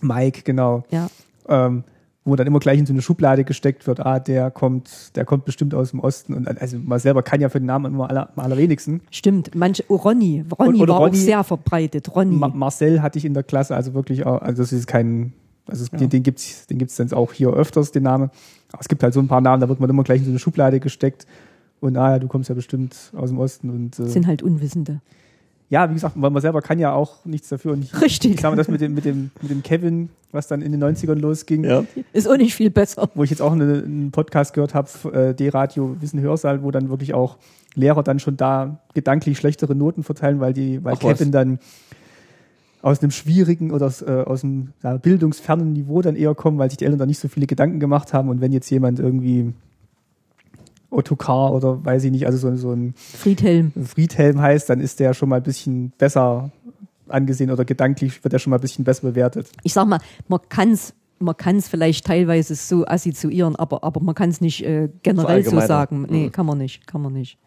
Mike, 0.00 0.42
genau. 0.44 0.84
ja. 0.90 1.08
Ähm, 1.48 1.84
wo 2.28 2.36
dann 2.36 2.46
immer 2.46 2.58
gleich 2.58 2.78
in 2.78 2.86
so 2.86 2.92
eine 2.92 3.02
Schublade 3.02 3.44
gesteckt 3.44 3.86
wird, 3.86 4.00
ah, 4.04 4.18
der 4.20 4.50
kommt, 4.50 5.16
der 5.16 5.24
kommt 5.24 5.44
bestimmt 5.44 5.74
aus 5.74 5.90
dem 5.90 6.00
Osten. 6.00 6.34
Und 6.34 6.46
also 6.60 6.78
man 6.78 6.98
selber 6.98 7.22
kann 7.22 7.40
ja 7.40 7.48
für 7.48 7.58
den 7.60 7.66
Namen 7.66 7.92
immer 7.94 8.08
aller, 8.10 8.30
am 8.36 8.44
allerwenigsten. 8.44 9.00
Stimmt, 9.10 9.54
manche, 9.54 9.84
oh, 9.88 9.96
Ronny, 9.96 10.44
Ronny 10.58 10.80
Oder 10.80 10.94
war 10.94 11.00
Ronny- 11.00 11.10
auch 11.10 11.14
sehr 11.20 11.44
verbreitet. 11.44 12.14
Ronny. 12.14 12.36
Ma 12.36 12.48
Marcel 12.48 13.02
hatte 13.02 13.18
ich 13.18 13.24
in 13.24 13.34
der 13.34 13.42
Klasse, 13.42 13.74
also 13.74 13.94
wirklich 13.94 14.26
auch, 14.26 14.40
also 14.42 14.62
das 14.62 14.72
ist 14.72 14.86
kein, 14.86 15.32
also 15.66 15.84
es, 15.84 15.90
den, 15.90 16.08
den 16.10 16.22
gibt's, 16.22 16.66
den 16.66 16.78
gibt's 16.78 16.96
dann 16.96 17.12
auch 17.12 17.32
hier 17.32 17.50
öfters, 17.52 17.92
den 17.92 18.02
Namen. 18.04 18.30
Aber 18.72 18.80
es 18.80 18.88
gibt 18.88 19.02
halt 19.02 19.14
so 19.14 19.20
ein 19.20 19.28
paar 19.28 19.40
Namen, 19.40 19.60
da 19.60 19.68
wird 19.68 19.80
man 19.80 19.88
immer 19.90 20.02
gleich 20.04 20.18
in 20.18 20.24
so 20.24 20.30
eine 20.30 20.38
Schublade 20.38 20.80
gesteckt. 20.80 21.26
Und 21.80 21.96
ah 21.96 22.10
ja, 22.12 22.18
du 22.18 22.26
kommst 22.28 22.48
ja 22.48 22.54
bestimmt 22.54 22.96
aus 23.16 23.30
dem 23.30 23.38
Osten 23.38 23.70
und 23.70 23.98
äh, 23.98 24.08
sind 24.08 24.26
halt 24.26 24.42
Unwissende. 24.42 25.00
ja, 25.68 25.88
wie 25.88 25.94
gesagt, 25.94 26.14
weil 26.16 26.30
man 26.30 26.42
selber 26.42 26.60
kann 26.60 26.78
ja 26.78 26.92
auch 26.92 27.24
nichts 27.24 27.48
dafür. 27.48 27.72
Und 27.72 27.84
ich, 27.84 28.00
Richtig. 28.00 28.34
Ich 28.34 28.42
mal, 28.42 28.56
das 28.56 28.68
mit 28.68 28.80
dem, 28.80 28.94
mit 28.94 29.04
dem, 29.04 29.30
mit 29.40 29.50
dem 29.50 29.62
Kevin, 29.62 30.08
was 30.32 30.46
dann 30.46 30.62
in 30.62 30.72
den 30.72 30.82
90ern 30.82 31.14
losging, 31.14 31.64
Ja. 31.64 31.84
Ist 32.12 32.28
auch 32.28 32.36
nicht 32.36 32.54
viel 32.54 32.70
besser. 32.70 33.08
wo 33.14 33.22
ich 33.22 33.30
jetzt 33.30 33.40
auch 33.40 33.52
eine, 33.52 33.82
einen 33.84 34.10
Podcast 34.10 34.52
gehört 34.52 34.74
habe, 34.74 34.88
äh, 35.12 35.34
D-Radio 35.34 35.96
Wissen 36.00 36.20
Hörsaal, 36.20 36.62
wo 36.62 36.70
dann 36.70 36.90
wirklich 36.90 37.14
auch 37.14 37.38
Lehrer 37.74 38.02
dann 38.02 38.18
schon 38.18 38.36
da 38.36 38.80
gedanklich 38.94 39.38
schlechtere 39.38 39.74
Noten 39.74 40.02
verteilen, 40.02 40.40
weil 40.40 40.52
die, 40.52 40.84
weil 40.84 40.94
Ach 40.98 41.04
was. 41.04 41.18
Kevin 41.18 41.32
dann 41.32 41.58
aus 42.82 43.02
einem 43.02 43.10
schwierigen 43.10 43.70
oder 43.72 43.86
aus, 43.86 44.02
äh, 44.02 44.24
aus 44.26 44.44
einem 44.44 44.68
ja, 44.82 44.96
bildungsfernen 44.96 45.72
Niveau 45.72 46.00
dann 46.02 46.16
eher 46.16 46.34
kommen, 46.34 46.58
weil 46.58 46.70
sich 46.70 46.78
die 46.78 46.84
Eltern 46.84 46.98
da 46.98 47.06
nicht 47.06 47.18
so 47.18 47.28
viele 47.28 47.46
Gedanken 47.46 47.80
gemacht 47.80 48.12
haben. 48.12 48.28
Und 48.28 48.40
wenn 48.40 48.52
jetzt 48.52 48.70
jemand 48.70 49.00
irgendwie 49.00 49.52
Ottokar 50.90 51.52
oder 51.52 51.84
weiß 51.84 52.04
ich 52.04 52.10
nicht, 52.10 52.26
also 52.26 52.38
so, 52.38 52.54
so 52.56 52.72
ein 52.72 52.94
Friedhelm. 52.96 53.72
Friedhelm 53.84 54.40
heißt, 54.40 54.70
dann 54.70 54.80
ist 54.80 55.00
der 55.00 55.12
schon 55.12 55.28
mal 55.28 55.36
ein 55.36 55.42
bisschen 55.42 55.92
besser 55.98 56.50
angesehen 57.10 57.50
oder 57.50 57.64
gedanklich 57.64 58.22
wird 58.24 58.32
er 58.32 58.38
schon 58.38 58.50
mal 58.50 58.58
ein 58.58 58.62
bisschen 58.62 58.84
besser 58.84 59.08
bewertet. 59.08 59.48
Ich 59.62 59.72
sag 59.72 59.86
mal, 59.86 60.00
man 60.28 60.40
kann 60.48 60.72
es 60.72 60.94
man 61.20 61.36
kann's 61.36 61.66
vielleicht 61.66 62.06
teilweise 62.06 62.54
so 62.54 62.86
assoziieren, 62.86 63.56
aber, 63.56 63.82
aber 63.82 64.00
man 64.00 64.14
kann 64.14 64.30
es 64.30 64.40
nicht 64.40 64.64
äh, 64.64 64.88
generell 65.02 65.42
so 65.42 65.50
Verallgemeinern. 65.50 65.66
sagen. 65.66 66.06
Nee, 66.08 66.26
Mhm. 66.26 66.32
kann 66.32 66.46
man 66.46 66.58
nicht, 66.58 66.86
kann 66.86 67.02
man 67.02 67.12
nicht. 67.12 67.38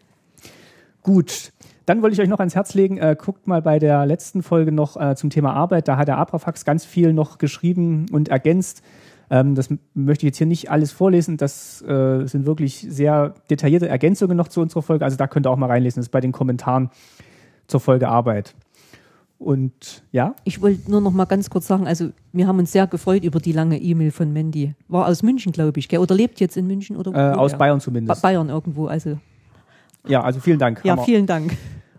Gut, 1.03 1.51
dann 1.85 2.01
wollte 2.01 2.13
ich 2.13 2.21
euch 2.21 2.27
noch 2.27 2.39
ans 2.39 2.53
Herz 2.53 2.73
legen, 2.75 2.97
äh, 2.97 3.15
guckt 3.17 3.47
mal 3.47 3.61
bei 3.61 3.79
der 3.79 4.05
letzten 4.05 4.43
Folge 4.43 4.71
noch 4.71 4.97
äh, 4.97 5.15
zum 5.15 5.29
Thema 5.29 5.53
Arbeit, 5.53 5.87
da 5.87 5.97
hat 5.97 6.07
der 6.07 6.17
Abrafax 6.17 6.63
ganz 6.65 6.85
viel 6.85 7.13
noch 7.13 7.37
geschrieben 7.37 8.05
und 8.11 8.29
ergänzt. 8.29 8.83
Ähm, 9.31 9.55
das 9.55 9.69
möchte 9.93 10.25
ich 10.25 10.31
jetzt 10.31 10.37
hier 10.37 10.47
nicht 10.47 10.69
alles 10.69 10.91
vorlesen, 10.91 11.37
das 11.37 11.81
äh, 11.81 12.25
sind 12.27 12.45
wirklich 12.45 12.85
sehr 12.89 13.33
detaillierte 13.49 13.87
Ergänzungen 13.87 14.37
noch 14.37 14.49
zu 14.49 14.61
unserer 14.61 14.81
Folge, 14.83 15.05
also 15.05 15.17
da 15.17 15.27
könnt 15.27 15.47
ihr 15.47 15.49
auch 15.49 15.55
mal 15.57 15.67
reinlesen, 15.67 16.01
das 16.01 16.07
ist 16.07 16.11
bei 16.11 16.21
den 16.21 16.33
Kommentaren 16.33 16.89
zur 17.67 17.79
Folge 17.79 18.09
Arbeit. 18.09 18.53
Und 19.43 20.03
ja, 20.11 20.35
Ich 20.43 20.61
wollte 20.61 20.89
nur 20.91 21.01
noch 21.01 21.11
mal 21.13 21.25
ganz 21.25 21.49
kurz 21.49 21.65
sagen, 21.65 21.87
also 21.87 22.09
wir 22.31 22.45
haben 22.47 22.59
uns 22.59 22.71
sehr 22.71 22.85
gefreut 22.85 23.23
über 23.23 23.39
die 23.39 23.53
lange 23.53 23.79
E-Mail 23.81 24.11
von 24.11 24.31
Mandy. 24.31 24.75
War 24.87 25.07
aus 25.07 25.23
München, 25.23 25.51
glaube 25.51 25.79
ich, 25.79 25.89
gell? 25.89 25.99
oder 25.99 26.13
lebt 26.13 26.39
jetzt 26.39 26.57
in 26.57 26.67
München 26.67 26.95
oder 26.95 27.11
äh, 27.11 27.35
aus. 27.35 27.57
Bayern 27.57 27.79
Ba- 27.79 27.83
zumindest. 27.83 28.21
Bayern 28.21 28.49
irgendwo, 28.49 28.85
also 28.85 29.17
Ja, 30.07 30.21
also 30.21 30.39
vielen 30.39 30.59
Dank. 30.59 30.81
ja, 30.83 30.91
Hammer. 30.93 31.03
vielen 31.03 31.25
Dank. 31.25 31.57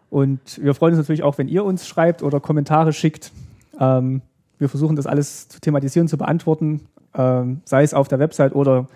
Und 0.09 0.63
wir 0.63 0.73
freuen 0.75 0.93
uns 0.95 0.99
natürlich 1.03 1.25
auch, 1.25 1.37
wenn 1.39 1.49
ihr 1.49 1.65
uns 1.65 1.85
schreibt 1.89 2.23
oder 2.23 2.39
Kommentare 2.39 2.93
schickt. 2.93 3.33
Ähm, 3.81 4.21
wir 4.61 4.69
versuchen 4.69 4.95
das 4.95 5.09
alles 5.09 5.49
zu 5.49 5.61
thematisieren, 5.61 6.07
zu 6.07 6.17
beantworten, 6.19 6.83
ähm, 7.15 7.61
sei 7.65 7.83
es 7.83 7.93
auf 7.93 8.07
der 8.07 8.21
Website 8.21 8.55
oder 8.55 8.87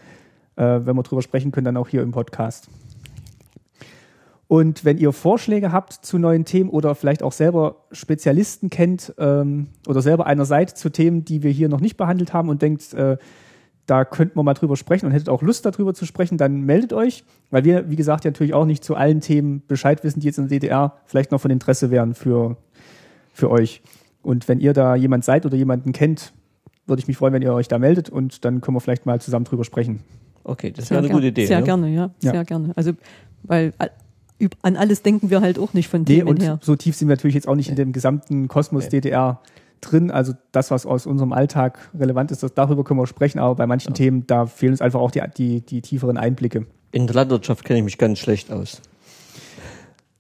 äh, 0.55 0.62
wenn 0.84 0.94
wir 0.94 1.03
drüber 1.03 1.22
sprechen 1.22 1.51
können, 1.51 1.64
dann 1.64 1.76
auch 1.76 1.88
hier 1.88 2.03
im 2.03 2.12
Podcast. 2.12 2.68
Und 4.49 4.84
wenn 4.84 4.97
ihr 4.99 5.12
Vorschläge 5.12 5.72
habt 5.72 5.92
zu 5.92 6.18
neuen 6.18 6.44
Themen 6.44 6.70
oder 6.70 6.94
vielleicht 6.94 7.22
auch 7.22 7.32
selber 7.32 7.84
Spezialisten 7.90 8.70
kennt 8.70 9.12
ähm, 9.18 9.68
oder 9.88 10.03
selber 10.03 10.26
einer 10.26 10.44
seid 10.44 10.70
zu 10.70 10.88
Themen, 10.90 11.24
die 11.24 11.42
wir 11.42 11.51
hier 11.51 11.68
noch 11.68 11.80
nicht 11.80 11.97
behandelt 11.97 12.32
haben 12.32 12.49
und 12.49 12.62
denkt, 12.62 12.94
äh, 12.94 13.16
da 13.86 14.05
könnten 14.05 14.36
wir 14.38 14.42
mal 14.44 14.55
drüber 14.55 14.76
sprechen 14.76 15.07
und 15.07 15.12
hättet 15.12 15.28
auch 15.28 15.42
Lust 15.42 15.64
darüber 15.66 15.94
zu 15.94 16.07
sprechen, 16.07 16.38
dann 16.38 16.61
meldet 16.62 16.92
euch, 16.92 17.24
weil 17.51 17.64
wir, 17.64 17.90
wie 17.90 17.97
gesagt, 17.97 18.24
ja 18.24 18.30
natürlich 18.30 18.55
auch 18.55 18.66
nicht 18.66 18.84
zu 18.84 18.94
allen 18.97 19.20
Themen 19.20 19.62
Bescheid 19.66 20.03
wissen, 20.05 20.20
die 20.20 20.26
jetzt 20.26 20.38
in 20.38 20.49
der 20.49 20.59
DDR 20.61 20.94
vielleicht 21.07 21.32
noch 21.32 21.40
von 21.40 21.51
Interesse 21.51 21.90
wären 21.90 22.14
für, 22.14 22.57
für 23.32 23.51
euch. 23.51 23.82
Und 24.22 24.49
wenn 24.49 24.61
ihr 24.61 24.72
da 24.72 24.94
jemand 24.97 25.24
seid 25.24 25.47
oder 25.47 25.57
jemanden 25.57 25.92
kennt, 25.92 26.32
würde 26.86 27.01
ich 27.01 27.09
mich 27.09 27.16
freuen, 27.16 27.32
wenn 27.32 27.42
ihr 27.42 27.53
euch 27.53 27.68
da 27.68 27.78
meldet 27.78 28.11
und 28.11 28.44
dann 28.44 28.61
können 28.61 28.76
wir 28.76 28.80
vielleicht 28.80 29.07
mal 29.07 29.20
zusammen 29.20 29.44
drüber 29.44 29.64
sprechen. 29.64 30.01
Okay, 30.44 30.70
das 30.72 30.90
wäre 30.90 30.99
eine 30.99 31.09
gern- 31.09 31.16
gute 31.16 31.28
Idee. 31.28 31.47
Sehr 31.47 31.59
ne? 31.61 31.64
gerne, 31.64 31.88
ja, 31.88 32.11
Ja. 32.22 32.30
sehr 32.32 32.44
gerne. 32.44 32.72
Also, 32.76 32.92
weil 33.42 33.72
an 34.62 34.76
alles 34.76 35.03
denken 35.03 35.30
wir 35.30 35.41
halt 35.41 35.59
auch 35.59 35.72
nicht 35.72 35.89
von 35.89 36.01
Nee, 36.03 36.16
Themen 36.18 36.28
und 36.28 36.43
her. 36.43 36.59
so 36.62 36.76
tief 36.76 36.95
sind 36.97 37.09
wir 37.09 37.16
natürlich 37.16 37.34
jetzt 37.34 37.49
auch 37.49 37.55
nicht 37.55 37.68
in 37.70 37.76
dem 37.76 37.93
gesamten 37.93 38.49
Kosmos 38.49 38.84
Nee. 38.84 39.01
DDR 39.01 39.41
drin. 39.80 40.11
Also 40.11 40.32
das, 40.53 40.70
was 40.70 40.87
aus 40.87 41.07
unserem 41.07 41.32
Alltag 41.32 41.91
relevant 41.99 42.30
ist, 42.32 42.43
das, 42.43 42.55
darüber 42.55 42.84
können 42.84 43.01
wir 43.01 43.07
sprechen, 43.07 43.39
aber 43.39 43.55
bei 43.55 43.66
manchen 43.66 43.95
Themen, 43.95 44.26
da 44.26 44.47
fehlen 44.47 44.72
uns 44.72 44.80
einfach 44.80 45.01
auch 45.01 45.11
die, 45.11 45.22
die, 45.37 45.61
die 45.61 45.80
tieferen 45.82 46.16
Einblicke. 46.16 46.66
In 46.93 47.07
der 47.07 47.14
Landwirtschaft 47.16 47.64
kenne 47.64 47.78
ich 47.80 47.84
mich 47.84 47.99
ganz 47.99 48.18
schlecht 48.18 48.51
aus. 48.51 48.80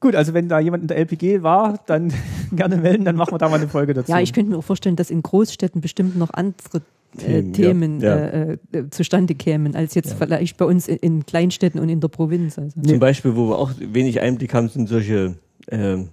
Gut, 0.00 0.14
also 0.14 0.34
wenn 0.34 0.48
da 0.48 0.60
jemand 0.60 0.82
in 0.82 0.88
der 0.88 0.98
LPG 0.98 1.42
war, 1.42 1.80
dann 1.86 2.12
gerne 2.52 2.76
melden, 2.76 3.04
dann 3.04 3.16
machen 3.16 3.32
wir 3.32 3.38
da 3.38 3.48
mal 3.48 3.56
eine 3.56 3.68
Folge 3.68 3.94
dazu. 3.94 4.12
Ja, 4.12 4.20
ich 4.20 4.32
könnte 4.32 4.50
mir 4.50 4.58
auch 4.58 4.64
vorstellen, 4.64 4.96
dass 4.96 5.10
in 5.10 5.22
Großstädten 5.22 5.80
bestimmt 5.80 6.16
noch 6.16 6.30
andere 6.32 6.82
Themen, 7.16 7.52
Themen 7.52 8.00
ja. 8.00 8.16
Äh, 8.16 8.58
äh, 8.72 8.90
zustande 8.90 9.34
kämen, 9.34 9.74
als 9.74 9.94
jetzt 9.94 10.14
vielleicht 10.14 10.56
bei 10.56 10.64
uns 10.64 10.88
in, 10.88 10.96
in 10.96 11.26
Kleinstädten 11.26 11.80
und 11.80 11.88
in 11.88 12.00
der 12.00 12.08
Provinz. 12.08 12.58
Also. 12.58 12.80
Zum 12.80 12.98
Beispiel, 12.98 13.36
wo 13.36 13.48
wir 13.48 13.58
auch 13.58 13.70
wenig 13.78 14.20
Einblick 14.20 14.54
haben, 14.54 14.68
sind 14.68 14.88
solche 14.88 15.36
ähm, 15.70 16.08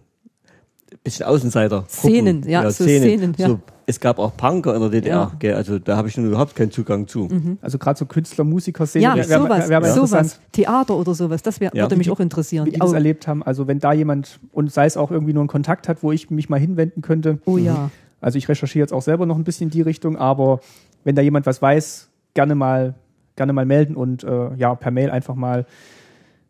bisschen 1.03 1.25
Außenseiter. 1.25 1.85
Szenen, 1.89 2.47
ja, 2.47 2.69
so 2.71 2.83
Szenen, 2.83 3.33
ja. 3.37 3.49
So, 3.49 3.59
es 3.85 3.99
gab 3.99 4.19
auch 4.19 4.35
Punker 4.37 4.73
in 4.75 4.81
der 4.81 4.89
DDR, 4.89 5.15
Ja. 5.15 5.31
gell? 5.37 5.55
also 5.55 5.77
da 5.79 5.97
habe 5.97 6.07
ich 6.07 6.15
nun 6.15 6.27
überhaupt 6.27 6.55
keinen 6.55 6.71
Zugang 6.71 7.07
zu. 7.07 7.27
also 7.61 7.77
gerade 7.77 7.99
so 7.99 8.05
Künstler, 8.05 8.45
Musiker, 8.45 8.85
Szene, 8.85 9.03
Ja, 9.03 9.15
wär- 9.15 9.27
wär- 9.29 9.39
sowas, 9.39 9.69
wär 9.69 9.79
mal 9.81 9.93
sowas. 9.93 10.39
Theater 10.53 10.95
oder 10.95 11.13
sowas, 11.13 11.41
das 11.43 11.59
wär, 11.59 11.71
Ja. 11.73 11.83
würde 11.83 11.97
mich 11.97 12.09
auch 12.09 12.19
interessieren. 12.21 12.65
wie 12.67 12.71
die 12.71 12.79
das 12.79 12.91
oh, 12.91 12.93
erlebt 12.93 13.27
haben. 13.27 13.43
Also 13.43 13.67
wenn 13.67 13.79
da 13.79 13.91
jemand, 13.91 14.39
und 14.53 14.71
sei 14.71 14.85
es 14.85 14.95
auch 14.95 15.11
irgendwie 15.11 15.33
nur 15.33 15.43
ein 15.43 15.47
Kontakt 15.47 15.89
hat, 15.89 16.03
wo 16.03 16.11
ich 16.11 16.29
mich 16.29 16.49
mal 16.49 16.59
hinwenden 16.59 17.01
könnte. 17.01 17.39
oh 17.45 17.57
ja. 17.57 17.89
Also 18.21 18.37
ich 18.37 18.47
recherchiere 18.47 18.83
jetzt 18.83 18.93
auch 18.93 19.01
selber 19.01 19.25
noch 19.25 19.35
ein 19.35 19.43
bisschen 19.43 19.65
in 19.65 19.71
die 19.71 19.81
Richtung, 19.81 20.15
aber 20.15 20.61
wenn 21.03 21.15
da 21.15 21.21
jemand 21.21 21.45
was 21.45 21.61
weiß, 21.61 22.09
gerne 22.33 22.55
mal, 22.55 22.95
gerne 23.35 23.53
mal 23.53 23.65
melden 23.65 23.95
und 23.95 24.23
äh, 24.23 24.53
ja, 24.55 24.75
per 24.75 24.91
Mail 24.91 25.09
einfach 25.09 25.35
mal 25.35 25.65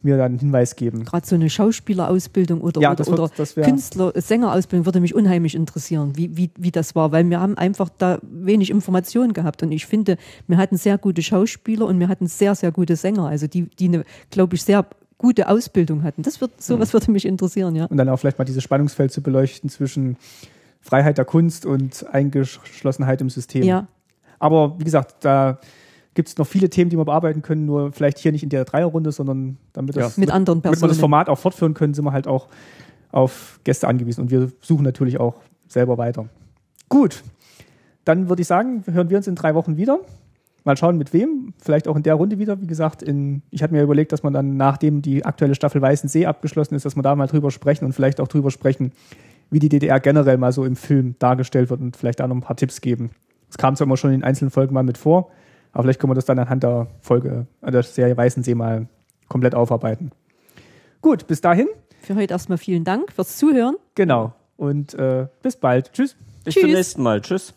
mir 0.06 0.18
dann 0.18 0.32
einen 0.34 0.40
Hinweis 0.40 0.76
geben. 0.76 1.06
Gerade 1.06 1.26
so 1.26 1.36
eine 1.36 1.50
Schauspielerausbildung 1.50 2.60
oder, 2.60 2.82
Ja, 2.82 2.92
oder, 2.92 3.06
wird- 3.08 3.20
oder 3.20 3.30
Künstler, 3.64 4.12
Sängerausbildung 4.16 4.86
würde 4.86 5.00
mich 5.00 5.16
unheimlich 5.16 5.56
interessieren, 5.56 6.12
wie, 6.18 6.36
wie, 6.36 6.52
wie 6.58 6.72
das 6.72 6.94
war, 6.94 7.14
weil 7.14 7.30
wir 7.30 7.40
haben 7.40 7.58
einfach 7.58 7.88
da 7.98 8.20
wenig 8.22 8.70
Informationen 8.70 9.32
gehabt 9.32 9.64
und 9.64 9.72
ich 9.72 9.86
finde, 9.86 10.18
wir 10.48 10.58
hatten 10.58 10.76
sehr 10.76 10.98
gute 10.98 11.22
Schauspieler 11.24 11.86
und 11.86 12.00
wir 12.02 12.10
hatten 12.10 12.28
sehr, 12.28 12.54
sehr 12.54 12.74
gute 12.74 12.98
Sänger, 12.98 13.28
also 13.28 13.48
die, 13.48 13.64
die 13.80 13.88
eine, 13.88 14.04
glaube 14.30 14.56
ich, 14.56 14.64
sehr 14.64 14.86
gute 15.18 15.48
Ausbildung 15.48 16.04
hatten. 16.04 16.22
Das 16.22 16.42
wird, 16.42 16.62
sowas 16.62 16.90
Mhm. 16.90 16.94
würde 16.94 17.12
mich 17.12 17.26
interessieren, 17.26 17.74
ja. 17.78 17.86
Und 17.86 17.96
dann 17.96 18.10
auch 18.10 18.18
vielleicht 18.18 18.38
mal 18.38 18.44
dieses 18.44 18.62
Spannungsfeld 18.62 19.10
zu 19.14 19.22
beleuchten 19.22 19.70
zwischen 19.70 20.18
Freiheit 20.82 21.18
der 21.18 21.24
Kunst 21.24 21.66
und 21.66 22.06
Eingeschlossenheit 22.12 23.22
im 23.22 23.30
System. 23.30 23.64
Ja, 23.64 23.88
Aber 24.44 24.78
wie 24.78 24.84
gesagt, 24.84 25.24
da 25.24 25.58
gibt 26.16 26.28
es 26.28 26.38
noch 26.38 26.46
viele 26.46 26.70
Themen, 26.70 26.90
die 26.90 26.98
wir 26.98 27.06
bearbeiten 27.06 27.42
können, 27.42 27.66
nur 27.66 27.94
vielleicht 27.94 28.20
hier 28.20 28.34
nicht 28.34 28.44
in 28.44 28.50
der 28.50 28.66
Dreierrunde, 28.66 29.14
sondern 29.14 29.58
damit, 29.72 29.96
das, 29.96 30.18
Ja. 30.18 30.20
Mit 30.20 30.32
anderen 30.32 30.62
damit 30.62 30.82
wir 30.82 30.88
das 30.88 30.98
Personen. 30.98 31.00
Format 31.00 31.30
auch 31.30 31.40
fortführen 31.40 31.74
können, 31.74 31.94
sind 31.94 32.04
wir 32.04 32.12
halt 32.12 32.28
auch 32.28 32.50
auf 33.14 33.62
Gäste 33.64 33.88
angewiesen 33.88 34.20
und 34.20 34.32
wir 34.32 34.52
suchen 34.60 34.84
natürlich 34.84 35.18
auch 35.18 35.36
selber 35.70 35.98
weiter. 35.98 36.28
Gut, 36.90 37.24
dann 38.04 38.28
würde 38.28 38.42
ich 38.42 38.48
sagen, 38.50 38.84
hören 38.92 39.10
wir 39.10 39.16
uns 39.16 39.28
in 39.28 39.36
drei 39.36 39.56
Wochen 39.56 39.78
wieder. 39.78 40.00
Mal 40.66 40.76
schauen, 40.76 40.98
mit 40.98 41.14
wem. 41.14 41.54
Vielleicht 41.62 41.88
auch 41.88 41.96
in 41.96 42.04
der 42.04 42.16
Runde 42.16 42.38
wieder. 42.38 42.60
Wie 42.62 42.68
gesagt, 42.68 43.02
in, 43.02 43.44
ich 43.50 43.64
hatte 43.64 43.74
mir 43.74 43.82
überlegt, 43.82 44.12
dass 44.12 44.24
man 44.24 44.34
dann, 44.34 44.58
nachdem 44.58 45.02
die 45.02 45.24
aktuelle 45.24 45.56
Staffel 45.56 45.82
Weißen 45.82 46.10
See 46.10 46.26
abgeschlossen 46.26 46.76
ist, 46.76 46.86
dass 46.86 46.98
wir 46.98 47.02
da 47.02 47.16
mal 47.16 47.28
drüber 47.28 47.50
sprechen 47.50 47.86
und 47.86 47.94
vielleicht 47.94 48.20
auch 48.20 48.28
drüber 48.28 48.52
sprechen, 48.52 48.92
wie 49.50 49.60
die 49.60 49.70
DDR 49.70 50.02
generell 50.02 50.38
mal 50.38 50.52
so 50.52 50.66
im 50.66 50.76
Film 50.76 51.16
dargestellt 51.20 51.70
wird 51.70 51.80
und 51.80 51.96
vielleicht 51.96 52.20
da 52.20 52.28
noch 52.28 52.36
ein 52.36 52.42
paar 52.42 52.58
Tipps 52.58 52.82
geben. 52.82 53.12
Das 53.54 53.60
kam 53.60 53.76
zwar 53.76 53.86
immer 53.86 53.98
schon 53.98 54.12
in 54.12 54.24
einzelnen 54.24 54.50
Folgen 54.50 54.74
mal 54.74 54.82
mit 54.82 54.98
vor, 54.98 55.30
aber 55.74 55.84
vielleicht 55.84 56.00
können 56.00 56.10
wir 56.10 56.16
das 56.16 56.26
dann 56.26 56.40
anhand 56.40 56.64
der 56.64 56.88
Folge, 57.02 57.46
der 57.62 57.84
Serie 57.84 58.18
Weißensee 58.18 58.56
mal 58.56 58.88
komplett 59.30 59.54
aufarbeiten. 59.54 60.12
Gut, 61.02 61.28
bis 61.28 61.40
dahin. 61.40 61.68
Für 62.02 62.16
heute 62.16 62.34
erstmal 62.34 62.58
vielen 62.58 62.84
Dank 62.84 63.12
fürs 63.12 63.38
Zuhören. 63.38 63.76
Genau. 63.94 64.34
Und 64.58 64.96
äh, 64.96 65.28
bis 65.44 65.56
bald. 65.56 65.94
Tschüss. 65.94 66.16
Bis 66.44 66.56
Tschüss. 66.56 66.64
zum 66.64 66.72
nächsten 66.72 67.04
Mal. 67.04 67.22
Tschüss. 67.22 67.54